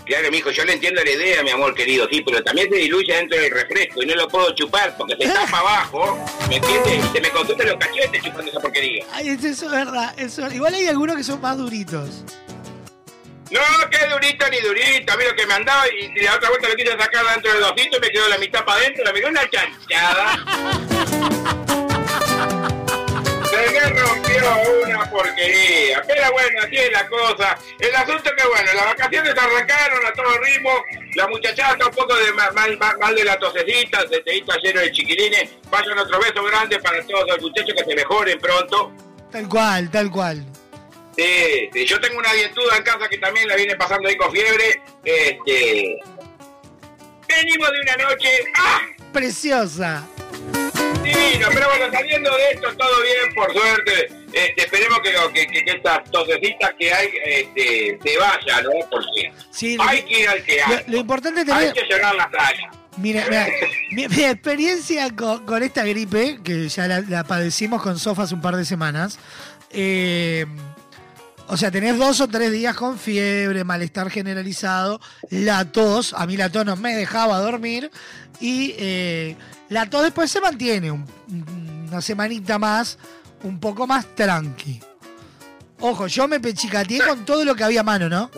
Claro, 0.07 0.28
mijo, 0.31 0.51
yo 0.51 0.65
le 0.65 0.73
entiendo 0.73 1.03
la 1.05 1.11
idea, 1.11 1.43
mi 1.45 1.51
amor 1.51 1.73
querido, 1.74 2.09
sí, 2.11 2.20
pero 2.24 2.43
también 2.43 2.69
se 2.69 2.77
diluye 2.78 3.15
dentro 3.15 3.39
del 3.41 3.51
refresco 3.53 4.03
y 4.03 4.07
no 4.07 4.15
lo 4.16 4.28
puedo 4.28 4.53
chupar 4.57 4.97
porque 4.97 5.15
se 5.20 5.28
tapa 5.28 5.59
abajo, 5.61 6.19
¿me 6.49 6.57
entiendes? 6.57 7.05
Y 7.05 7.12
se 7.16 7.20
me 7.20 7.31
consumen 7.31 7.69
los 7.69 7.77
cachetes 7.77 8.23
chupando 8.23 8.51
esa 8.51 8.61
porquería. 8.61 9.05
Ay, 9.12 9.28
eso 9.28 9.47
es 9.49 9.70
verdad. 9.70 10.12
eso- 10.19 10.51
igual 10.53 10.74
hay 10.74 10.87
algunos 10.87 11.16
que 11.16 11.23
son 11.24 11.41
más 11.41 11.57
duritos. 11.59 12.24
No, 13.51 13.60
que 13.90 14.06
durito 14.06 14.48
ni 14.48 14.60
durito, 14.60 15.12
a 15.12 15.16
mí 15.16 15.24
lo 15.24 15.35
que 15.35 15.47
me 15.47 15.55
andaba 15.55 15.85
y, 15.89 16.05
y 16.16 16.20
la 16.22 16.36
otra 16.36 16.51
vuelta 16.51 16.68
lo 16.68 16.74
quise 16.77 16.90
sacar 16.97 17.27
dentro 17.27 17.52
del 17.52 17.60
dosito 17.62 17.97
y 17.97 18.01
me 18.01 18.09
quedó 18.10 18.28
la 18.28 18.39
mitad 18.39 18.64
para 18.64 18.78
adentro, 18.81 19.05
la 19.05 19.12
miró 19.12 19.28
una 19.28 19.51
chanchada. 19.51 20.39
Se 23.51 23.70
me 23.72 23.81
rompió 24.01 24.43
una 24.86 25.10
porquería, 25.10 26.02
pero 26.06 26.31
bueno, 26.32 26.60
así 26.62 26.77
es 26.77 26.93
la 26.93 27.09
cosa. 27.09 27.59
El 27.81 27.94
asunto 27.97 28.31
que 28.36 28.47
bueno, 28.47 28.72
las 28.72 28.85
vacaciones 28.86 29.35
arrancaron 29.36 30.06
a 30.06 30.12
todo 30.12 30.39
ritmo, 30.39 30.70
la 31.16 31.27
muchachada 31.27 31.72
está 31.72 31.86
un 31.86 31.94
poco 31.94 32.14
de 32.14 32.32
mal, 32.32 32.55
mal, 32.55 32.78
mal- 33.01 33.14
de 33.16 33.24
la 33.24 33.36
tosecita, 33.39 34.02
se 34.09 34.20
te 34.20 34.44
lleno 34.62 34.81
de 34.81 34.93
chiquilines, 34.93 35.51
vayan 35.68 35.98
otro 35.98 36.20
beso 36.20 36.44
grande 36.44 36.78
para 36.78 37.05
todos 37.05 37.27
los 37.27 37.40
muchachos 37.43 37.74
que 37.77 37.85
se 37.85 37.94
mejoren 37.97 38.39
pronto. 38.39 38.93
Tal 39.32 39.48
cual, 39.48 39.90
tal 39.90 40.10
cual. 40.10 40.44
Sí, 41.21 41.69
sí, 41.73 41.85
yo 41.85 42.01
tengo 42.01 42.19
una 42.19 42.33
dientuda 42.33 42.77
en 42.79 42.83
casa 42.83 43.09
que 43.09 43.19
también 43.19 43.47
la 43.47 43.57
viene 43.57 43.75
pasando 43.77 44.09
ahí 44.09 44.17
con 44.17 44.33
fiebre. 44.33 44.81
Este. 45.05 45.99
Venimos 47.29 47.71
de 47.73 47.81
una 47.83 47.97
noche. 48.09 48.29
¡Ah! 48.57 48.81
Preciosa. 49.13 50.07
Divino, 51.05 51.49
pero 51.53 51.67
bueno, 51.69 51.93
saliendo 51.93 52.31
de 52.37 52.51
esto, 52.53 52.69
todo 52.77 53.03
bien, 53.03 53.35
por 53.35 53.53
suerte. 53.53 54.09
Este, 54.33 54.63
esperemos 54.65 55.01
que, 55.01 55.13
lo- 55.13 55.31
que, 55.33 55.47
que- 55.47 55.65
que 55.65 55.71
estas 55.73 56.11
tosecitas 56.11 56.73
que 56.79 56.93
hay 56.93 57.09
este, 57.27 57.99
se 58.03 58.17
vayan, 58.19 58.65
¿no? 58.65 58.71
Porque 58.91 59.33
Sí, 59.51 59.77
hay 59.81 60.03
que 60.03 60.21
ir 60.21 60.29
al 60.29 60.43
que 60.45 60.63
hay. 60.63 60.85
lo 60.87 60.97
importante 60.99 61.41
es 61.43 61.49
Hay 61.51 61.69
tener... 61.69 61.75
que 61.75 61.95
llenar 61.95 62.15
la 62.15 62.31
playa. 62.31 62.71
Mira, 62.97 63.25
mira, 63.29 63.47
mi, 63.93 64.09
mi 64.09 64.25
experiencia 64.25 65.15
con, 65.15 65.45
con 65.47 65.63
esta 65.63 65.85
gripe, 65.85 66.39
que 66.45 66.69
ya 66.69 66.87
la, 66.87 67.01
la 67.01 67.25
padecimos 67.25 67.83
con 67.83 67.99
Sofa 67.99 68.23
hace 68.23 68.35
un 68.35 68.41
par 68.43 68.57
de 68.57 68.65
semanas, 68.65 69.19
eh, 69.71 70.45
O 71.52 71.56
sea, 71.56 71.70
tenés 71.72 71.98
dos 71.98 72.20
o 72.20 72.28
tres 72.28 72.52
días 72.52 72.77
con 72.77 72.97
fiebre, 72.97 73.64
malestar 73.64 74.09
generalizado, 74.09 75.01
la 75.31 75.64
tos, 75.64 76.14
a 76.14 76.24
mí 76.27 76.36
la 76.36 76.48
tos 76.48 76.64
no 76.64 76.77
me 76.77 76.94
dejaba 76.94 77.39
dormir, 77.40 77.90
y 78.39 78.74
eh, 78.78 79.36
la 79.68 79.90
tos 79.90 80.05
después 80.05 80.31
se 80.31 80.40
mantiene 80.40 80.93
un- 80.93 81.05
una 81.89 82.01
semanita 82.01 82.56
más, 82.59 82.98
un 83.43 83.59
poco 83.59 83.85
más 83.89 84.06
tranqui. 84.14 84.81
Ojo, 85.81 86.06
yo 86.06 86.28
me 86.28 86.39
pechicateé 86.39 87.01
con 87.01 87.24
todo 87.24 87.44
lo 87.44 87.56
que 87.56 87.64
había 87.64 87.81
a 87.81 87.85
mano, 87.85 88.09
¿no? 88.09 88.31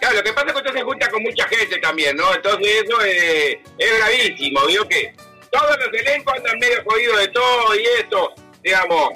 Claro, 0.00 0.16
lo 0.16 0.22
que 0.24 0.32
pasa 0.32 0.46
es 0.48 0.52
que 0.54 0.58
usted 0.58 0.72
se 0.72 0.82
junta 0.82 1.08
con 1.10 1.22
mucha 1.22 1.46
gente 1.46 1.76
también, 1.78 2.16
¿no? 2.16 2.34
Entonces 2.34 2.66
eso 2.84 3.04
eh, 3.04 3.62
es 3.78 3.98
gravísimo, 3.98 4.66
¿vio 4.66 4.88
que? 4.88 5.14
Todos 5.52 5.76
los 5.78 6.00
elencos 6.00 6.34
andan 6.38 6.58
medio 6.58 6.82
jodidos 6.84 7.18
de 7.18 7.28
todo 7.28 7.74
y 7.78 7.84
esto, 8.00 8.30
digamos. 8.64 9.10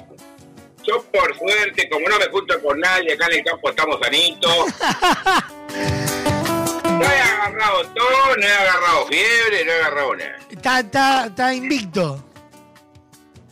Yo 0.87 1.03
por 1.11 1.35
suerte, 1.37 1.89
como 1.89 2.07
no 2.07 2.17
me 2.19 2.25
junto 2.27 2.61
con 2.61 2.79
nadie, 2.79 3.13
acá 3.13 3.25
en 3.27 3.33
el 3.39 3.43
campo 3.43 3.69
estamos 3.69 3.99
sanitos. 4.01 4.65
No 6.95 7.03
he 7.03 7.19
agarrado 7.19 7.85
todo, 7.87 8.37
no 8.37 8.47
he 8.47 8.53
agarrado 8.53 9.05
fiebre, 9.07 9.65
no 9.65 9.71
he 9.71 9.75
agarrado 9.75 10.15
nada. 10.15 10.37
Está, 10.49 10.79
está, 10.79 11.25
está 11.25 11.53
invicto. 11.53 12.23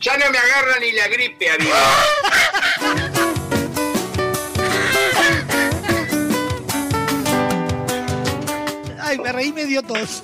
Ya 0.00 0.16
no 0.16 0.30
me 0.30 0.38
agarra 0.38 0.78
ni 0.80 0.92
la 0.92 1.08
gripe 1.08 1.50
a 1.50 1.58
mí. 1.58 1.68
Ay, 9.02 9.18
me 9.18 9.30
reí 9.30 9.52
me 9.52 9.66
dio 9.66 9.82
tos. 9.82 10.22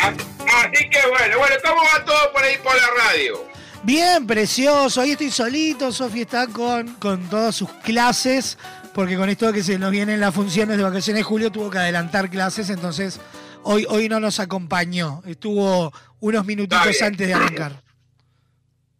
Así 0.00 0.88
que 0.88 1.06
bueno, 1.08 1.38
bueno, 1.38 1.56
¿cómo 1.62 1.82
va 1.82 2.02
todo 2.04 2.32
por 2.32 2.42
ahí 2.42 2.56
por 2.58 2.74
la 2.74 2.88
radio? 3.04 3.46
Bien, 3.84 4.26
precioso. 4.26 5.02
Hoy 5.02 5.10
estoy 5.12 5.30
solito. 5.30 5.92
Sofi 5.92 6.22
está 6.22 6.46
con, 6.46 6.94
con 6.94 7.28
todas 7.28 7.54
sus 7.54 7.70
clases. 7.70 8.56
Porque 8.94 9.16
con 9.16 9.28
esto 9.28 9.52
que 9.52 9.62
se 9.62 9.78
nos 9.78 9.90
vienen 9.90 10.20
las 10.20 10.34
funciones 10.34 10.76
de 10.76 10.82
vacaciones 10.82 11.20
de 11.20 11.24
julio, 11.24 11.50
tuvo 11.50 11.70
que 11.70 11.78
adelantar 11.78 12.30
clases. 12.30 12.70
Entonces, 12.70 13.20
hoy, 13.62 13.86
hoy 13.88 14.08
no 14.08 14.20
nos 14.20 14.40
acompañó. 14.40 15.22
Estuvo 15.26 15.92
unos 16.20 16.46
minutitos 16.46 17.02
antes 17.02 17.26
de 17.26 17.34
arrancar. 17.34 17.82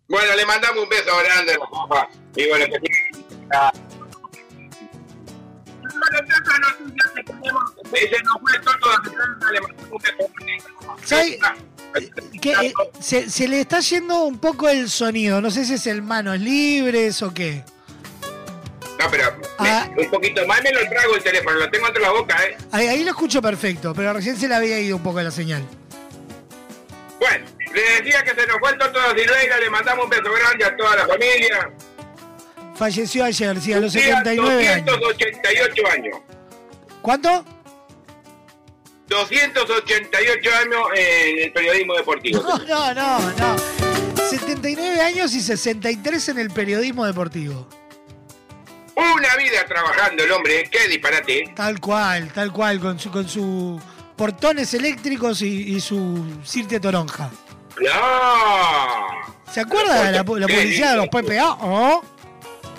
Bueno, 0.08 0.34
le 0.36 0.44
mandamos 0.44 0.82
un 0.82 0.88
beso 0.88 1.10
grande 1.24 1.52
a 1.54 1.58
la 1.58 1.66
papá. 1.66 2.08
Y 2.36 2.48
bueno, 2.48 2.66
que 2.66 2.78
Ah. 3.54 3.72
Que 12.40 12.52
todo 12.52 12.62
eh, 12.62 12.72
se, 13.00 13.30
se 13.30 13.46
le 13.48 13.60
está 13.60 13.80
yendo 13.80 14.24
un 14.24 14.38
poco 14.38 14.68
el 14.68 14.90
sonido. 14.90 15.40
No 15.40 15.50
sé 15.50 15.64
si 15.64 15.74
es 15.74 15.86
el 15.86 16.02
manos 16.02 16.38
libres 16.40 17.22
o 17.22 17.32
qué. 17.32 17.62
No, 18.98 19.10
pero 19.10 19.36
me- 19.60 20.02
un 20.04 20.10
poquito 20.10 20.46
más 20.46 20.62
me 20.62 20.70
lo 20.72 20.80
trago 20.88 21.14
el 21.16 21.22
teléfono, 21.22 21.58
lo 21.58 21.70
tengo 21.70 21.86
entre 21.88 22.02
la 22.02 22.10
boca, 22.10 22.36
¿eh? 22.44 22.56
Ahí, 22.72 22.86
ahí 22.86 23.04
lo 23.04 23.10
escucho 23.10 23.42
perfecto, 23.42 23.92
pero 23.94 24.12
recién 24.12 24.36
se 24.36 24.48
le 24.48 24.54
había 24.54 24.78
ido 24.78 24.96
un 24.96 25.02
poco 25.02 25.20
la 25.20 25.30
señal. 25.30 25.62
Bueno, 27.20 27.44
le 27.74 27.82
decía 28.02 28.22
que 28.22 28.40
se 28.40 28.46
nos 28.46 28.58
fue 28.60 28.76
da 28.76 29.10
Silveira, 29.16 29.58
le 29.58 29.70
mandamos 29.70 30.04
un 30.04 30.10
beso 30.10 30.22
grande 30.32 30.64
a 30.64 30.76
toda 30.76 30.96
la 30.96 31.06
familia. 31.08 31.70
Falleció 32.76 33.24
ayer, 33.24 33.60
sí, 33.60 33.72
a 33.72 33.80
los 33.80 33.92
Cumplía 33.92 34.18
79 34.18 34.68
años. 34.68 34.86
288 35.00 35.82
años. 35.92 36.18
¿Cuánto? 37.02 37.44
288 39.08 40.50
años 40.62 40.80
en 40.96 41.38
el 41.40 41.52
periodismo 41.52 41.94
deportivo. 41.94 42.42
No, 42.66 42.94
no, 42.94 42.94
no, 42.94 43.32
no. 43.32 43.56
79 44.30 45.00
años 45.00 45.34
y 45.34 45.40
63 45.40 46.28
en 46.30 46.38
el 46.38 46.50
periodismo 46.50 47.04
deportivo. 47.04 47.68
Una 48.96 49.36
vida 49.36 49.64
trabajando 49.66 50.22
el 50.24 50.30
hombre, 50.32 50.68
qué 50.70 50.88
disparate. 50.88 51.52
Tal 51.54 51.80
cual, 51.80 52.32
tal 52.32 52.52
cual, 52.52 52.80
con 52.80 52.98
su, 52.98 53.10
con 53.10 53.28
su 53.28 53.80
portones 54.16 54.72
eléctricos 54.74 55.42
y, 55.42 55.74
y 55.76 55.80
su 55.80 56.24
Cirte 56.44 56.78
Toronja. 56.80 57.30
No. 57.80 59.52
¿Se 59.52 59.60
acuerda 59.60 59.96
de 60.04 60.12
la, 60.12 60.18
la 60.18 60.24
publicidad 60.24 60.92
de 60.92 60.96
los 60.96 61.08
PPA? 61.08 61.58
¿Oh? 61.60 62.02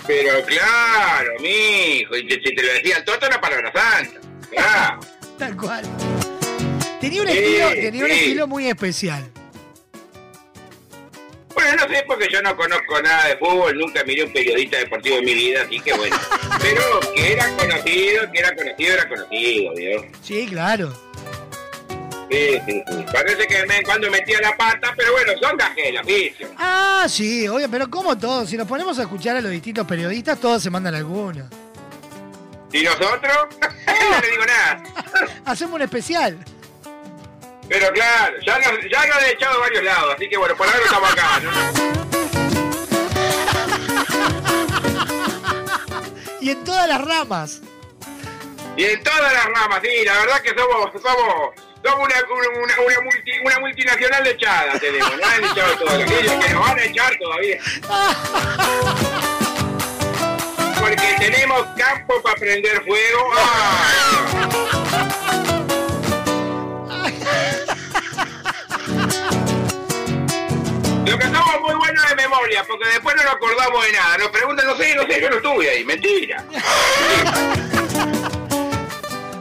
Pero 0.07 0.43
claro, 0.45 1.31
mijo, 1.41 2.15
y 2.15 2.27
te- 2.27 2.35
si 2.35 2.55
te 2.55 2.61
lo 2.63 2.73
decía 2.73 2.97
el 2.97 3.05
Toto 3.05 3.25
era 3.25 3.39
palabra 3.41 3.71
santa. 3.73 4.19
Claro. 4.51 4.99
Tal 5.37 5.55
cual. 5.57 5.83
Tenía 7.01 7.21
un, 7.21 7.27
Sí, 7.27 7.37
estilo, 7.37 7.69
tenía 7.73 8.03
un 8.05 8.09
sí. 8.11 8.17
estilo 8.17 8.47
muy 8.47 8.67
especial. 8.67 9.23
Bueno, 11.53 11.83
no 11.87 11.93
sé 11.93 12.03
porque 12.07 12.27
yo 12.31 12.41
no 12.41 12.55
conozco 12.55 13.01
nada 13.01 13.27
de 13.27 13.37
fútbol, 13.37 13.77
nunca 13.77 14.03
miré 14.03 14.23
un 14.23 14.33
periodista 14.33 14.77
deportivo 14.77 15.17
en 15.17 15.25
mi 15.25 15.33
vida, 15.33 15.63
así 15.63 15.79
que 15.79 15.93
bueno. 15.93 16.15
Pero 16.61 16.81
que 17.15 17.33
era 17.33 17.49
conocido, 17.55 18.31
que 18.31 18.39
era 18.39 18.55
conocido, 18.55 18.93
era 18.93 19.09
conocido, 19.09 19.73
¿vio? 19.75 20.05
Sí, 20.21 20.47
claro. 20.49 20.93
Sí, 22.29 22.59
sí, 22.65 22.83
sí. 22.87 23.05
Parece 23.11 23.45
que 23.47 23.65
me, 23.67 23.83
cuando 23.83 24.09
metía 24.09 24.41
la 24.41 24.57
pata, 24.57 24.93
pero 24.97 25.11
bueno, 25.11 25.33
son 25.39 25.55
gajes 25.57 25.85
del 25.85 25.97
oficio. 25.99 26.47
Ah, 26.57 27.05
sí, 27.07 27.47
obvio, 27.47 27.69
pero 27.69 27.87
como 27.89 28.17
todos, 28.17 28.49
si 28.49 28.57
nos 28.57 28.67
ponemos 28.67 28.97
a 28.97 29.03
escuchar 29.03 29.37
a 29.37 29.41
los 29.41 29.51
distintos 29.51 29.85
periodistas, 29.85 30.39
todos 30.39 30.61
se 30.63 30.71
mandan 30.71 30.95
alguna. 30.95 31.47
¿Y 32.75 32.83
nosotros? 32.83 33.37
no 33.87 34.19
le 34.21 34.29
digo 34.31 34.45
nada. 34.45 34.83
Hacemos 35.45 35.75
un 35.75 35.81
especial. 35.83 36.37
Pero 37.69 37.91
claro, 37.93 38.35
ya 38.45 38.59
nos, 38.59 38.71
ya 38.91 39.05
nos 39.07 39.17
han 39.17 39.25
echado 39.25 39.57
a 39.57 39.61
varios 39.61 39.83
lados, 39.83 40.13
así 40.15 40.29
que 40.29 40.37
bueno, 40.37 40.55
por 40.55 40.67
ahora 40.67 40.79
estamos 40.83 41.11
acá, 41.11 41.39
¿no? 41.39 41.51
Y 46.41 46.49
en 46.51 46.63
todas 46.63 46.87
las 46.87 47.01
ramas. 47.03 47.61
Y 48.77 48.83
en 48.83 49.03
todas 49.03 49.33
las 49.33 49.45
ramas, 49.45 49.79
sí, 49.81 49.89
la 50.05 50.13
verdad 50.19 50.41
que 50.41 50.49
somos, 50.49 50.91
somos, 51.01 51.53
somos 51.83 52.07
una, 52.07 52.15
una, 52.29 52.49
una, 52.61 52.75
una 52.85 52.99
multi- 53.09 53.39
una 53.43 53.59
multinacional 53.59 54.27
echada 54.27 54.77
tenemos, 54.79 55.17
nos 55.17 55.27
han 55.27 55.43
echado 55.45 55.75
todavía, 55.77 56.05
que 56.39 56.49
nos 56.53 56.61
van 56.61 56.77
a 56.79 56.83
echar 56.83 57.17
todavía. 57.17 57.59
Porque 60.85 61.15
tenemos 61.19 61.65
campo 61.77 62.21
para 62.21 62.35
prender 62.35 62.83
fuego. 62.83 63.29
¡Ah! 63.35 64.95
Lo 71.05 71.17
que 71.19 71.23
somos 71.25 71.61
muy 71.61 71.75
buenos 71.75 72.09
de 72.09 72.15
memoria, 72.15 72.63
porque 72.67 72.87
después 72.89 73.15
no 73.15 73.23
nos 73.23 73.33
acordamos 73.33 73.85
de 73.85 73.91
nada. 73.93 74.17
Nos 74.17 74.29
preguntan, 74.29 74.65
no 74.65 74.75
sé, 74.75 74.95
no 74.95 75.03
sé, 75.03 75.21
yo 75.21 75.29
no 75.29 75.35
estuve 75.37 75.69
ahí. 75.69 75.83
Mentira. 75.85 76.43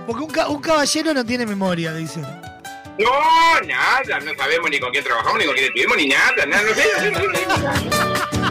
Porque 0.06 0.22
un, 0.22 0.30
ca- 0.30 0.48
un 0.48 0.60
caballero 0.60 1.14
no 1.14 1.24
tiene 1.24 1.46
memoria, 1.46 1.92
dicen. 1.94 2.22
No, 2.98 3.60
nada, 3.66 4.20
no 4.20 4.34
sabemos 4.36 4.70
ni 4.70 4.78
con 4.78 4.90
quién 4.92 5.02
trabajamos, 5.02 5.38
ni 5.38 5.46
con 5.46 5.54
quién 5.54 5.66
estuvimos, 5.66 5.96
ni 5.96 6.06
nada, 6.06 6.46
nada, 6.46 6.62
no 6.62 6.74
sé, 6.74 6.84
no 6.94 7.00
sé, 7.00 7.10
no 7.10 7.18
sé, 7.20 7.46
no 7.48 7.56
sé. 7.56 8.43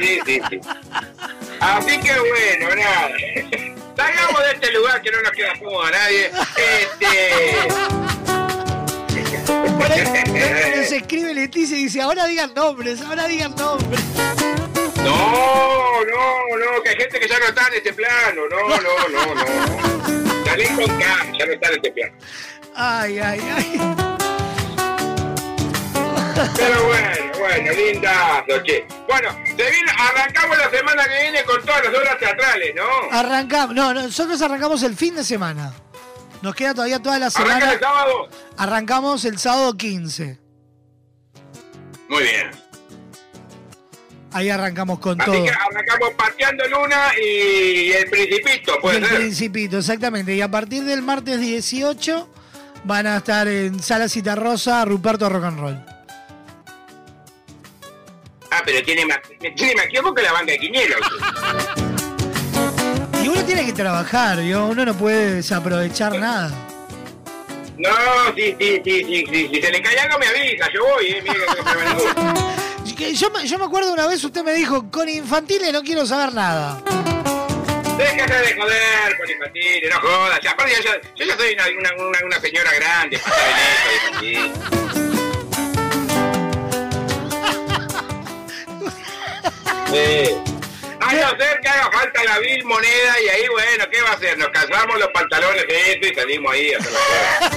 Sí, 0.00 0.18
sí, 0.24 0.40
sí. 0.48 0.60
Así 1.60 2.00
que 2.00 2.18
bueno, 2.18 2.74
nada. 2.74 3.10
Salgamos 3.96 4.42
de 4.42 4.50
este 4.54 4.72
lugar 4.72 5.02
que 5.02 5.10
no 5.10 5.20
nos 5.20 5.32
queda 5.32 5.52
cómodo 5.58 5.82
a 5.82 5.90
nadie. 5.90 6.30
Este. 6.56 7.68
Por 9.46 9.92
ahí 9.92 10.76
nos 10.76 10.92
escribe 10.92 11.34
Leticia 11.34 11.76
y 11.76 11.84
dice, 11.84 12.00
ahora 12.00 12.26
digan 12.26 12.54
nombres, 12.54 13.02
ahora 13.02 13.26
digan 13.26 13.54
nombres. 13.56 14.00
No, 14.96 16.04
no, 16.04 16.56
no, 16.56 16.82
que 16.82 16.90
hay 16.90 16.96
gente 16.96 17.20
que 17.20 17.28
ya 17.28 17.38
no 17.38 17.46
está 17.46 17.68
en 17.68 17.74
este 17.74 17.92
plano. 17.92 18.42
No, 18.50 18.68
no, 18.68 19.08
no, 19.08 19.34
no. 19.34 20.44
Salí 20.46 20.64
con 20.64 20.98
Cam, 20.98 21.32
ya 21.38 21.46
no 21.46 21.52
está 21.52 21.68
en 21.68 21.74
este 21.74 21.92
plano. 21.92 22.14
Ay, 22.74 23.18
ay, 23.18 23.40
ay. 23.54 24.09
Pero 26.56 26.86
bueno, 26.86 27.08
bueno, 27.38 27.72
lindazo, 27.72 28.62
che. 28.64 28.86
Bueno, 29.08 29.30
se 29.46 29.54
viene, 29.70 29.90
arrancamos 29.98 30.58
la 30.58 30.70
semana 30.70 31.04
que 31.04 31.22
viene 31.22 31.44
con 31.44 31.60
todas 31.64 31.84
las 31.84 31.94
obras 31.94 32.18
teatrales, 32.18 32.74
¿no? 32.74 33.16
Arrancamos, 33.18 33.74
no, 33.74 33.94
no, 33.94 34.02
nosotros 34.02 34.40
arrancamos 34.42 34.82
el 34.82 34.96
fin 34.96 35.14
de 35.14 35.24
semana. 35.24 35.72
Nos 36.42 36.54
queda 36.54 36.72
todavía 36.72 36.98
toda 37.00 37.18
la 37.18 37.26
¿Arranca 37.26 37.42
semana. 37.54 37.72
el 37.72 37.80
sábado? 37.80 38.28
Arrancamos 38.56 39.24
el 39.26 39.38
sábado 39.38 39.76
15. 39.76 40.38
Muy 42.08 42.22
bien. 42.22 42.50
Ahí 44.32 44.48
arrancamos 44.48 45.00
con 45.00 45.20
Así 45.20 45.30
todo. 45.30 45.42
que 45.44 45.50
arrancamos 45.50 46.10
pateando 46.16 46.64
Luna 46.68 47.10
y 47.20 47.90
el 47.92 48.08
Principito, 48.08 48.74
Y 48.78 48.80
puede 48.80 48.98
el 48.98 49.06
ser. 49.06 49.16
Principito, 49.18 49.78
exactamente. 49.78 50.34
Y 50.34 50.40
a 50.40 50.50
partir 50.50 50.84
del 50.84 51.02
martes 51.02 51.40
18 51.40 52.28
van 52.84 53.06
a 53.08 53.16
estar 53.18 53.46
en 53.48 53.82
Sala 53.82 54.08
Citarrosa 54.08 54.84
Ruperto 54.84 55.28
Rock 55.28 55.44
and 55.44 55.60
Roll. 55.60 55.84
Ah, 58.50 58.62
pero 58.64 58.82
tiene 58.84 59.06
más, 59.06 59.18
tiene 59.54 59.74
más 59.76 59.88
tiempo 59.88 60.12
que 60.14 60.22
la 60.22 60.32
banca 60.32 60.52
de 60.52 60.58
Quiniela. 60.58 60.96
Y 63.22 63.28
uno 63.28 63.44
tiene 63.44 63.64
que 63.66 63.72
trabajar, 63.72 64.40
¿vio? 64.40 64.66
uno 64.66 64.84
no 64.84 64.94
puede 64.94 65.34
desaprovechar 65.36 66.18
nada. 66.18 66.50
No, 67.78 67.88
sí, 68.36 68.54
sí, 68.58 68.80
sí, 68.84 69.04
sí, 69.04 69.24
sí. 69.30 69.50
Si 69.54 69.62
se 69.62 69.70
le 69.70 69.80
cae 69.82 69.98
algo 70.00 70.18
me 70.18 70.26
avisa, 70.26 70.68
yo 70.72 70.84
voy, 70.84 71.06
eh. 71.06 71.22
Mire 71.22 71.34
que 71.54 71.62
me 73.06 73.14
yo, 73.14 73.30
me- 73.30 73.46
yo 73.46 73.58
me 73.58 73.64
acuerdo 73.64 73.92
una 73.92 74.06
vez 74.06 74.22
usted 74.22 74.42
me 74.42 74.52
dijo, 74.52 74.90
con 74.90 75.08
infantiles 75.08 75.72
no 75.72 75.82
quiero 75.82 76.04
saber 76.04 76.34
nada. 76.34 76.82
Déjate 77.96 78.32
de 78.34 78.54
joder 78.60 79.16
con 79.18 79.30
infantiles, 79.30 79.90
no 79.94 80.00
jodas. 80.00 80.40
Aparte, 80.46 80.72
yo, 80.84 80.90
yo 81.16 81.24
ya 81.26 81.36
soy 81.36 81.54
una, 81.54 81.64
una, 81.78 82.04
una, 82.08 82.18
una 82.26 82.40
señora 82.40 82.70
grande, 82.74 83.20
infantil. 84.20 84.52
Sí. 89.90 90.34
A 91.00 91.12
no 91.14 91.30
ser 91.38 91.60
que 91.60 91.68
haga 91.68 91.90
falta 91.90 92.24
la 92.24 92.38
vil 92.38 92.64
moneda 92.64 93.20
y 93.24 93.28
ahí, 93.28 93.48
bueno, 93.50 93.84
¿qué 93.90 94.02
va 94.02 94.10
a 94.10 94.12
hacer? 94.12 94.36
Nos 94.38 94.48
calzamos 94.50 94.98
los 94.98 95.08
pantalones 95.08 95.66
de 95.66 95.92
esto 95.92 96.06
y 96.08 96.14
salimos 96.14 96.52
ahí 96.52 96.72
a 96.74 96.78
hacer 96.78 96.92
cosas. 96.92 97.50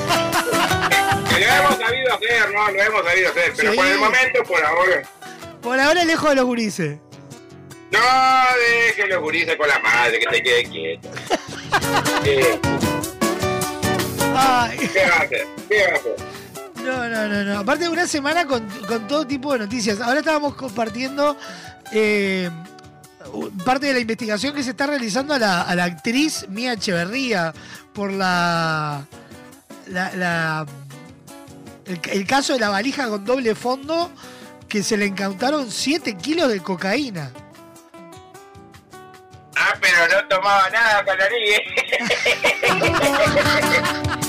Que 1.33 1.39
lo 1.39 1.45
hemos 1.51 1.77
sabido 1.79 2.13
hacer, 2.13 2.51
¿no? 2.53 2.71
Lo 2.71 2.81
hemos 2.83 3.05
sabido 3.05 3.29
hacer, 3.31 3.53
pero 3.57 3.71
Sí. 3.71 3.77
por 3.77 3.85
el 3.87 3.97
momento, 3.97 4.43
por 4.43 4.63
ahora... 4.63 5.01
Por 5.63 5.79
ahora 5.79 6.03
lejos 6.05 6.29
de 6.29 6.35
los 6.35 6.45
gurises. 6.45 6.97
No, 7.91 7.99
déjelo 8.87 9.19
gurises 9.21 9.55
con 9.55 9.67
la 9.67 9.79
madre, 9.79 10.19
que 10.19 10.35
se 10.35 10.43
quede 10.43 10.63
quieto. 10.65 11.09
Ay. 14.35 14.77
¿Qué 14.91 15.05
va 15.09 15.15
a 15.15 15.19
hacer? 15.21 15.47
¿Qué 15.69 15.83
va 15.87 15.93
a 15.93 15.95
hacer? 15.95 16.15
No, 16.83 17.09
no, 17.09 17.27
no, 17.27 17.43
no. 17.43 17.59
Aparte 17.59 17.83
de 17.85 17.89
una 17.89 18.07
semana 18.07 18.45
con, 18.45 18.67
con 18.87 19.07
todo 19.07 19.25
tipo 19.25 19.53
de 19.53 19.59
noticias. 19.59 20.01
Ahora 20.01 20.19
estábamos 20.19 20.55
compartiendo 20.55 21.37
eh, 21.93 22.49
parte 23.65 23.87
de 23.87 23.93
la 23.93 23.99
investigación 23.99 24.53
que 24.53 24.63
se 24.63 24.71
está 24.71 24.87
realizando 24.87 25.33
a 25.33 25.39
la, 25.39 25.61
a 25.61 25.75
la 25.75 25.85
actriz 25.85 26.47
Mía 26.49 26.73
Echeverría 26.73 27.53
por 27.93 28.11
la, 28.11 29.05
la, 29.87 30.11
la- 30.15 30.65
el, 31.85 31.99
el 32.11 32.25
caso 32.27 32.53
de 32.53 32.59
la 32.59 32.69
valija 32.69 33.07
con 33.09 33.23
doble 33.25 33.55
fondo 33.55 34.11
que 34.69 34.81
se 34.83 34.97
le 34.97 35.05
incautaron 35.05 35.69
7 35.69 36.15
kilos 36.17 36.49
de 36.49 36.59
cocaína. 36.61 37.31
Ah, 39.55 39.73
pero 39.79 39.97
no 40.21 40.27
tomaba 40.27 40.69
nada 40.71 41.05
con 41.05 41.15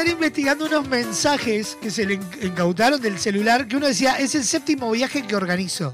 están 0.00 0.12
investigando 0.12 0.64
unos 0.64 0.88
mensajes 0.88 1.76
que 1.82 1.90
se 1.90 2.06
le 2.06 2.14
in- 2.14 2.22
incautaron 2.42 3.00
del 3.00 3.18
celular 3.18 3.66
que 3.68 3.76
uno 3.76 3.86
decía, 3.86 4.14
es 4.18 4.34
el 4.34 4.44
séptimo 4.44 4.90
viaje 4.90 5.26
que 5.26 5.36
organizo. 5.36 5.92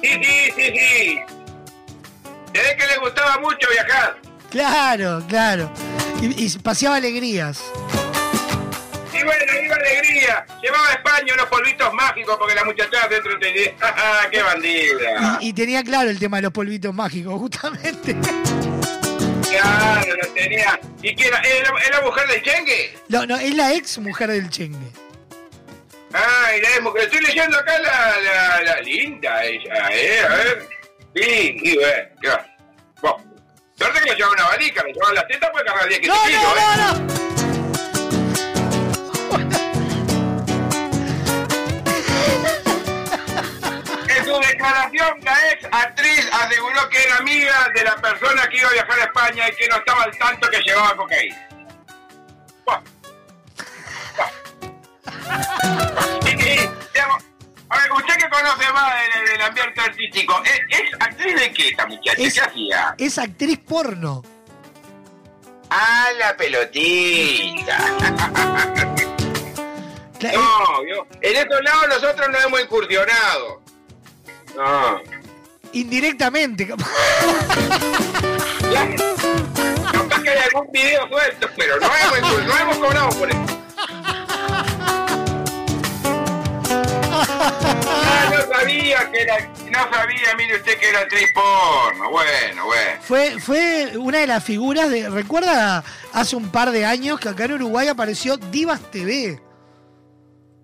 Sí, 0.00 0.08
sí, 0.22 0.50
sí, 0.56 0.62
sí. 0.62 1.18
Se 2.54 2.62
ve 2.62 2.76
que 2.78 2.86
le 2.86 2.98
gustaba 2.98 3.38
mucho 3.40 3.66
viajar. 3.72 4.20
Claro, 4.50 5.22
claro. 5.28 5.70
Y, 6.22 6.44
y 6.44 6.58
paseaba 6.58 6.96
alegrías. 6.96 7.60
Y 9.12 9.24
bueno, 9.24 9.44
iba 9.64 9.74
alegría. 9.74 10.46
Llevaba 10.62 10.88
a 10.90 10.92
España 10.92 11.34
unos 11.34 11.46
polvitos 11.46 11.92
mágicos 11.92 12.36
porque 12.38 12.54
la 12.54 12.64
muchachada 12.64 13.08
dentro 13.08 13.36
tenía. 13.40 13.74
¡Qué 14.30 14.42
bandida! 14.42 15.38
Y, 15.40 15.48
y 15.48 15.52
tenía 15.52 15.82
claro 15.82 16.08
el 16.08 16.18
tema 16.20 16.36
de 16.36 16.42
los 16.44 16.52
polvitos 16.52 16.94
mágicos, 16.94 17.34
justamente. 17.40 18.16
¿Y 21.02 21.14
quién 21.14 21.28
era? 21.28 21.40
¿Era, 21.40 21.70
era 21.86 22.00
mujer 22.02 22.26
del 22.28 22.42
chengue? 22.42 22.98
No, 23.08 23.24
no, 23.26 23.36
es 23.36 23.54
la 23.54 23.72
ex 23.74 23.98
mujer 23.98 24.30
del 24.30 24.50
Chengue. 24.50 24.90
Ay, 26.12 26.60
la 26.60 26.80
mujer. 26.80 27.02
Estoy 27.04 27.20
leyendo 27.20 27.58
acá 27.58 27.78
la, 27.78 28.18
la, 28.20 28.62
la 28.62 28.80
linda 28.80 29.44
ella, 29.44 29.88
¿eh? 29.92 30.20
A 30.20 30.28
ver. 30.28 30.68
Sí, 31.14 31.58
sí, 31.62 31.76
bueno. 31.76 32.38
Bueno, 33.00 33.16
suerte 33.76 34.00
que 34.00 34.10
le 34.10 34.16
llevaba 34.16 34.32
una 34.34 34.44
valija, 34.48 34.82
le 34.84 34.92
llevaba 34.92 35.14
las 35.14 35.28
tetas 35.28 35.50
puede 35.50 35.64
cargar 35.66 35.88
10 35.88 36.06
No, 36.08 36.14
no, 36.14 36.28
¿eh? 36.28 36.34
no, 36.34 36.76
no. 36.76 36.98
En 36.98 37.10
su 37.10 37.17
declaración, 44.58 45.20
la 45.22 45.50
ex 45.52 45.64
actriz 45.70 46.28
aseguró 46.32 46.88
que 46.88 47.02
era 47.02 47.16
amiga 47.18 47.68
de 47.74 47.84
la 47.84 47.96
persona 47.96 48.48
que 48.48 48.58
iba 48.58 48.68
a 48.68 48.72
viajar 48.72 48.98
a 49.00 49.04
España 49.04 49.48
y 49.48 49.56
que 49.56 49.68
no 49.68 49.76
estaba 49.76 50.02
al 50.02 50.18
tanto 50.18 50.48
que 50.50 50.58
llevaba 50.62 50.96
cocaína. 50.96 51.48
Buah. 52.66 52.80
Buah. 54.16 54.30
Y- 56.26 56.30
y, 56.30 56.70
digamos, 56.92 57.24
a 57.70 57.78
ver, 57.78 57.92
usted 57.92 58.14
que 58.16 58.28
conoce 58.28 58.72
más 58.72 58.92
del, 59.14 59.26
del 59.32 59.42
ambiente 59.42 59.80
artístico, 59.80 60.42
¿es, 60.44 60.60
es 60.80 60.92
actriz 61.00 61.34
de 61.40 61.52
qué 61.52 61.68
esta 61.68 61.86
muchacha? 61.86 62.22
Es- 62.22 62.34
¿Qué 62.34 62.40
hacía? 62.40 62.94
Es 62.98 63.18
actriz 63.18 63.58
porno. 63.60 64.22
Ah, 65.70 66.08
la 66.18 66.36
pelotita. 66.36 67.78
No, 70.20 70.84
yo- 70.84 71.06
en 71.22 71.36
estos 71.36 71.62
lados 71.62 71.86
nosotros 71.90 72.28
no 72.28 72.38
hemos 72.40 72.60
incursionado. 72.62 73.62
No. 74.58 75.00
Indirectamente. 75.72 76.66
Capaz 76.66 76.88
que 80.20 80.30
hay 80.30 80.38
algún 80.52 80.72
video 80.72 81.08
suelto, 81.08 81.48
pero 81.56 81.78
no 81.78 81.86
hemos, 81.86 82.44
no 82.44 82.58
hemos 82.58 82.76
cobrado 82.78 83.08
por 83.10 83.30
eso. 83.30 83.40
Ah, 87.20 88.30
no 88.32 88.52
sabía 88.52 89.08
que 89.12 89.22
era, 89.22 89.38
no 89.70 89.78
sabía, 89.94 90.34
mire 90.36 90.56
usted 90.56 90.76
que 90.76 90.88
era 90.88 91.00
actriz 91.02 91.28
porno. 91.32 92.10
Bueno, 92.10 92.64
bueno. 92.64 93.00
Fue, 93.02 93.38
fue 93.38 93.96
una 93.96 94.18
de 94.18 94.26
las 94.26 94.42
figuras 94.42 94.90
de. 94.90 95.08
¿Recuerda 95.08 95.84
hace 96.12 96.34
un 96.34 96.50
par 96.50 96.72
de 96.72 96.84
años 96.84 97.20
que 97.20 97.28
acá 97.28 97.44
en 97.44 97.52
Uruguay 97.52 97.86
apareció 97.86 98.36
Divas 98.36 98.80
TV? 98.90 99.40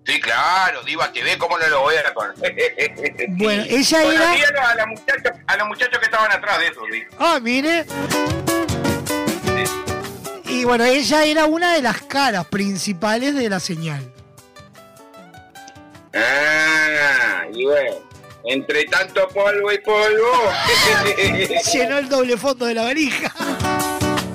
Sí, 0.05 0.19
claro, 0.21 0.83
Diva 0.83 1.11
TV, 1.11 1.35
¿cómo 1.37 1.57
no 1.57 1.67
lo 1.67 1.81
voy 1.81 1.95
a 1.95 2.13
conocer? 2.13 2.53
Bueno, 3.29 3.63
ella 3.67 4.03
era- 4.03 4.25
Conocía 4.25 4.47
a, 4.69 4.75
la 4.75 4.85
muchacha, 4.85 5.33
a 5.47 5.57
los 5.57 5.67
muchachos 5.67 5.97
que 5.99 6.05
estaban 6.05 6.31
atrás 6.31 6.59
de 6.59 6.67
eso, 6.67 6.81
sí. 6.91 7.03
Ah, 7.17 7.39
mire. 7.41 7.85
Y 10.47 10.63
bueno, 10.63 10.83
ella 10.85 11.23
era 11.25 11.45
una 11.45 11.73
de 11.73 11.81
las 11.81 12.01
caras 12.03 12.45
principales 12.45 13.33
de 13.35 13.49
la 13.49 13.59
señal. 13.59 14.03
Ah, 16.13 17.45
y 17.51 17.65
bueno, 17.65 17.95
entre 18.45 18.85
tanto 18.85 19.27
polvo 19.29 19.71
y 19.71 19.79
polvo. 19.79 20.51
Llenó 21.73 21.97
el 21.97 22.07
doble 22.07 22.37
fondo 22.37 22.67
de 22.67 22.75
la 22.75 22.83
valija. 22.83 23.33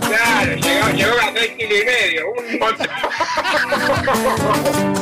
Claro, 0.08 0.56
llegó, 0.56 0.88
llegó 0.90 1.16
a 1.20 1.32
6 1.32 1.52
kilos 1.56 1.78
y 1.80 1.84
medio, 1.84 2.24
un 2.32 2.58
montón. 2.58 2.88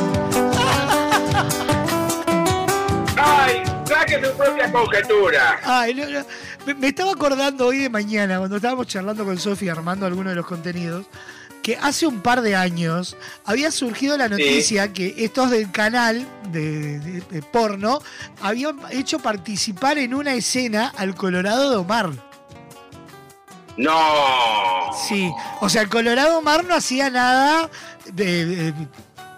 Ay, 3.21 3.63
saque 3.85 4.23
su 4.25 4.31
propia 4.37 4.71
conjetura. 4.71 5.59
Ay, 5.63 5.93
no, 5.93 6.05
no. 6.07 6.25
Me, 6.65 6.73
me 6.73 6.87
estaba 6.89 7.11
acordando 7.11 7.67
hoy 7.67 7.77
de 7.79 7.89
mañana, 7.89 8.37
cuando 8.37 8.55
estábamos 8.57 8.87
charlando 8.87 9.25
con 9.25 9.37
Sofía 9.37 9.71
armando 9.73 10.05
algunos 10.05 10.31
de 10.31 10.35
los 10.35 10.45
contenidos, 10.45 11.05
que 11.61 11.75
hace 11.77 12.07
un 12.07 12.21
par 12.21 12.41
de 12.41 12.55
años 12.55 13.17
había 13.45 13.69
surgido 13.71 14.17
la 14.17 14.29
noticia 14.29 14.93
que 14.93 15.13
estos 15.17 15.51
del 15.51 15.69
canal 15.71 16.25
de, 16.51 16.99
de- 16.99 17.21
de 17.21 17.41
porno 17.41 17.99
habían 18.41 18.79
hecho 18.91 19.19
participar 19.19 19.97
en 19.97 20.13
una 20.13 20.33
escena 20.33 20.93
al 20.97 21.15
Colorado 21.15 21.69
de 21.69 21.75
Omar. 21.75 22.11
No. 23.77 24.91
Sí, 25.07 25.31
o 25.61 25.69
sea, 25.69 25.81
el 25.81 25.89
Colorado 25.89 26.37
Omar 26.39 26.65
no 26.65 26.75
hacía 26.75 27.09
nada 27.09 27.69
de, 28.13 28.45
de, 28.45 28.73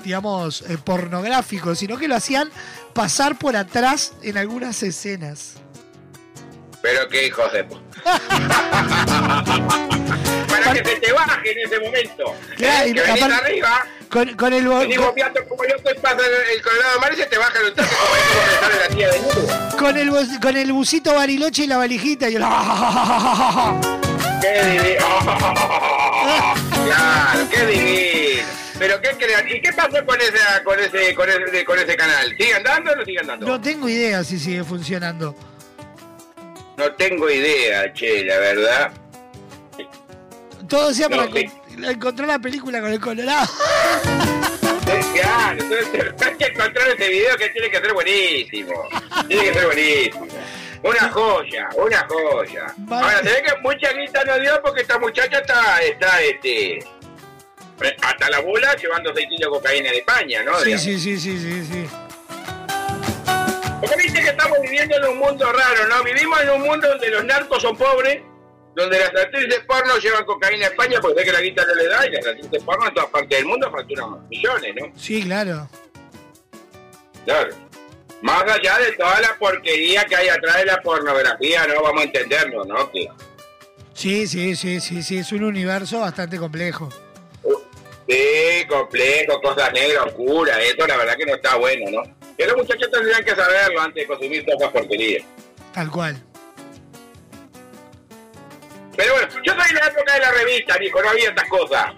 digamos, 0.04 0.64
eh, 0.64 0.78
pornográfico, 0.84 1.76
sino 1.76 1.98
que 1.98 2.08
lo 2.08 2.16
hacían 2.16 2.50
pasar 2.94 3.38
por 3.38 3.56
atrás 3.56 4.14
en 4.22 4.38
algunas 4.38 4.84
escenas. 4.84 5.54
Pero 6.82 7.08
qué 7.10 7.28
hijos 7.28 7.52
de... 7.54 7.64
Para 10.48 10.74
que 10.74 10.90
se 10.90 10.96
te 11.00 11.14
baje 11.14 11.52
en 11.52 11.60
ese 11.60 11.80
momento. 11.80 12.36
Claro, 12.58 12.88
y 12.90 12.94
que 12.94 13.02
venís 13.02 13.24
arriba, 13.24 13.86
Con, 14.10 14.36
con 14.36 14.54
el 14.54 14.66
con, 14.66 14.90
como 15.48 15.64
yo 15.64 15.76
estoy 15.78 15.94
pasando 15.96 16.24
el 16.24 16.62
colorado 16.62 17.00
mar 17.00 17.14
y 17.14 17.16
se 17.18 17.26
te 17.28 17.38
baja 17.38 17.60
el 17.60 17.74
toque 17.74 17.88
como 17.88 18.16
es 18.16 18.24
como 18.28 18.46
me 18.46 18.54
sale 18.60 18.76
la 18.80 18.88
tía 18.96 19.10
de 19.10 19.78
con 19.78 19.98
el 19.98 20.40
con 20.42 20.58
el 20.58 20.74
busito 20.74 21.14
bariloche 21.16 21.64
y 21.64 21.68
la 21.68 21.78
valijita 21.78 22.30
y 22.30 22.36
el 22.36 22.44
¡Qué 24.42 24.64
divino! 24.66 25.06
Claro, 26.84 27.48
qué 27.50 27.66
divino. 27.68 28.21
Pero 28.82 29.00
qué 29.00 29.10
crean. 29.10 29.48
¿Y 29.48 29.62
qué 29.62 29.72
pasó 29.74 30.04
con 30.04 30.20
ese, 30.20 30.40
con 30.64 30.80
ese, 30.80 31.14
con 31.14 31.30
ese, 31.30 31.64
con 31.64 31.78
ese 31.78 31.96
canal? 31.96 32.36
¿Sigue 32.36 32.56
andando 32.56 32.92
o 32.92 32.96
no 32.96 33.06
sigue 33.06 33.20
andando? 33.20 33.46
No 33.46 33.62
tengo 33.62 33.88
idea 33.88 34.24
si 34.24 34.40
sigue 34.40 34.64
funcionando. 34.64 35.36
No 36.78 36.92
tengo 36.94 37.30
idea, 37.30 37.94
che, 37.94 38.24
la 38.26 38.38
verdad. 38.40 38.92
Todo 40.68 40.92
sea 40.96 41.10
No, 41.10 41.18
para 41.18 41.32
sí. 41.32 41.46
encont- 41.46 41.92
encontrar 41.92 42.28
la 42.28 42.40
película 42.40 42.82
con 42.82 42.92
el 42.92 43.00
Colorado. 43.00 43.48
Eh, 44.88 45.02
Claro, 45.14 45.62
entonces 45.62 46.14
hay 46.26 46.36
que 46.38 46.46
encontrar 46.46 46.88
ese 46.90 47.08
video 47.08 47.38
que 47.38 47.50
tiene 47.50 47.70
que 47.70 47.78
ser 47.82 47.94
buenísimo. 47.94 48.90
Tiene 49.28 49.44
que 49.44 49.54
ser 49.54 49.66
buenísimo. 49.68 50.28
Una 50.82 51.10
joya, 51.12 51.70
una 51.78 52.08
joya. 52.10 52.74
Vale. 52.78 53.06
Ahora, 53.06 53.18
se 53.20 53.30
ve 53.30 53.44
que 53.44 53.58
mucha 53.62 53.94
guita 53.94 54.24
no 54.26 54.40
dio 54.40 54.60
porque 54.64 54.82
esta 54.82 54.98
muchacha 54.98 55.38
está, 55.38 55.80
está, 55.84 56.20
este... 56.24 56.80
hasta 58.02 58.30
la 58.30 58.40
bola 58.40 58.76
llevando 58.76 59.12
6 59.14 59.28
kilos 59.30 59.52
de 59.52 59.58
cocaína 59.58 59.92
de 59.92 59.98
España, 59.98 60.44
¿no? 60.44 60.60
Sí, 60.60 60.78
sí, 60.78 61.00
sí, 61.00 61.20
sí, 61.20 61.38
sí, 61.40 61.66
sí. 61.66 61.88
Porque 63.80 63.96
viste 63.98 64.22
que 64.22 64.30
estamos 64.30 64.62
viviendo 64.62 64.96
en 64.98 65.06
un 65.06 65.18
mundo 65.18 65.52
raro, 65.52 65.88
¿no? 65.88 66.04
Vivimos 66.04 66.40
en 66.42 66.50
un 66.52 66.62
mundo 66.62 66.88
donde 66.88 67.10
los 67.10 67.26
narcos 67.26 67.62
son 67.62 67.76
pobres, 67.76 68.22
donde 68.76 69.00
las 69.00 69.10
actrices 69.10 69.62
porno 69.68 69.98
llevan 69.98 70.24
cocaína 70.26 70.68
a 70.68 70.70
España 70.70 71.00
porque 71.02 71.16
ve 71.16 71.26
que 71.26 71.32
la 71.32 71.42
guita 71.42 71.66
no 71.66 71.76
le 71.76 71.88
da 71.88 72.08
y 72.08 72.12
las 72.12 72.28
actrices 72.28 72.64
porno 72.64 72.88
en 72.88 72.94
todas 72.94 73.10
partes 73.10 73.38
del 73.38 73.48
mundo 73.48 73.72
facturan 73.72 74.28
millones, 74.30 74.76
¿no? 74.80 74.92
Sí, 74.96 75.24
claro. 75.24 75.68
Claro. 77.26 77.56
Más 78.22 78.44
allá 78.44 78.78
de 78.78 78.92
toda 78.92 79.20
la 79.20 79.36
porquería 79.40 80.04
que 80.06 80.16
hay 80.16 80.30
atrás 80.30 80.58
de 80.58 80.66
la 80.66 80.82
pornografía, 80.82 81.66
¿no? 81.66 81.82
Vamos 81.82 82.02
a 82.02 82.06
entenderlo, 82.06 82.64
¿no? 82.66 82.92
Que 82.92 83.08
Sí, 83.94 84.26
sí, 84.26 84.56
sí, 84.56 84.80
sí, 84.80 85.04
sí, 85.04 85.18
es 85.18 85.32
un 85.32 85.44
universo 85.44 86.00
bastante 86.00 86.38
complejo. 86.38 86.90
Sí, 88.12 88.66
complejo, 88.68 89.40
cosas 89.42 89.72
negras, 89.72 90.08
oscuras, 90.08 90.60
eso 90.60 90.86
la 90.86 90.98
verdad 90.98 91.16
que 91.16 91.26
no 91.26 91.36
está 91.36 91.56
bueno, 91.56 91.90
¿no? 91.90 92.04
Los 92.38 92.58
muchachos 92.58 92.90
tendrían 92.92 93.24
que 93.24 93.34
saberlo 93.34 93.80
antes 93.80 94.04
de 94.04 94.08
consumir 94.08 94.44
todas 94.44 94.60
esas 94.60 94.74
porquerías. 94.74 95.24
Tal 95.74 95.90
cual. 95.90 96.22
Pero 98.98 99.14
bueno, 99.14 99.28
yo 99.46 99.54
soy 99.54 99.74
de 99.74 99.80
la 99.80 99.88
época 99.88 100.14
de 100.14 100.20
la 100.20 100.32
revista, 100.32 100.78
viejo, 100.78 101.02
no 101.02 101.10
había 101.10 101.30
estas 101.30 101.48
cosas. 101.48 101.94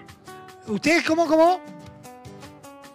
¿Ustedes 0.68 1.04
cómo, 1.04 1.26
cómo? 1.26 1.60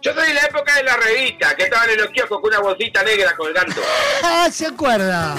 Yo 0.00 0.14
soy 0.14 0.28
de 0.28 0.34
la 0.34 0.40
época 0.46 0.74
de 0.76 0.82
la 0.84 0.96
revista, 0.96 1.54
que 1.54 1.64
estaban 1.64 1.90
en 1.90 1.98
los 1.98 2.08
kioscos 2.08 2.40
con 2.40 2.48
una 2.48 2.60
bolsita 2.60 3.02
negra 3.02 3.36
colgando. 3.36 3.82
Ah, 4.22 4.48
se 4.50 4.64
acuerda. 4.64 5.34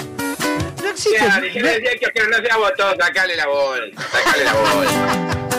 No 0.80 0.88
existe. 0.88 1.18
Claro, 1.18 1.46
y 1.46 1.52
yo 1.52 1.60
le 1.62 1.72
decía 1.72 1.90
al 1.90 1.98
kiosquero, 1.98 2.28
no 2.28 2.36
sea 2.36 2.56
botón, 2.58 2.96
sacale 3.00 3.34
la 3.34 3.46
bolsa, 3.48 4.02
sacale 4.02 4.44
la 4.44 4.52
bolsa. 4.52 5.38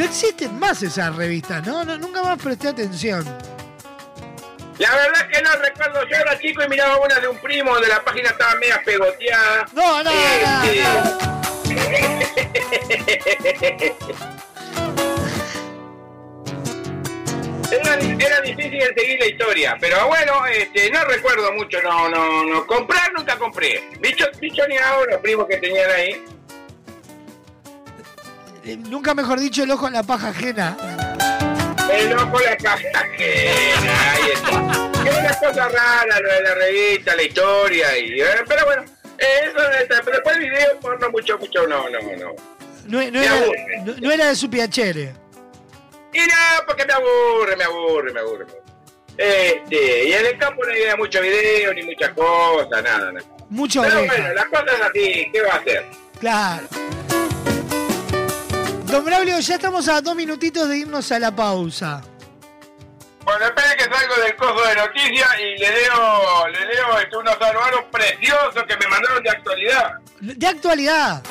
No 0.00 0.06
existen 0.06 0.58
más 0.58 0.82
esas 0.82 1.14
revistas, 1.14 1.66
¿no? 1.66 1.84
no 1.84 1.98
nunca 1.98 2.22
más 2.22 2.40
presté 2.42 2.68
atención. 2.68 3.22
La 4.78 4.94
verdad 4.96 5.28
es 5.30 5.36
que 5.36 5.42
no 5.42 5.50
recuerdo, 5.56 6.08
yo 6.08 6.16
era 6.16 6.38
chico 6.38 6.64
y 6.64 6.68
miraba 6.68 6.96
una 7.00 7.20
de 7.20 7.28
un 7.28 7.36
primo 7.36 7.74
donde 7.74 7.88
la 7.88 8.02
página 8.02 8.30
estaba 8.30 8.54
media 8.54 8.80
pegoteada. 8.82 9.66
No, 9.74 10.02
no, 10.02 10.10
Era, 17.70 17.94
era 17.94 18.40
difícil 18.40 18.82
seguir 18.96 19.20
la 19.20 19.26
historia, 19.26 19.76
pero 19.78 20.06
bueno, 20.08 20.46
este, 20.46 20.90
no 20.90 21.04
recuerdo 21.04 21.52
mucho, 21.52 21.80
no, 21.82 22.08
no, 22.08 22.44
no. 22.46 22.66
Comprar 22.66 23.12
nunca 23.12 23.36
compré. 23.36 23.90
Bicho, 24.00 24.24
bicho 24.40 24.66
ni 24.66 24.78
ahora, 24.78 25.12
los 25.12 25.20
primos 25.20 25.46
que 25.46 25.58
tenían 25.58 25.90
ahí. 25.90 26.24
Eh, 28.64 28.76
nunca 28.76 29.14
mejor 29.14 29.40
dicho, 29.40 29.62
el 29.62 29.70
ojo 29.70 29.86
en 29.86 29.94
la 29.94 30.02
paja 30.02 30.28
ajena. 30.28 30.76
El 31.92 32.12
ojo 32.12 32.38
la 32.40 32.56
caja 32.56 32.84
ajena, 32.94 34.12
ahí 34.12 34.30
está. 34.34 35.08
Es 35.10 35.16
una 35.18 35.38
cosa 35.38 35.68
rara 35.68 36.20
lo 36.20 36.28
de 36.32 36.42
la 36.42 36.54
revista, 36.54 37.16
la 37.16 37.22
historia, 37.22 37.98
y, 37.98 38.20
eh, 38.20 38.26
pero 38.46 38.64
bueno, 38.66 38.84
eh, 39.18 39.24
eso 39.46 39.70
está. 39.72 40.00
Pero 40.04 40.16
después 40.16 40.36
el 40.36 40.42
video, 40.42 40.78
porno, 40.80 41.10
mucho, 41.10 41.38
mucho, 41.38 41.66
no, 41.66 41.88
no, 41.88 41.98
no. 42.00 42.34
No, 42.86 43.10
no 43.10 43.20
era, 43.20 43.34
no, 43.84 43.94
no 43.98 44.10
era 44.10 44.28
de 44.28 44.36
su 44.36 44.50
piacere. 44.50 45.14
Y 46.12 46.18
no, 46.18 46.66
porque 46.66 46.84
me 46.84 46.92
aburre, 46.92 47.56
me 47.56 47.64
aburre, 47.64 48.12
me 48.12 48.20
aburre. 48.20 48.44
me 48.44 48.52
aburre. 48.52 48.62
Este, 49.16 50.04
y 50.08 50.12
en 50.12 50.26
el 50.26 50.38
campo 50.38 50.62
no 50.64 50.72
hay 50.72 50.96
mucho 50.96 51.20
video, 51.20 51.74
ni 51.74 51.82
muchas 51.82 52.10
cosas, 52.10 52.82
nada, 52.82 53.12
nada. 53.12 53.26
Mucho 53.48 53.82
Pero 53.82 53.98
oreja. 53.98 54.14
bueno, 54.14 54.34
las 54.34 54.44
cosas 54.46 54.80
así, 54.88 55.30
¿qué 55.32 55.42
va 55.42 55.54
a 55.54 55.56
hacer? 55.56 55.86
Claro. 56.18 56.66
Don 58.90 59.04
Braulio, 59.04 59.38
ya 59.38 59.54
estamos 59.54 59.88
a 59.88 60.00
dos 60.00 60.16
minutitos 60.16 60.68
de 60.68 60.78
irnos 60.78 61.12
a 61.12 61.18
la 61.20 61.30
pausa. 61.34 62.02
Bueno, 63.24 63.44
espere 63.44 63.76
que 63.76 63.84
salgo 63.84 64.16
del 64.16 64.34
coso 64.34 64.66
de 64.66 64.74
noticias 64.74 65.28
y 65.38 65.58
le 65.58 65.70
leo, 65.70 66.48
le 66.48 66.66
leo 66.66 66.98
este, 66.98 67.16
unos 67.16 67.36
anuarios 67.40 67.84
preciosos 67.92 68.64
que 68.66 68.76
me 68.76 68.88
mandaron 68.88 69.22
de 69.22 69.30
actualidad. 69.30 69.92
De 70.20 70.46
actualidad. 70.46 71.22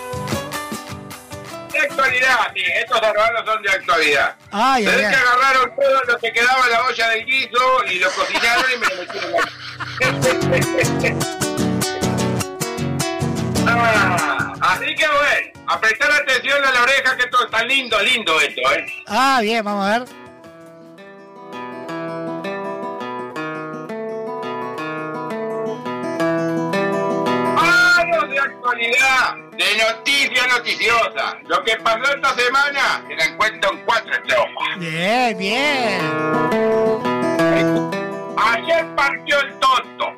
De 1.73 1.79
actualidad, 1.79 2.51
sí, 2.55 2.63
estos 2.75 3.01
anuarios 3.01 3.45
son 3.45 3.61
de 3.61 3.71
actualidad. 3.71 4.35
Ay, 4.51 4.87
ay, 4.87 4.93
ay. 4.93 5.09
que 5.09 5.15
agarraron 5.15 5.75
todo 5.75 6.01
lo 6.07 6.17
que 6.17 6.31
quedaba 6.31 6.65
en 6.65 6.71
la 6.71 6.85
olla 6.85 7.09
del 7.09 7.25
guiso 7.25 7.85
y 7.89 7.99
lo 7.99 8.09
cocinaron 8.11 8.65
y 8.73 8.77
me 8.77 8.87
lo 8.87 8.95
metieron 9.01 9.33
Ah, 13.71 14.53
así 14.61 14.95
que 14.95 15.07
bueno, 15.07 15.58
a 15.69 15.79
prestar 15.79 16.11
atención 16.11 16.65
a 16.65 16.71
la 16.71 16.81
oreja 16.81 17.15
que 17.15 17.23
esto 17.23 17.45
está 17.45 17.63
lindo, 17.63 18.01
lindo 18.01 18.41
esto, 18.41 18.61
¿eh? 18.73 18.85
Ah, 19.05 19.39
bien, 19.39 19.63
vamos 19.63 19.85
a 19.85 19.99
ver. 19.99 20.09
Vamos 27.55 28.29
de 28.31 28.39
actualidad, 28.39 29.35
de 29.51 29.77
noticia 29.77 30.47
noticiosa. 30.47 31.37
Lo 31.45 31.63
que 31.63 31.75
pasó 31.77 32.15
esta 32.15 32.33
semana 32.33 33.03
se 33.07 33.15
la 33.15 33.25
encuentro 33.25 33.71
en 33.71 33.85
cuatro 33.85 34.11
estrofas. 34.11 34.79
Bien, 34.79 35.37
bien. 35.37 36.01
Ayer 38.37 38.95
partió 38.95 39.39
el 39.39 39.59
tonto. 39.59 40.17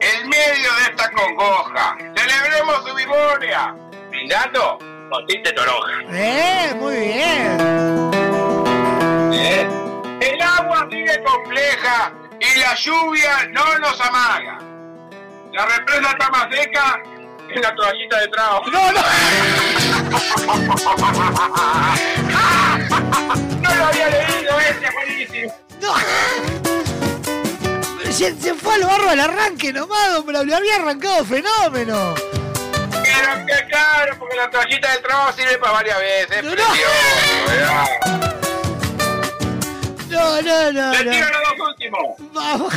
En 0.00 0.28
medio 0.28 0.72
de 0.76 0.82
esta 0.90 1.10
congoja, 1.10 1.98
celebremos 2.14 2.88
su 2.88 2.94
memoria. 2.94 3.74
Brindando 4.20 4.76
con 5.10 5.26
tinte 5.26 5.50
toronja. 5.52 6.02
Eh, 6.12 6.74
muy 6.76 6.94
bien. 6.94 7.56
¿Eh? 9.32 9.66
El 10.20 10.42
agua 10.42 10.86
sigue 10.90 11.22
compleja 11.24 12.12
y 12.38 12.58
la 12.58 12.74
lluvia 12.74 13.48
no 13.50 13.78
nos 13.78 13.98
amaga. 13.98 14.58
La 15.54 15.64
represa 15.64 16.10
está 16.10 16.28
más 16.28 16.54
seca 16.54 17.02
que 17.48 17.60
la 17.60 17.74
toallita 17.74 18.20
de 18.20 18.28
trago. 18.28 18.60
No, 18.66 18.92
no. 18.92 19.00
no 23.62 23.74
lo 23.74 23.86
había 23.86 24.10
leído 24.10 24.60
ese, 24.60 24.90
buenísimo. 24.92 25.54
Se, 28.10 28.38
se 28.38 28.54
fue 28.54 28.74
al 28.74 28.84
barro 28.84 29.08
al 29.08 29.20
arranque 29.20 29.72
nomás, 29.72 30.12
don 30.12 30.26
Braulio. 30.26 30.58
Había 30.58 30.76
arrancado 30.76 31.24
fenómeno. 31.24 32.14
Pero 33.14 33.46
que 33.46 33.66
claro, 33.66 34.18
porque 34.18 34.36
la 34.36 34.50
toallita 34.50 34.92
del 34.92 35.02
trabajo 35.02 35.32
sirve 35.32 35.58
para 35.58 35.72
varias 35.72 35.98
veces. 35.98 36.44
No. 36.44 36.52
No, 40.10 40.42
no, 40.42 40.72
no. 40.72 40.92
Le 40.92 41.04
no. 41.04 41.10
tiro 41.10 41.26
los 41.28 41.58
dos 41.58 41.68
últimos. 41.68 42.02
Vamos. 42.32 42.74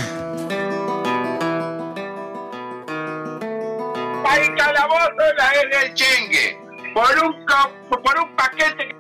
Para 4.24 4.44
el 4.44 4.56
calabozo 4.56 5.34
la 5.38 5.52
es 5.52 5.70
del 5.70 5.94
chengue. 5.94 6.60
Por 6.94 7.24
un, 7.24 7.46
por 7.90 8.20
un 8.20 8.36
paquete 8.36 8.88
que 8.88 8.96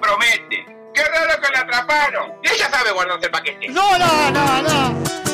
promete. 0.00 0.66
Qué 0.94 1.02
raro 1.04 1.40
que 1.40 1.52
la 1.52 1.60
atraparon. 1.60 2.32
Y 2.42 2.48
ella 2.48 2.70
sabe 2.70 2.90
guardarse 2.90 3.26
el 3.26 3.32
paquete. 3.32 3.68
No, 3.68 3.98
no, 3.98 4.30
no, 4.30 4.62
no. 4.62 5.25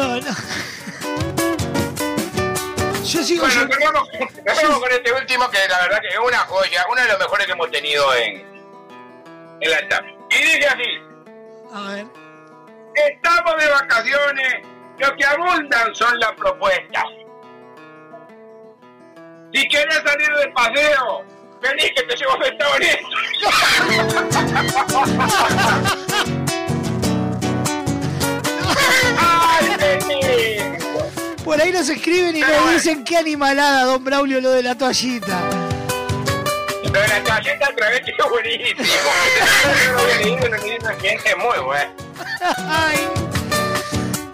No, 0.00 0.16
no. 0.18 0.32
Yo 3.04 3.22
sigo 3.22 3.44
Bueno, 3.44 3.68
terminamos, 3.68 4.08
terminamos 4.10 4.78
con 4.80 4.90
este 4.92 5.12
último 5.12 5.50
que 5.50 5.58
la 5.68 5.78
verdad 5.80 6.00
que 6.00 6.08
es 6.08 6.18
una 6.18 6.38
joya, 6.38 6.86
uno 6.90 7.02
de 7.02 7.08
los 7.08 7.18
mejores 7.18 7.46
que 7.46 7.52
hemos 7.52 7.70
tenido 7.70 8.14
en, 8.14 8.38
en 9.60 9.70
la 9.70 9.78
etapa. 9.78 10.06
Y 10.30 10.36
dice 10.42 10.66
así, 10.68 11.02
A 11.74 11.80
ver. 11.90 12.06
estamos 12.94 13.56
de 13.58 13.68
vacaciones, 13.68 14.54
lo 15.00 15.16
que 15.16 15.24
abundan 15.26 15.94
son 15.94 16.18
las 16.18 16.32
propuestas. 16.32 17.04
Si 19.52 19.68
querés 19.68 19.96
salir 20.02 20.34
de 20.34 20.48
paseo, 20.52 21.24
vení 21.60 21.90
que 21.90 22.02
te 22.04 22.16
llevo 22.16 22.42
sentado 22.42 22.74
en 22.76 22.82
¡Ay, 22.82 23.80
vení! 29.18 29.29
Por 31.44 31.60
ahí 31.60 31.72
nos 31.72 31.88
escriben 31.88 32.36
y 32.36 32.40
nos 32.40 32.70
dicen 32.72 33.04
qué 33.04 33.16
animalada, 33.16 33.84
don 33.84 34.04
Braulio, 34.04 34.40
lo 34.40 34.50
de 34.50 34.62
la 34.62 34.76
toallita. 34.76 35.40
Lo 36.84 36.90
de 36.90 37.08
la 37.08 37.18
otra 37.18 37.90
vez 37.90 38.02
que 38.02 38.10
es 38.10 38.30
buenísimo. 38.30 38.82
Es 41.02 41.36
muy 41.36 41.58
bueno. 41.58 41.92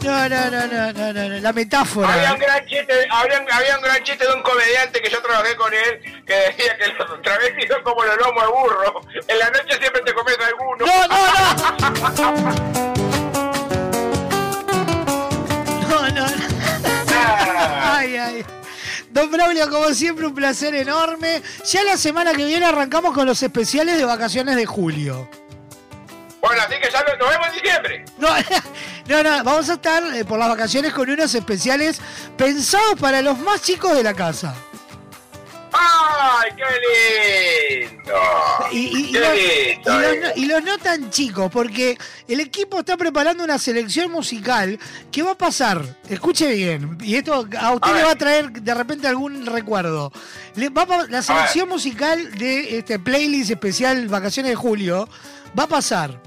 No, 0.07 0.29
no, 0.29 0.51
no, 0.51 0.67
no, 0.69 0.93
no, 0.93 1.13
no, 1.13 1.41
la 1.41 1.53
metáfora. 1.53 2.13
Había 2.13 2.33
un 2.33 2.39
gran 2.39 2.65
chiste, 2.65 3.09
había 3.11 3.41
un 3.41 3.83
gran 3.83 4.05
chiste 4.05 4.25
de 4.25 4.35
un 4.35 4.43
comediante 4.43 5.03
que 5.03 5.11
yo 5.11 5.21
trabajé 5.21 5.57
con 5.57 5.75
él 5.75 6.23
que 6.25 6.33
decía 6.33 6.77
que 6.79 6.87
los 6.93 7.23
travestis 7.23 7.69
son 7.69 7.83
como 7.83 8.05
los 8.05 8.17
lomos 8.19 8.45
de 8.45 8.49
burro. 8.51 9.01
En 9.27 9.39
la 9.39 9.51
noche 9.51 9.79
siempre 9.81 10.03
te 10.03 10.15
comes 10.15 10.37
alguno. 10.39 10.87
No, 10.87 11.09
no, 11.09 11.17
no. 12.85 12.93
No, 16.17 16.27
no, 16.27 16.49
no. 16.49 17.93
Ay, 17.93 18.17
ay. 18.17 18.45
Don 19.11 19.31
Braulio, 19.31 19.69
como 19.69 19.93
siempre, 19.93 20.27
un 20.27 20.35
placer 20.35 20.75
enorme. 20.75 21.43
Ya 21.71 21.85
la 21.85 21.97
semana 21.99 22.33
que 22.33 22.45
viene 22.45 22.65
arrancamos 22.65 23.13
con 23.13 23.27
los 23.27 23.43
especiales 23.43 23.99
de 23.99 24.05
vacaciones 24.05 24.57
de 24.57 24.65
julio. 24.65 25.29
Bueno, 26.41 26.63
así 26.63 26.75
que 26.81 26.91
ya 26.91 27.03
nos 27.19 27.29
vemos 27.29 27.47
en 27.49 27.53
diciembre. 27.55 28.05
No, 28.19 28.29
no, 29.09 29.23
no, 29.23 29.45
vamos 29.45 29.69
a 29.69 29.75
estar 29.75 30.03
eh, 30.15 30.25
por 30.25 30.39
las 30.39 30.49
vacaciones 30.49 30.93
con 30.95 31.11
unos 31.11 31.35
especiales 31.35 32.01
pensados 32.37 32.99
para 32.99 33.21
los 33.21 33.39
más 33.39 33.61
chicos 33.63 33.95
de 33.95 34.03
la 34.03 34.15
casa. 34.15 34.55
¡Ay, 35.79 36.51
qué 36.57 37.89
lindo! 37.89 38.15
Y, 38.73 38.79
y- 38.79 39.09
y 39.09 39.13
qué 39.13 39.21
los, 39.21 39.35
lindo, 39.35 39.91
y 39.91 40.03
los 40.03 40.13
eh. 40.13 40.21
no, 40.23 40.43
y 40.43 40.47
los 40.47 40.63
no 40.65 40.79
tan 40.79 41.11
chicos, 41.11 41.51
porque 41.53 41.99
el 42.29 42.41
equipo 42.41 42.81
está 42.81 42.97
preparando 42.97 43.45
una 43.45 43.59
selección 43.59 44.11
musical 44.11 44.79
que 45.13 45.23
va 45.23 45.33
a 45.33 45.39
pasar, 45.39 45.83
escuche 46.09 46.51
bien, 46.55 46.97
y 47.03 47.17
esto 47.17 47.47
a 47.59 47.73
usted 47.73 47.93
le 47.95 48.03
va 48.05 48.13
a 48.13 48.17
traer 48.17 48.51
de 48.53 48.75
repente 48.75 49.07
algún 49.09 49.45
recuerdo. 49.47 50.13
Le 50.55 50.69
va 50.71 50.83
a 50.83 50.87
pa- 50.87 51.07
la 51.09 51.23
selección 51.23 51.69
musical 51.69 52.33
de 52.37 52.79
este 52.79 52.99
playlist 52.99 53.51
especial 53.51 54.09
Vacaciones 54.09 54.51
de 54.51 54.57
Julio 54.57 55.09
va 55.59 55.65
a 55.65 55.69
pasar 55.69 56.21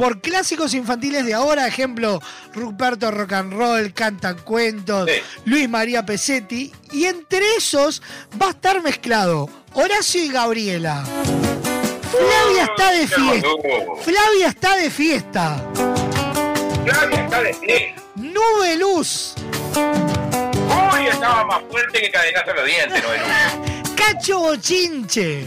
por 0.00 0.22
clásicos 0.22 0.72
infantiles 0.72 1.26
de 1.26 1.34
ahora, 1.34 1.66
ejemplo, 1.66 2.22
Ruperto 2.54 3.10
Rock 3.10 3.34
and 3.34 3.52
Roll, 3.52 3.92
Cantan 3.92 4.38
Cuentos, 4.38 5.10
Luis 5.44 5.68
María 5.68 6.06
Pesetti, 6.06 6.72
y 6.90 7.04
entre 7.04 7.56
esos 7.56 8.00
va 8.40 8.46
a 8.46 8.50
estar 8.50 8.82
mezclado 8.82 9.50
Horacio 9.74 10.24
y 10.24 10.30
Gabriela. 10.30 11.04
Flavia 11.04 12.64
está 12.64 12.92
de 12.92 13.06
fiesta. 13.06 13.48
Flavia 14.02 14.48
está 14.48 14.76
de 14.76 14.90
fiesta. 14.90 15.70
Flavia 16.82 17.22
está 17.22 17.42
de 17.42 17.54
pie. 17.56 17.94
Nube 18.14 18.76
Luz. 18.78 19.34
Uy, 19.76 21.06
estaba 21.08 21.44
más 21.44 21.62
fuerte 21.70 22.00
que 22.00 22.10
cadenazo 22.10 22.50
en 22.52 22.56
los 22.56 22.64
dientes, 22.64 23.02
¿no? 23.02 23.94
Cacho 23.96 24.40
Bochinche. 24.40 25.46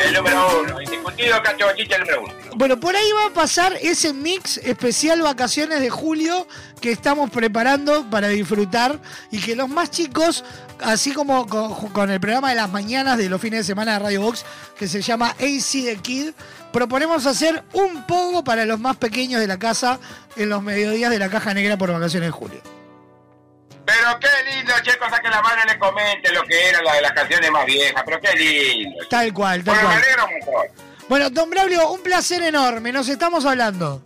El 0.00 0.14
número 0.14 0.60
uno, 0.62 0.80
indiscutido 0.80 1.42
Cacho 1.42 1.66
Bachicha, 1.66 1.96
el 1.96 2.02
número 2.02 2.22
uno. 2.22 2.34
Bueno, 2.56 2.78
por 2.78 2.94
ahí 2.94 3.10
va 3.12 3.26
a 3.26 3.34
pasar 3.34 3.76
ese 3.80 4.12
mix 4.12 4.58
especial 4.58 5.22
vacaciones 5.22 5.80
de 5.80 5.90
julio 5.90 6.46
que 6.80 6.92
estamos 6.92 7.30
preparando 7.30 8.08
para 8.08 8.28
disfrutar 8.28 9.00
y 9.30 9.40
que 9.40 9.56
los 9.56 9.68
más 9.68 9.90
chicos, 9.90 10.44
así 10.80 11.12
como 11.12 11.46
con, 11.46 11.74
con 11.90 12.10
el 12.10 12.20
programa 12.20 12.50
de 12.50 12.56
las 12.56 12.70
mañanas 12.70 13.18
de 13.18 13.28
los 13.28 13.40
fines 13.40 13.60
de 13.60 13.64
semana 13.64 13.94
de 13.94 13.98
Radio 13.98 14.22
Box, 14.22 14.44
que 14.78 14.86
se 14.86 15.02
llama 15.02 15.30
AC 15.30 15.84
The 15.84 15.98
Kid, 16.02 16.30
proponemos 16.72 17.26
hacer 17.26 17.64
un 17.72 18.06
poco 18.06 18.44
para 18.44 18.64
los 18.64 18.78
más 18.78 18.96
pequeños 18.96 19.40
de 19.40 19.46
la 19.46 19.58
casa 19.58 19.98
en 20.36 20.48
los 20.48 20.62
mediodías 20.62 21.10
de 21.10 21.18
la 21.18 21.28
caja 21.28 21.54
negra 21.54 21.76
por 21.76 21.92
vacaciones 21.92 22.28
de 22.28 22.32
julio. 22.32 22.77
Pero 23.88 24.20
qué 24.20 24.28
lindo, 24.54 24.72
che, 24.82 24.98
cosa 24.98 25.18
que 25.18 25.30
la 25.30 25.40
madre 25.40 25.62
le 25.66 25.78
comente 25.78 26.30
lo 26.30 26.42
que 26.44 26.68
era 26.68 26.82
la 26.82 26.92
de 26.92 27.00
las 27.00 27.12
canciones 27.12 27.50
más 27.50 27.64
viejas, 27.64 28.02
pero 28.04 28.20
qué 28.20 28.34
lindo. 28.36 28.98
Tal 29.08 29.32
cual, 29.32 29.64
tal 29.64 29.74
Bueno, 29.74 29.88
me 29.88 29.94
cual. 29.94 30.04
alegro 30.04 30.28
mucho. 30.28 30.74
Bueno, 31.08 31.30
don 31.30 31.48
Braulio, 31.48 31.90
un 31.92 32.02
placer 32.02 32.42
enorme, 32.42 32.92
nos 32.92 33.08
estamos 33.08 33.46
hablando. 33.46 34.02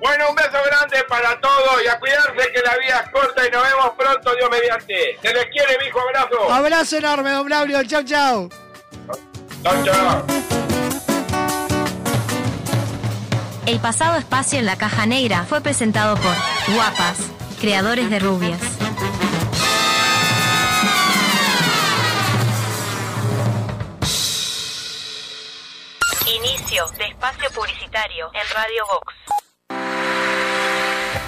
Bueno, 0.00 0.26
un 0.28 0.36
beso 0.36 0.58
grande 0.66 1.02
para 1.08 1.40
todos 1.40 1.82
y 1.82 1.88
a 1.88 1.98
cuidarse 1.98 2.52
que 2.52 2.60
la 2.60 2.76
vida 2.76 3.02
es 3.06 3.10
corta 3.10 3.46
y 3.46 3.50
nos 3.50 3.62
vemos 3.62 3.90
pronto, 3.96 4.34
Dios 4.36 4.50
mediante. 4.50 5.18
Se 5.22 5.32
les 5.32 5.46
quiere, 5.46 5.78
mijo, 5.82 6.00
abrazo. 6.00 6.52
Abrazo 6.52 6.96
enorme, 6.98 7.30
don 7.30 7.46
Braulio, 7.46 7.82
chau, 7.84 8.02
chau. 8.04 8.50
Chau, 9.64 9.84
chau. 9.84 10.24
El 13.66 13.80
pasado 13.80 14.16
espacio 14.18 14.58
en 14.58 14.66
la 14.66 14.76
caja 14.76 15.06
negra 15.06 15.44
fue 15.48 15.60
presentado 15.62 16.16
por 16.16 16.34
Guapas, 16.74 17.18
creadores 17.58 18.08
de 18.08 18.18
rubias. 18.20 18.60
Inicio 26.26 26.86
de 26.98 27.04
espacio 27.06 27.50
publicitario 27.50 28.30
en 28.32 28.54
Radio 28.54 28.84
Vox. 28.86 29.47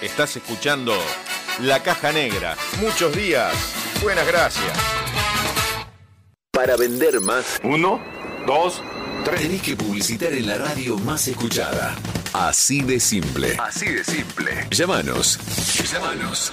Estás 0.00 0.36
escuchando 0.36 0.94
La 1.60 1.82
Caja 1.82 2.12
Negra. 2.12 2.56
Muchos 2.80 3.14
días. 3.14 3.54
Buenas 4.02 4.26
gracias. 4.26 4.72
Para 6.52 6.76
vender 6.76 7.20
más. 7.20 7.60
Uno, 7.62 8.00
dos, 8.46 8.82
tres. 9.24 9.42
Tenés 9.42 9.62
que 9.62 9.76
publicitar 9.76 10.32
en 10.32 10.46
la 10.46 10.58
radio 10.58 10.96
más 10.98 11.28
escuchada. 11.28 11.96
Así 12.32 12.82
de 12.82 12.98
simple. 13.00 13.56
Así 13.58 13.86
de 13.86 14.04
simple. 14.04 14.66
Llámanos. 14.70 15.38
Llámanos. 15.92 16.52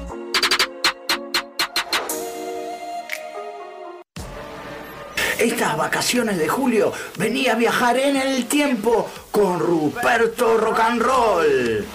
Estas 5.41 5.75
vacaciones 5.75 6.37
de 6.37 6.47
julio 6.47 6.93
venía 7.17 7.53
a 7.53 7.55
viajar 7.55 7.97
en 7.97 8.15
el 8.15 8.45
tiempo 8.45 9.09
con 9.31 9.57
Ruperto 9.59 10.55
Rock 10.59 10.79
and 10.81 11.01
Roll. 11.01 11.85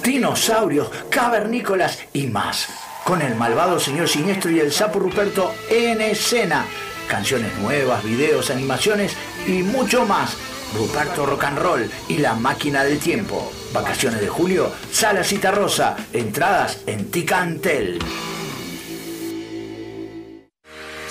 dinosaurios, 0.00 0.88
cavernícolas 1.10 1.98
y 2.12 2.28
más. 2.28 2.68
Con 3.02 3.20
el 3.20 3.34
malvado 3.34 3.80
señor 3.80 4.08
siniestro 4.08 4.52
y 4.52 4.60
el 4.60 4.70
sapo 4.70 5.00
Ruperto 5.00 5.52
en 5.68 6.00
escena. 6.02 6.66
Canciones 7.08 7.52
nuevas, 7.58 8.04
videos, 8.04 8.50
animaciones 8.50 9.16
y 9.48 9.64
mucho 9.64 10.06
más. 10.06 10.36
Ruperto 10.72 11.26
Rock 11.26 11.44
and 11.44 11.58
Roll 11.58 11.90
y 12.08 12.18
la 12.18 12.34
máquina 12.34 12.84
del 12.84 13.00
tiempo. 13.00 13.50
Vacaciones 13.72 14.20
de 14.20 14.28
julio, 14.28 14.70
Sala 14.92 15.24
Cita 15.24 15.50
Rosa. 15.50 15.96
Entradas 16.12 16.78
en 16.86 17.10
Ticantel. 17.10 17.98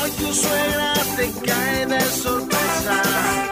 Hoy 0.00 0.10
tu 0.12 0.32
suegra 0.32 0.92
te 1.16 1.32
cae 1.46 1.86
de 1.86 2.00
sorpresa 2.00 3.47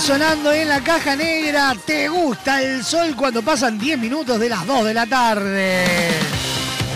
Sonando 0.00 0.52
en 0.52 0.68
la 0.68 0.80
caja 0.80 1.14
negra. 1.14 1.72
¿Te 1.86 2.08
gusta 2.08 2.60
el 2.60 2.84
sol 2.84 3.14
cuando 3.16 3.42
pasan 3.42 3.78
10 3.78 3.96
minutos 3.98 4.40
de 4.40 4.48
las 4.48 4.66
2 4.66 4.86
de 4.86 4.94
la 4.94 5.06
tarde? 5.06 5.84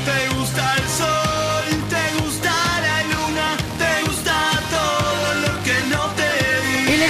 Te 0.04 0.34
gusta 0.34 0.74
el 0.76 0.88
sol, 0.88 1.27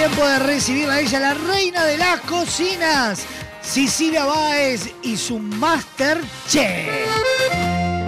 tiempo 0.08 0.28
de 0.28 0.38
recibirla 0.40 0.94
a 0.94 1.00
ella, 1.00 1.18
la 1.18 1.32
reina 1.32 1.82
de 1.86 1.96
las 1.96 2.20
cocinas, 2.20 3.22
Cecilia 3.62 4.26
Báez 4.26 4.90
y 5.02 5.16
su 5.16 5.38
Master 5.38 6.20
Chef. 6.46 6.90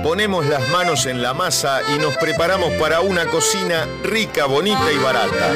Ponemos 0.03 0.45
las 0.45 0.69
manos 0.69 1.07
en 1.07 1.23
la 1.23 1.33
masa 1.33 1.81
y 1.95 1.99
nos 1.99 2.15
preparamos 2.19 2.71
para 2.75 3.01
una 3.01 3.25
cocina 3.25 3.89
rica, 4.03 4.45
bonita 4.45 4.93
y 4.93 4.99
barata. 4.99 5.55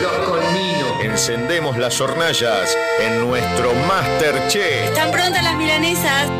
Encendemos 1.02 1.76
las 1.76 2.00
hornallas 2.00 2.74
en 3.00 3.20
nuestro 3.20 3.74
Masterchef. 3.74 4.88
¿Están 4.88 5.10
prontas 5.10 5.42
las 5.42 5.56
milanesas? 5.56 6.30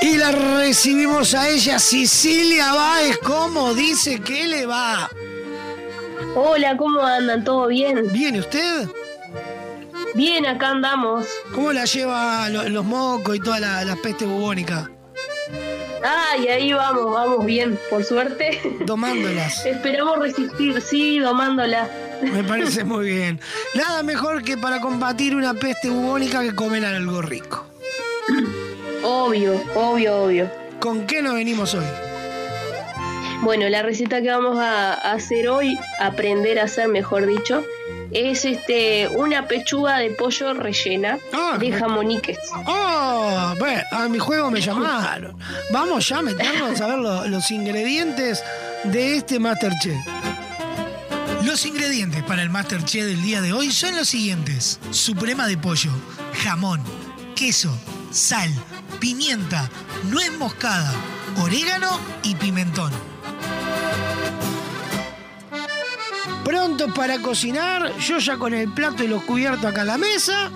Y 0.00 0.16
la 0.16 0.32
recibimos 0.32 1.34
a 1.34 1.50
ella, 1.50 1.78
Cecilia 1.78 2.72
Báez. 2.72 3.18
¿Cómo 3.18 3.74
dice 3.74 4.22
que 4.22 4.46
le 4.46 4.64
va? 4.64 5.10
Hola, 6.34 6.76
¿cómo 6.76 7.00
andan? 7.02 7.44
¿Todo 7.44 7.68
bien? 7.68 8.10
¿Bien, 8.12 8.34
¿y 8.36 8.40
usted? 8.40 8.88
Bien, 10.14 10.46
acá 10.46 10.70
andamos. 10.70 11.26
¿Cómo 11.54 11.72
la 11.72 11.84
lleva 11.84 12.48
lo- 12.48 12.68
los 12.68 12.84
mocos 12.84 13.36
y 13.36 13.40
toda 13.40 13.60
la, 13.60 13.84
la 13.84 13.96
peste 13.96 14.24
bubónica? 14.24 14.90
Ay, 16.04 16.48
ahí 16.48 16.72
vamos, 16.72 17.12
vamos 17.12 17.44
bien, 17.46 17.78
por 17.90 18.04
suerte. 18.04 18.60
Domándolas. 18.80 19.64
Esperamos 19.66 20.18
resistir, 20.18 20.80
sí, 20.80 21.18
domándolas. 21.18 21.88
Me 22.22 22.42
parece 22.44 22.84
muy 22.84 23.06
bien. 23.06 23.40
Nada 23.74 24.02
mejor 24.02 24.42
que 24.42 24.56
para 24.56 24.80
combatir 24.80 25.34
una 25.34 25.54
peste 25.54 25.88
bubónica 25.90 26.40
que 26.42 26.54
comer 26.54 26.84
algo 26.84 27.22
rico. 27.22 27.66
Obvio, 29.02 29.60
obvio, 29.74 30.16
obvio. 30.24 30.50
¿Con 30.80 31.06
qué 31.06 31.22
nos 31.22 31.34
venimos 31.34 31.74
hoy? 31.74 31.84
Bueno, 33.44 33.68
la 33.68 33.82
receta 33.82 34.22
que 34.22 34.30
vamos 34.30 34.58
a 34.58 34.94
hacer 34.94 35.48
hoy, 35.48 35.78
aprender 36.00 36.58
a 36.58 36.64
hacer, 36.64 36.88
mejor 36.88 37.26
dicho, 37.26 37.62
es 38.10 38.44
este 38.46 39.06
una 39.08 39.46
pechuga 39.46 39.98
de 39.98 40.10
pollo 40.10 40.54
rellena 40.54 41.18
de 41.58 41.70
jamoniques. 41.72 42.38
¡Oh! 42.66 43.54
Bueno, 43.58 43.82
a 43.92 44.08
mi 44.08 44.18
juego 44.18 44.50
me 44.50 44.60
llamaron. 44.62 45.36
Vamos 45.70 46.08
ya 46.08 46.18
a 46.18 46.22
meternos 46.22 46.80
a 46.80 46.86
ver 46.86 46.98
lo- 46.98 47.26
los 47.28 47.50
ingredientes 47.50 48.42
de 48.84 49.16
este 49.16 49.38
Masterchef. 49.38 49.96
Los 51.44 51.66
ingredientes 51.66 52.22
para 52.22 52.40
el 52.42 52.48
Masterchef 52.48 53.04
del 53.04 53.20
día 53.22 53.42
de 53.42 53.52
hoy 53.52 53.70
son 53.70 53.94
los 53.94 54.08
siguientes: 54.08 54.80
suprema 54.90 55.46
de 55.46 55.58
pollo, 55.58 55.90
jamón, 56.44 56.80
queso, 57.36 57.70
sal, 58.10 58.50
pimienta, 59.00 59.68
nuez 60.10 60.32
moscada, 60.38 60.92
orégano 61.42 62.00
y 62.22 62.34
pimentón. 62.36 62.90
Pronto 66.44 66.92
para 66.92 67.18
cocinar, 67.20 67.96
yo 67.98 68.18
ya 68.18 68.36
con 68.36 68.52
el 68.54 68.68
plato 68.72 69.02
y 69.02 69.08
los 69.08 69.22
cubiertos 69.22 69.64
acá 69.64 69.80
en 69.82 69.86
la 69.88 69.98
mesa, 69.98 70.50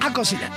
a 0.00 0.12
cocinar. 0.12 0.50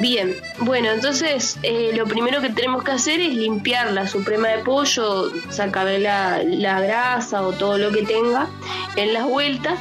Bien, 0.00 0.34
bueno, 0.58 0.90
entonces 0.90 1.56
eh, 1.62 1.92
lo 1.94 2.04
primero 2.06 2.40
que 2.40 2.50
tenemos 2.50 2.82
que 2.82 2.90
hacer 2.90 3.20
es 3.20 3.34
limpiar 3.34 3.92
la 3.92 4.08
suprema 4.08 4.48
de 4.48 4.58
pollo, 4.58 5.30
sacarle 5.50 6.00
la, 6.00 6.42
la 6.42 6.80
grasa 6.80 7.42
o 7.42 7.52
todo 7.52 7.78
lo 7.78 7.92
que 7.92 8.02
tenga 8.02 8.48
en 8.96 9.12
las 9.12 9.24
vueltas. 9.24 9.78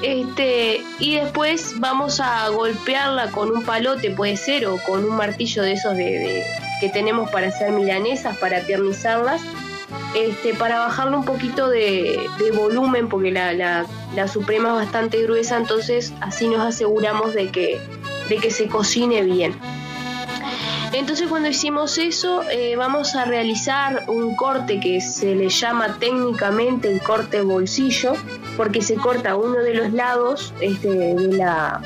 Este, 0.00 0.82
y 0.98 1.16
después 1.16 1.74
vamos 1.78 2.18
a 2.18 2.48
golpearla 2.48 3.30
con 3.30 3.50
un 3.50 3.62
palote, 3.62 4.10
puede 4.10 4.36
ser, 4.36 4.66
o 4.66 4.78
con 4.78 5.04
un 5.04 5.16
martillo 5.16 5.62
de 5.62 5.72
esos 5.74 5.96
de, 5.96 6.04
de- 6.04 6.46
que 6.80 6.88
tenemos 6.88 7.30
para 7.30 7.48
hacer 7.48 7.70
milanesas, 7.72 8.36
para 8.38 8.60
tiernizarlas, 8.64 9.40
este, 10.14 10.54
para 10.54 10.78
bajarle 10.80 11.16
un 11.16 11.24
poquito 11.24 11.68
de, 11.68 12.20
volumen, 12.54 13.08
porque 13.08 13.30
la, 13.30 13.52
la- 13.52 13.86
la 14.14 14.28
suprema 14.28 14.68
es 14.70 14.74
bastante 14.74 15.22
gruesa, 15.22 15.56
entonces 15.56 16.12
así 16.20 16.46
nos 16.48 16.60
aseguramos 16.60 17.32
de 17.34 17.48
que, 17.50 17.80
de 18.28 18.36
que 18.36 18.50
se 18.50 18.66
cocine 18.68 19.22
bien. 19.22 19.54
Entonces 20.92 21.28
cuando 21.28 21.48
hicimos 21.48 21.96
eso 21.96 22.42
eh, 22.50 22.76
vamos 22.76 23.14
a 23.14 23.24
realizar 23.24 24.04
un 24.08 24.36
corte 24.36 24.78
que 24.78 25.00
se 25.00 25.34
le 25.34 25.48
llama 25.48 25.96
técnicamente 25.98 26.92
el 26.92 27.00
corte 27.00 27.40
bolsillo 27.40 28.12
porque 28.58 28.82
se 28.82 28.96
corta 28.96 29.34
uno 29.36 29.60
de 29.62 29.72
los 29.74 29.92
lados 29.94 30.52
este, 30.60 30.88
de, 30.88 31.32
la, 31.38 31.80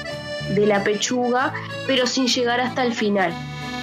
de 0.56 0.66
la 0.66 0.82
pechuga 0.82 1.52
pero 1.86 2.08
sin 2.08 2.26
llegar 2.26 2.60
hasta 2.60 2.82
el 2.84 2.92
final 2.94 3.32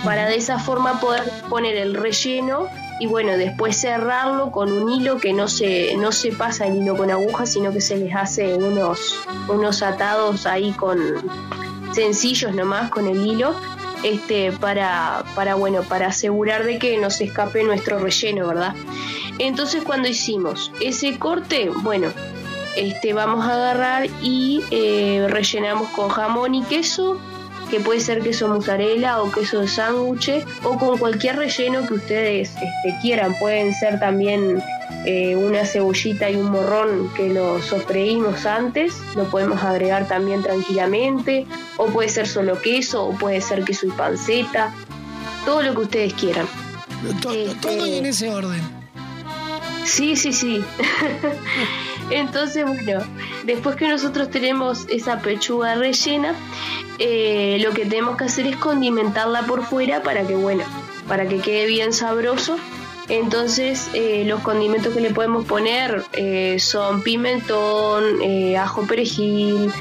para 0.03 0.25
de 0.27 0.35
esa 0.35 0.59
forma 0.59 0.99
poder 0.99 1.23
poner 1.49 1.77
el 1.77 1.93
relleno 1.95 2.67
y 3.03 3.05
bueno 3.05 3.35
después 3.35 3.75
cerrarlo 3.75 4.49
con 4.49 4.71
un 4.71 4.89
hilo 4.89 5.17
que 5.17 5.33
no 5.33 5.49
se, 5.49 5.93
no 5.97 6.13
se 6.13 6.31
pasa 6.31 6.67
el 6.67 6.77
hilo 6.77 6.95
con 6.95 7.11
aguja 7.11 7.45
sino 7.45 7.73
que 7.73 7.81
se 7.81 7.97
les 7.97 8.15
hace 8.15 8.55
unos, 8.55 9.19
unos 9.49 9.83
atados 9.83 10.45
ahí 10.45 10.71
con 10.71 10.97
sencillos 11.91 12.55
nomás 12.55 12.89
con 12.89 13.05
el 13.07 13.27
hilo 13.27 13.55
este, 14.03 14.53
para, 14.53 15.25
para, 15.35 15.55
bueno, 15.55 15.81
para 15.83 16.07
asegurar 16.07 16.63
de 16.63 16.79
que 16.79 16.97
no 16.97 17.09
se 17.09 17.25
escape 17.25 17.63
nuestro 17.63 17.99
relleno, 17.99 18.47
¿verdad? 18.47 18.73
Entonces 19.37 19.83
cuando 19.83 20.07
hicimos 20.07 20.71
ese 20.81 21.17
corte, 21.19 21.69
bueno, 21.69 22.07
este, 22.77 23.11
vamos 23.13 23.45
a 23.45 23.53
agarrar 23.53 24.07
y 24.21 24.61
eh, 24.71 25.27
rellenamos 25.29 25.89
con 25.89 26.07
jamón 26.07 26.55
y 26.55 26.63
queso, 26.63 27.19
que 27.73 27.79
puede 27.79 28.01
ser 28.01 28.21
queso 28.21 28.47
mozzarella 28.49 29.19
o 29.19 29.31
queso 29.31 29.61
de 29.61 29.67
sándwich, 29.67 30.45
o 30.61 30.77
con 30.77 30.99
cualquier 30.99 31.37
relleno 31.37 31.87
que 31.87 31.95
ustedes 31.95 32.51
este, 32.51 32.95
quieran. 33.01 33.33
Pueden 33.39 33.73
ser 33.73 33.99
también 33.99 34.61
eh, 35.07 35.35
una 35.35 35.65
cebollita 35.65 36.29
y 36.29 36.35
un 36.35 36.51
morrón 36.51 37.09
que 37.15 37.29
lo 37.29 37.59
sofreímos 37.63 38.45
antes, 38.45 38.93
lo 39.15 39.23
podemos 39.23 39.63
agregar 39.63 40.07
también 40.07 40.43
tranquilamente, 40.43 41.47
o 41.77 41.87
puede 41.87 42.09
ser 42.09 42.27
solo 42.27 42.61
queso, 42.61 43.07
o 43.07 43.17
puede 43.17 43.41
ser 43.41 43.63
queso 43.63 43.87
y 43.87 43.89
panceta, 43.89 44.71
todo 45.43 45.63
lo 45.63 45.73
que 45.73 45.81
ustedes 45.81 46.13
quieran. 46.13 46.45
Todo 47.23 47.87
y 47.87 47.97
en 47.97 48.05
ese 48.05 48.29
orden. 48.29 48.61
Sí, 49.83 50.15
sí, 50.15 50.31
sí. 50.31 50.63
Entonces, 52.13 52.63
bueno, 52.63 53.03
después 53.43 53.75
que 53.75 53.87
nosotros 53.87 54.29
tenemos 54.29 54.85
esa 54.89 55.19
pechuga 55.19 55.73
rellena, 55.73 56.35
eh, 56.99 57.57
lo 57.61 57.71
que 57.71 57.85
tenemos 57.85 58.17
que 58.17 58.25
hacer 58.25 58.45
es 58.45 58.55
condimentarla 58.55 59.41
por 59.47 59.63
fuera 59.63 60.03
para 60.03 60.21
que, 60.27 60.35
bueno, 60.35 60.63
para 61.07 61.27
que 61.27 61.39
quede 61.39 61.65
bien 61.65 61.91
sabroso. 61.91 62.57
Entonces, 63.09 63.89
eh, 63.95 64.25
los 64.27 64.41
condimentos 64.41 64.93
que 64.93 65.01
le 65.01 65.09
podemos 65.09 65.45
poner 65.45 66.03
eh, 66.13 66.57
son 66.59 67.01
pimentón, 67.01 68.03
ajo 68.59 68.83
perejil, 68.83 69.71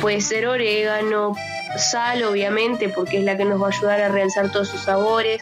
puede 0.00 0.20
ser 0.20 0.46
orégano, 0.46 1.34
sal, 1.78 2.22
obviamente, 2.24 2.90
porque 2.90 3.18
es 3.18 3.24
la 3.24 3.38
que 3.38 3.46
nos 3.46 3.62
va 3.62 3.68
a 3.68 3.70
ayudar 3.70 4.00
a 4.02 4.08
realzar 4.08 4.52
todos 4.52 4.68
sus 4.68 4.82
sabores, 4.82 5.40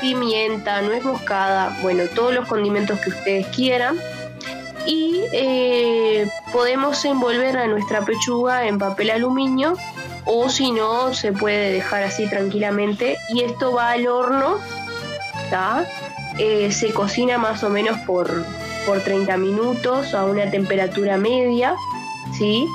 pimienta, 0.00 0.82
nuez 0.82 1.04
moscada, 1.04 1.78
bueno, 1.82 2.02
todos 2.14 2.34
los 2.34 2.48
condimentos 2.48 2.98
que 2.98 3.10
ustedes 3.10 3.46
quieran 3.46 3.96
y 4.86 5.22
eh, 5.32 6.28
podemos 6.52 7.04
envolver 7.04 7.56
a 7.56 7.66
nuestra 7.66 8.02
pechuga 8.02 8.66
en 8.66 8.78
papel 8.78 9.10
aluminio 9.10 9.74
o 10.24 10.48
si 10.48 10.72
no 10.72 11.12
se 11.12 11.32
puede 11.32 11.72
dejar 11.72 12.04
así 12.04 12.28
tranquilamente 12.28 13.18
y 13.30 13.42
esto 13.42 13.72
va 13.72 13.90
al 13.90 14.06
horno. 14.06 14.58
Eh, 16.38 16.72
se 16.72 16.92
cocina 16.92 17.38
más 17.38 17.62
o 17.62 17.70
menos 17.70 17.98
por, 18.00 18.44
por 18.84 19.00
30 19.00 19.36
minutos 19.36 20.12
a 20.12 20.24
una 20.24 20.50
temperatura 20.50 21.16
media 21.16 21.76
¿sí? 22.36 22.66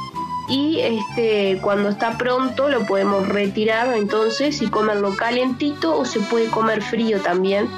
y 0.47 0.79
este 0.79 1.59
cuando 1.61 1.89
está 1.89 2.17
pronto 2.17 2.69
lo 2.69 2.85
podemos 2.85 3.27
retirar 3.27 3.93
entonces 3.93 4.61
y 4.61 4.67
comerlo 4.67 5.15
calentito 5.15 5.95
o 5.97 6.05
se 6.05 6.21
puede 6.21 6.47
comer 6.47 6.81
frío 6.81 7.19
también 7.19 7.69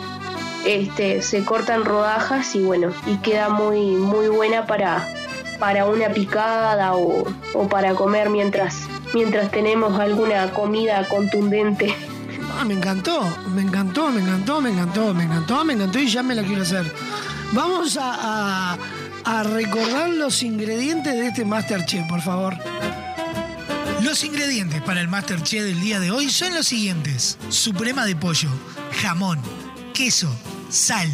este, 0.65 1.21
se 1.21 1.43
cortan 1.43 1.85
rodajas 1.85 2.55
y 2.55 2.61
bueno, 2.63 2.91
y 3.07 3.17
queda 3.17 3.49
muy, 3.49 3.81
muy 3.91 4.27
buena 4.27 4.65
para, 4.65 5.07
para 5.59 5.85
una 5.85 6.09
picada 6.09 6.93
o, 6.95 7.25
o 7.53 7.67
para 7.69 7.93
comer 7.95 8.29
mientras, 8.29 8.75
mientras 9.13 9.51
tenemos 9.51 9.99
alguna 9.99 10.51
comida 10.51 11.07
contundente. 11.07 11.95
Ah, 12.59 12.65
me 12.65 12.75
encantó, 12.75 13.21
me 13.53 13.61
encantó, 13.63 14.09
me 14.11 14.21
encantó, 14.21 14.61
me 14.61 14.69
encantó, 14.71 15.13
me 15.13 15.23
encantó, 15.23 15.65
me 15.65 15.73
encantó 15.73 15.99
y 15.99 16.07
ya 16.07 16.21
me 16.23 16.35
la 16.35 16.43
quiero 16.43 16.61
hacer. 16.61 16.91
Vamos 17.51 17.97
a, 17.97 18.73
a- 18.73 18.77
a 19.25 19.43
recordar 19.43 20.09
los 20.09 20.43
ingredientes 20.43 21.13
de 21.13 21.27
este 21.27 21.45
Masterchef, 21.45 22.07
por 22.09 22.21
favor. 22.21 22.55
Los 24.01 24.23
ingredientes 24.25 24.81
para 24.81 24.99
el 24.99 25.07
Masterchef 25.07 25.63
del 25.63 25.79
día 25.79 25.99
de 25.99 26.11
hoy 26.11 26.29
son 26.29 26.53
los 26.53 26.67
siguientes: 26.67 27.37
suprema 27.49 28.05
de 28.05 28.15
pollo, 28.17 28.49
jamón, 29.01 29.39
queso, 29.93 30.29
sal, 30.73 31.07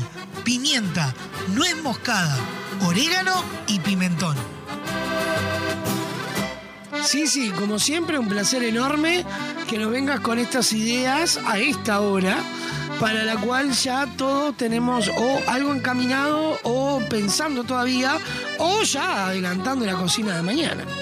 pimienta, 0.45 1.14
nuez 1.53 1.76
moscada, 1.84 2.38
orégano 2.88 3.44
y 3.68 3.80
pimentón. 3.80 4.38
Sí, 7.03 7.27
sí, 7.27 7.49
como 7.52 7.77
siempre, 7.77 8.18
un 8.18 8.30
placer 8.30 8.64
enorme 8.64 9.26
que 9.68 9.77
nos 9.77 9.91
vengas 9.91 10.22
con 10.22 10.40
estas 10.40 10.72
ideas 10.72 11.41
a 11.45 11.60
esta 11.60 11.99
hora, 11.99 12.38
para 13.02 13.26
la 13.26 13.36
cual 13.36 13.72
ya 13.72 14.07
todos 14.18 14.56
tenemos 14.56 15.10
o 15.10 15.41
algo 15.48 15.73
encaminado 15.73 16.57
o 16.64 17.02
pensando 17.10 17.65
todavía, 17.65 18.18
o 18.60 18.81
ya 18.84 19.27
adelantando 19.27 19.86
la 19.86 19.95
cocina 19.95 20.36
de 20.38 20.41
mañana. 20.41 20.86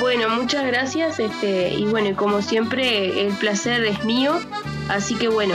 Bueno, 0.00 0.28
muchas 0.30 0.66
gracias 0.66 1.20
este, 1.20 1.74
y 1.74 1.84
bueno, 1.84 2.16
como 2.16 2.42
siempre 2.42 3.24
el 3.24 3.32
placer 3.34 3.84
es 3.84 4.04
mío, 4.04 4.40
así 4.88 5.14
que 5.14 5.28
bueno, 5.28 5.54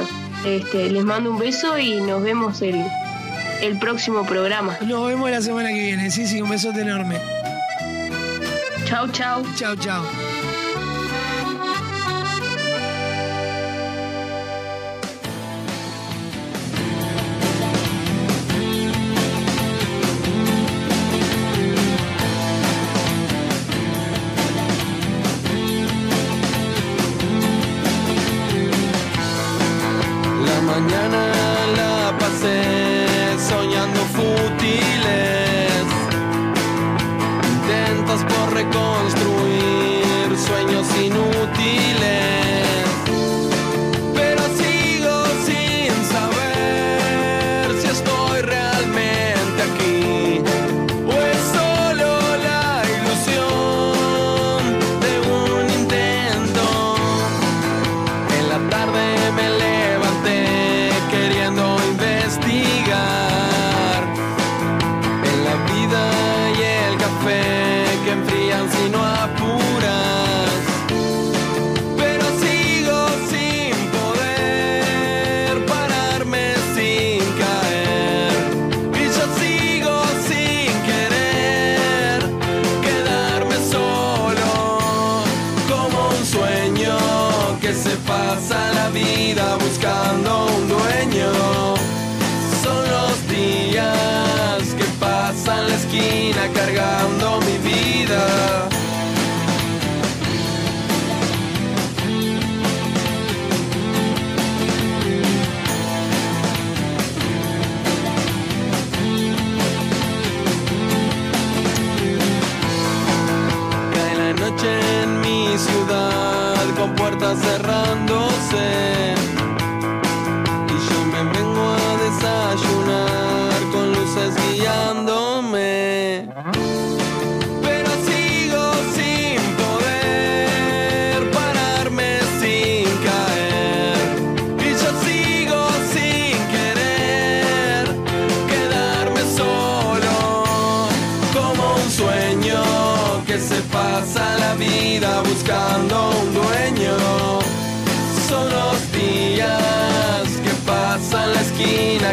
este, 0.56 0.90
les 0.90 1.03
mando 1.03 1.32
un 1.32 1.38
beso 1.38 1.78
y 1.78 1.99
nos 2.02 2.24
vemos 2.24 2.61
el, 2.61 2.84
el 3.61 3.78
próximo 3.78 4.26
programa. 4.26 4.78
Nos 4.82 5.07
vemos 5.07 5.30
la 5.30 5.41
semana 5.41 5.69
que 5.69 5.82
viene, 5.82 6.10
sí, 6.10 6.26
sí, 6.26 6.41
un 6.41 6.49
besote 6.49 6.82
enorme. 6.82 7.19
Chau, 8.86 9.07
chau. 9.10 9.44
Chau, 9.56 9.76
chau. 9.76 10.03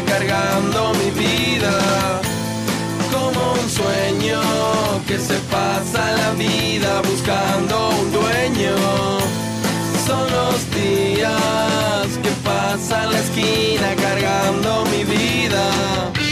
Cargando 0.07 0.93
mi 0.95 1.11
vida. 1.11 1.73
Como 3.13 3.53
un 3.53 3.71
sueño 3.71 4.41
que 5.07 5.19
se 5.19 5.35
pasa 5.51 6.13
la 6.13 6.31
vida 6.33 7.01
buscando 7.03 7.91
un 7.91 8.13
dueño. 8.13 8.77
Son 10.07 10.25
los 10.31 10.71
días 10.71 12.07
que 12.23 12.31
pasan 12.45 13.13
la 13.13 13.19
esquina 13.19 13.95
cargando 13.97 14.85
mi 14.87 15.05
vida. 15.05 16.24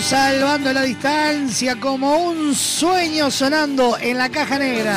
Salvando 0.00 0.72
la 0.72 0.82
distancia 0.82 1.78
como 1.78 2.16
un 2.16 2.54
sueño 2.54 3.30
sonando 3.30 3.98
en 4.00 4.16
la 4.16 4.30
caja 4.30 4.58
negra. 4.58 4.96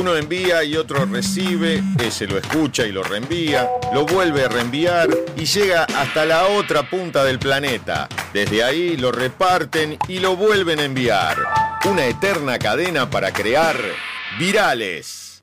Uno 0.00 0.16
envía 0.16 0.64
y 0.64 0.78
otro 0.78 1.04
recibe, 1.04 1.82
ese 2.02 2.26
lo 2.26 2.38
escucha 2.38 2.86
y 2.86 2.90
lo 2.90 3.02
reenvía, 3.02 3.68
lo 3.92 4.06
vuelve 4.06 4.46
a 4.46 4.48
reenviar 4.48 5.10
y 5.36 5.44
llega 5.44 5.84
hasta 5.84 6.24
la 6.24 6.46
otra 6.46 6.88
punta 6.88 7.22
del 7.22 7.38
planeta. 7.38 8.08
Desde 8.32 8.64
ahí 8.64 8.96
lo 8.96 9.12
reparten 9.12 9.98
y 10.08 10.20
lo 10.20 10.36
vuelven 10.36 10.78
a 10.78 10.84
enviar. 10.84 11.36
Una 11.84 12.06
eterna 12.06 12.58
cadena 12.58 13.10
para 13.10 13.30
crear 13.30 13.76
virales. 14.38 15.42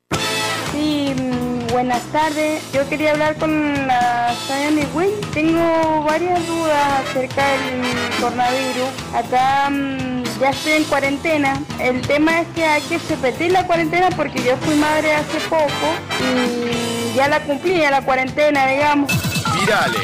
Sí, 0.72 1.14
mm, 1.16 1.68
buenas 1.68 2.02
tardes. 2.12 2.60
Yo 2.74 2.90
quería 2.90 3.12
hablar 3.12 3.36
con 3.36 3.86
la 3.86 4.36
Sayani 4.48 4.88
Win. 4.96 5.12
Tengo 5.36 6.04
varias 6.04 6.48
dudas 6.48 7.08
acerca 7.08 7.48
del 7.48 8.20
coronavirus. 8.20 8.90
Acá 9.14 9.70
mm, 9.70 10.17
ya 10.40 10.50
estoy 10.50 10.74
en 10.74 10.84
cuarentena. 10.86 11.62
El 11.80 12.02
tema 12.02 12.42
es 12.42 12.48
que 12.50 12.66
hay 12.66 12.82
que 12.84 12.98
repetir 12.98 13.52
la 13.52 13.66
cuarentena 13.66 14.10
porque 14.16 14.44
yo 14.44 14.58
fui 14.58 14.76
madre 14.76 15.14
hace 15.14 15.40
poco 15.50 15.94
y 16.20 17.16
ya 17.16 17.28
la 17.28 17.42
cumplí, 17.42 17.78
ya 17.78 17.92
la 17.92 18.02
cuarentena, 18.02 18.68
digamos. 18.68 19.12
Virales. 19.60 20.02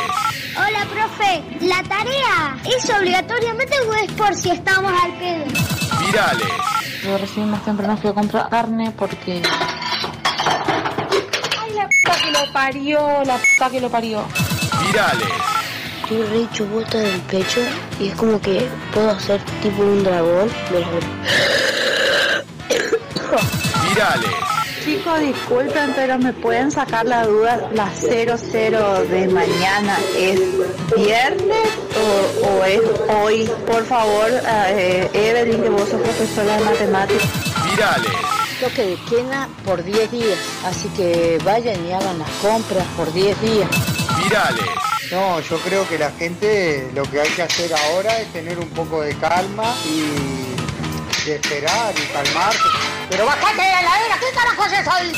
Hola, 0.56 0.86
profe. 0.86 1.44
¿La 1.62 1.84
tarea 1.84 2.58
es 2.66 2.90
obligatoriamente 2.90 3.76
o 3.82 3.94
es 3.94 4.12
por 4.12 4.36
si 4.36 4.52
estamos 4.52 4.92
al 5.02 5.14
pedo? 5.18 5.46
Virales. 6.06 6.48
Yo 7.04 7.18
recién 7.18 7.50
más 7.50 7.64
temprano 7.66 7.98
fui 7.98 8.10
a 8.10 8.14
comprar 8.14 8.50
carne 8.50 8.92
porque... 8.92 9.42
Ay, 11.60 11.74
la 11.76 11.88
puta 11.88 12.24
que 12.24 12.32
lo 12.32 12.54
parió, 12.54 13.24
la 13.26 13.38
puta 13.38 13.70
que 13.70 13.82
lo 13.82 13.90
parió. 13.90 14.24
Virales. 14.86 15.63
Estoy 16.04 16.22
re 16.24 16.66
vuelta 16.66 16.98
del 16.98 17.22
pecho 17.22 17.62
y 17.98 18.10
es 18.10 18.16
como 18.16 18.40
que 18.42 18.68
puedo 18.94 19.10
hacer 19.10 19.40
tipo 19.62 19.84
un 19.84 20.04
dragón. 20.04 20.50
Mira, 20.70 20.92
Virales. 23.88 24.30
Chicos, 24.84 25.20
disculpen, 25.22 25.94
pero 25.96 26.20
me 26.20 26.34
pueden 26.34 26.72
sacar 26.72 27.06
la 27.06 27.26
duda, 27.26 27.70
la 27.74 27.90
00 27.90 29.06
de 29.06 29.30
mañana 29.30 29.98
es 30.18 30.42
viernes 30.98 31.70
o, 31.96 32.48
o 32.48 32.66
es 32.66 32.82
hoy. 33.10 33.50
Por 33.66 33.86
favor, 33.86 34.30
eh, 34.68 35.10
Evelyn, 35.14 35.64
que 35.64 35.70
vos 35.70 35.88
sos 35.88 36.02
profesora 36.02 36.58
de 36.58 36.66
matemáticas. 36.66 37.30
Virales. 37.72 38.12
Toque 38.60 38.88
de 38.88 38.98
queda 39.10 39.48
por 39.64 39.82
10 39.82 40.12
días, 40.12 40.40
así 40.66 40.90
que 40.90 41.40
vayan 41.46 41.86
y 41.88 41.94
hagan 41.94 42.20
las 42.20 42.30
compras 42.42 42.86
por 42.98 43.12
10 43.14 43.42
días. 43.42 43.70
Virales. 44.22 44.93
No, 45.14 45.40
yo 45.42 45.60
creo 45.60 45.88
que 45.88 46.00
la 46.00 46.10
gente 46.10 46.90
lo 46.96 47.04
que 47.04 47.22
hay 47.22 47.30
que 47.30 47.44
hacer 47.44 47.72
ahora 47.72 48.20
es 48.20 48.34
tener 48.34 48.58
un 48.58 48.68
poco 48.70 49.02
de 49.02 49.16
calma 49.20 49.76
y, 49.86 51.30
y 51.30 51.32
esperar 51.32 51.94
y 51.96 52.12
calmarse. 52.12 52.60
Pero 53.12 53.28
bajate 53.28 53.62
de 53.62 53.70
la 53.70 53.80
heladera, 53.80 54.20
¿qué 54.20 54.36
carajo 54.36 54.66
es 54.66 54.74
eso 54.74 54.92
ahí? 54.92 55.14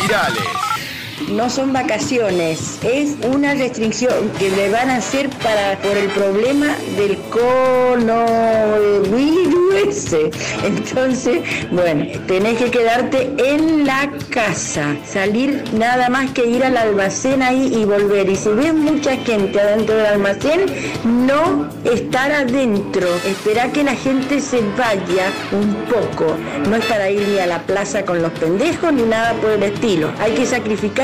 Virales. 0.00 0.79
No 1.28 1.48
son 1.48 1.72
vacaciones, 1.72 2.78
es 2.82 3.14
una 3.26 3.54
restricción 3.54 4.30
que 4.38 4.50
le 4.50 4.68
van 4.70 4.90
a 4.90 4.96
hacer 4.96 5.28
para 5.28 5.78
por 5.78 5.96
el 5.96 6.08
problema 6.08 6.76
del 6.96 7.16
coronavirus. 7.30 9.60
Entonces, 10.64 11.42
bueno, 11.70 12.06
tenés 12.26 12.58
que 12.58 12.70
quedarte 12.70 13.32
en 13.38 13.86
la 13.86 14.10
casa, 14.30 14.96
salir 15.06 15.62
nada 15.72 16.08
más 16.08 16.30
que 16.32 16.46
ir 16.46 16.64
al 16.64 16.76
almacén 16.76 17.42
ahí 17.42 17.72
y 17.74 17.84
volver. 17.84 18.28
Y 18.28 18.36
si 18.36 18.48
ves 18.50 18.74
mucha 18.74 19.16
gente 19.16 19.60
adentro 19.60 19.96
del 19.96 20.06
almacén, 20.06 20.66
no 21.04 21.68
estar 21.84 22.32
adentro. 22.32 23.06
Esperá 23.26 23.70
que 23.70 23.84
la 23.84 23.94
gente 23.94 24.40
se 24.40 24.60
vaya 24.76 25.30
un 25.52 25.74
poco. 25.86 26.36
No 26.68 26.76
es 26.76 26.84
para 26.86 27.10
ir 27.10 27.26
ni 27.28 27.38
a 27.38 27.46
la 27.46 27.62
plaza 27.62 28.04
con 28.04 28.22
los 28.22 28.32
pendejos 28.32 28.92
ni 28.92 29.02
nada 29.02 29.34
por 29.34 29.50
el 29.50 29.62
estilo. 29.62 30.10
Hay 30.18 30.32
que 30.32 30.46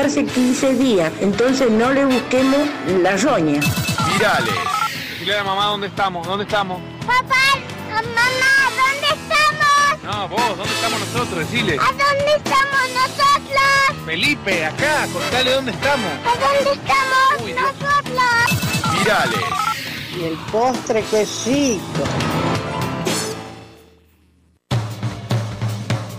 sacrificarse 0.09 0.25
15 0.25 0.73
días. 0.75 1.13
Entonces 1.19 1.69
no 1.69 1.91
le 1.91 2.05
busquemos 2.05 2.67
la 3.01 3.17
roña. 3.17 3.59
Virales. 4.13 4.53
Dile 5.19 5.33
a 5.33 5.37
la 5.37 5.43
mamá 5.43 5.65
dónde 5.65 5.87
estamos, 5.87 6.25
dónde 6.25 6.45
estamos. 6.45 6.81
Papá, 7.05 7.35
mamá, 7.89 8.25
¿dónde 8.77 9.07
estamos? 9.21 10.03
No, 10.03 10.27
vos, 10.29 10.57
¿dónde 10.57 10.73
estamos 10.73 10.99
nosotros? 10.99 11.39
Decile. 11.39 11.77
¿A 11.79 11.85
dónde 11.85 12.35
estamos 12.37 12.81
nosotros? 12.93 14.05
Felipe, 14.05 14.65
acá, 14.65 15.07
contale 15.11 15.51
dónde 15.51 15.71
estamos. 15.71 16.11
¿A 16.25 16.33
dónde 16.39 16.71
estamos 16.71 17.61
nosotros? 17.61 18.99
Virales. 18.99 19.39
Y 20.17 20.23
el 20.23 20.37
postre, 20.51 21.03
qué 21.11 21.27
rico. 21.45 22.56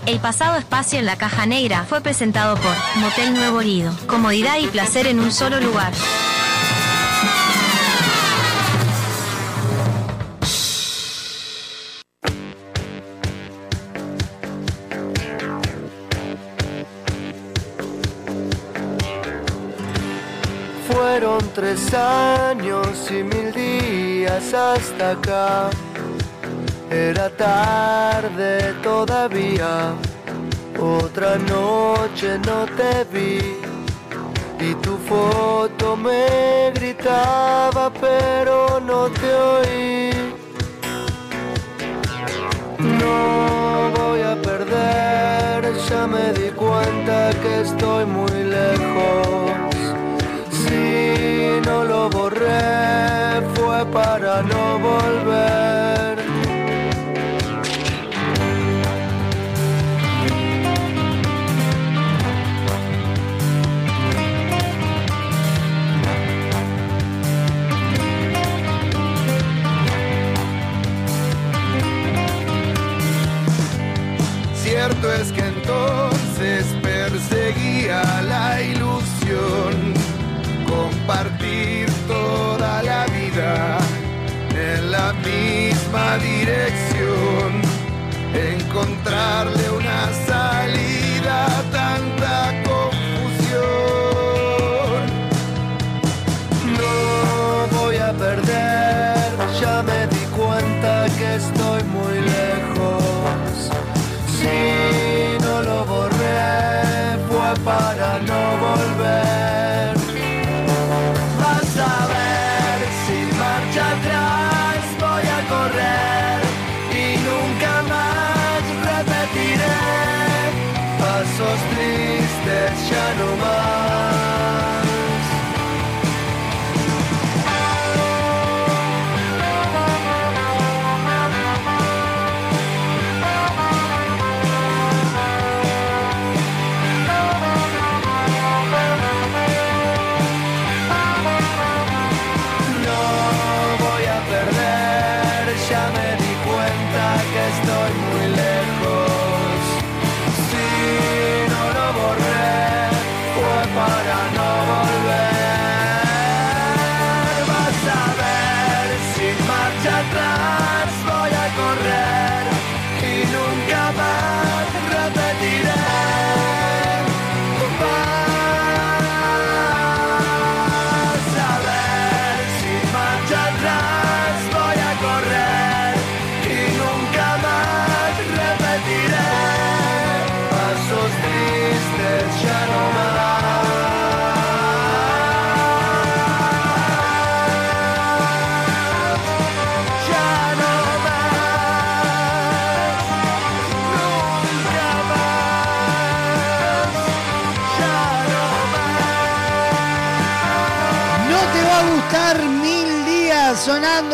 El 0.09 0.19
pasado 0.19 0.57
espacio 0.57 0.97
en 0.97 1.05
la 1.05 1.19
caja 1.19 1.45
negra 1.45 1.85
fue 1.87 2.01
presentado 2.01 2.55
por 2.55 2.75
Motel 2.95 3.31
Nuevo 3.35 3.61
Lido. 3.61 3.93
Comodidad 4.07 4.57
y 4.57 4.65
placer 4.65 5.05
en 5.05 5.19
un 5.19 5.31
solo 5.31 5.59
lugar. 5.59 5.93
Fueron 20.87 21.37
tres 21.53 21.93
años 21.93 23.11
y 23.11 23.21
mil 23.21 23.53
días 23.53 24.55
hasta 24.55 25.11
acá. 25.11 25.69
Era 26.91 27.29
tarde 27.29 28.73
todavía. 28.81 29.93
Otra 30.79 31.37
noche 31.37 32.39
no 32.47 32.65
te 32.77 33.03
vi. 33.11 33.57
Y 34.59 34.73
tu 34.75 34.97
foto 34.97 35.95
me 35.95 36.71
gritaba, 36.73 37.91
pero 37.93 38.79
no 38.79 39.07
te 39.09 39.33
oí. 39.33 40.33
No 42.79 43.91
voy 43.95 44.21
a 44.21 44.35
perder, 44.41 45.73
ya 45.89 46.07
me 46.07 46.33
di 46.33 46.49
cuenta 46.51 47.29
que 47.41 47.61
estoy 47.61 48.05
muy 48.05 48.43
lejos. 48.43 49.51
Si 50.49 51.61
no 51.67 51.83
lo 51.83 52.09
borré, 52.09 53.41
fue 53.53 53.85
para 53.85 54.41
no 54.41 54.79
volver. 54.79 55.78
Es 75.01 75.31
que 75.31 75.39
entonces 75.39 76.65
perseguía 76.81 78.21
la 78.21 78.61
ilusión, 78.61 79.93
compartir 80.67 81.87
toda 82.05 82.83
la 82.83 83.05
vida 83.05 83.77
en 84.51 84.91
la 84.91 85.13
misma 85.13 86.17
dirección, 86.17 87.61
encontrarle 88.33 89.69
una 89.69 89.78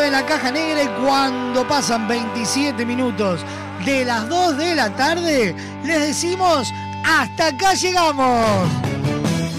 en 0.06 0.12
la 0.12 0.26
caja 0.26 0.52
negra 0.52 0.84
y 0.84 0.88
cuando 1.04 1.68
pasan 1.68 2.08
27 2.08 2.86
minutos 2.86 3.42
de 3.86 4.06
las 4.06 4.30
2 4.30 4.58
de 4.58 4.76
la 4.76 4.96
tarde, 4.96 5.56
les 5.84 6.00
decimos, 6.00 6.72
hasta 7.04 7.48
acá 7.48 7.74
llegamos. 7.74 8.70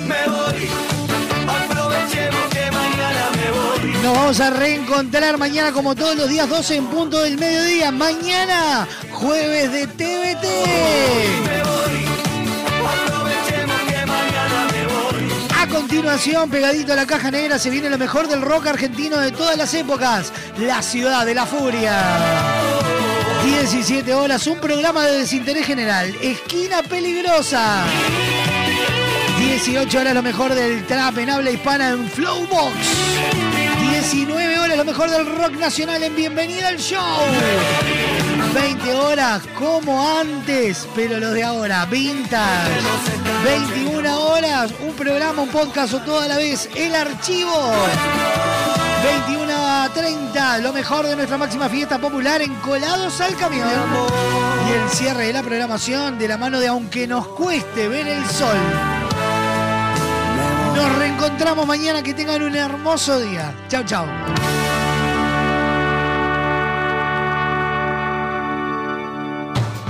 Me 0.06 0.30
voy, 0.30 0.68
aprovechemos 1.48 2.44
que 2.50 2.70
mañana 2.70 3.30
me 3.34 3.90
voy. 3.90 4.02
Nos 4.02 4.14
vamos 4.14 4.40
a 4.40 4.50
reencontrar 4.50 5.36
mañana 5.36 5.72
como 5.72 5.94
todos 5.94 6.16
los 6.16 6.28
días 6.28 6.48
12 6.48 6.76
en 6.76 6.86
punto 6.86 7.20
del 7.22 7.38
mediodía. 7.38 7.90
Mañana, 7.90 8.86
jueves 9.10 9.72
de 9.72 9.86
TVT. 9.88 11.55
Continuación, 15.96 16.50
pegadito 16.50 16.92
a 16.92 16.96
la 16.96 17.06
caja 17.06 17.30
negra, 17.30 17.58
se 17.58 17.70
viene 17.70 17.88
lo 17.88 17.96
mejor 17.96 18.28
del 18.28 18.42
rock 18.42 18.66
argentino 18.66 19.16
de 19.16 19.32
todas 19.32 19.56
las 19.56 19.72
épocas. 19.72 20.30
La 20.58 20.82
ciudad 20.82 21.24
de 21.24 21.34
la 21.34 21.46
furia. 21.46 22.04
17 23.42 24.12
horas, 24.12 24.46
un 24.46 24.58
programa 24.58 25.06
de 25.06 25.20
desinterés 25.20 25.66
general. 25.66 26.14
Esquina 26.20 26.82
peligrosa. 26.82 27.84
18 29.38 29.98
horas 29.98 30.12
lo 30.12 30.22
mejor 30.22 30.54
del 30.54 30.84
trap 30.84 31.16
en 31.16 31.30
habla 31.30 31.50
hispana 31.50 31.88
en 31.88 32.06
Flowbox. 32.10 32.74
19 33.90 34.58
horas 34.58 34.76
lo 34.76 34.84
mejor 34.84 35.08
del 35.08 35.24
rock 35.24 35.52
nacional 35.52 36.02
en 36.02 36.14
Bienvenida 36.14 36.68
al 36.68 36.76
Show. 36.76 37.00
20 38.56 38.94
horas 38.94 39.42
como 39.58 40.02
antes, 40.02 40.88
pero 40.94 41.20
los 41.20 41.34
de 41.34 41.44
ahora, 41.44 41.84
vintage. 41.84 42.70
21 43.44 44.18
horas, 44.18 44.72
un 44.80 44.94
programa, 44.94 45.42
un 45.42 45.50
podcast 45.50 45.92
o 45.92 46.00
toda 46.00 46.26
la 46.26 46.38
vez, 46.38 46.66
el 46.74 46.94
archivo. 46.94 47.52
21 49.26 49.52
a 49.54 49.90
30, 49.92 50.58
lo 50.58 50.72
mejor 50.72 51.06
de 51.06 51.16
nuestra 51.16 51.36
máxima 51.36 51.68
fiesta 51.68 51.98
popular 51.98 52.40
en 52.40 52.54
Colados 52.54 53.20
al 53.20 53.36
Camión. 53.36 53.68
Y 54.66 54.72
el 54.72 54.88
cierre 54.88 55.26
de 55.26 55.32
la 55.34 55.42
programación 55.42 56.18
de 56.18 56.26
la 56.26 56.38
mano 56.38 56.58
de 56.58 56.68
Aunque 56.68 57.06
nos 57.06 57.28
cueste 57.28 57.88
ver 57.88 58.08
el 58.08 58.24
sol. 58.24 58.56
Nos 60.74 60.96
reencontramos 60.96 61.66
mañana, 61.66 62.02
que 62.02 62.14
tengan 62.14 62.42
un 62.42 62.56
hermoso 62.56 63.20
día. 63.20 63.54
Chau, 63.68 63.84
chau. 63.84 64.06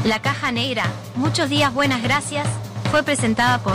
La 0.07 0.23
caja 0.23 0.53
negra, 0.53 0.85
muchos 1.17 1.51
días 1.51 1.75
buenas 1.75 2.01
gracias, 2.01 2.47
fue 2.93 3.03
presentada 3.03 3.59
por 3.59 3.75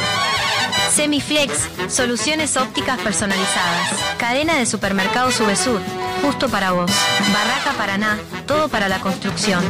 Semiflex, 0.89 1.67
soluciones 1.89 2.55
ópticas 2.55 2.97
personalizadas. 2.99 3.89
Cadena 4.17 4.55
de 4.55 4.65
supermercados 4.65 5.35
Subesur, 5.35 5.81
justo 6.21 6.47
para 6.47 6.71
vos. 6.71 6.89
Barraca 7.33 7.77
Paraná, 7.77 8.17
todo 8.47 8.69
para 8.69 8.87
la 8.87 9.01
construcción. 9.01 9.61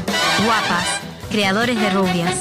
Guapas, 0.46 0.86
creadores 1.32 1.82
de 1.82 1.90
rubias. 1.90 2.36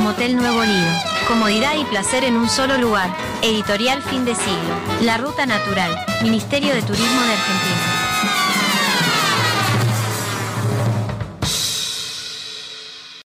Motel 0.00 0.36
Nuevo 0.36 0.64
Lido, 0.64 0.92
comodidad 1.28 1.74
y 1.78 1.84
placer 1.84 2.24
en 2.24 2.36
un 2.36 2.48
solo 2.48 2.78
lugar. 2.78 3.14
Editorial 3.42 4.02
Fin 4.02 4.24
de 4.24 4.34
Siglo. 4.34 4.74
La 5.02 5.18
Ruta 5.18 5.44
Natural, 5.44 6.02
Ministerio 6.22 6.72
de 6.72 6.80
Turismo 6.80 7.20
de 7.20 7.32
Argentina. 7.32 7.95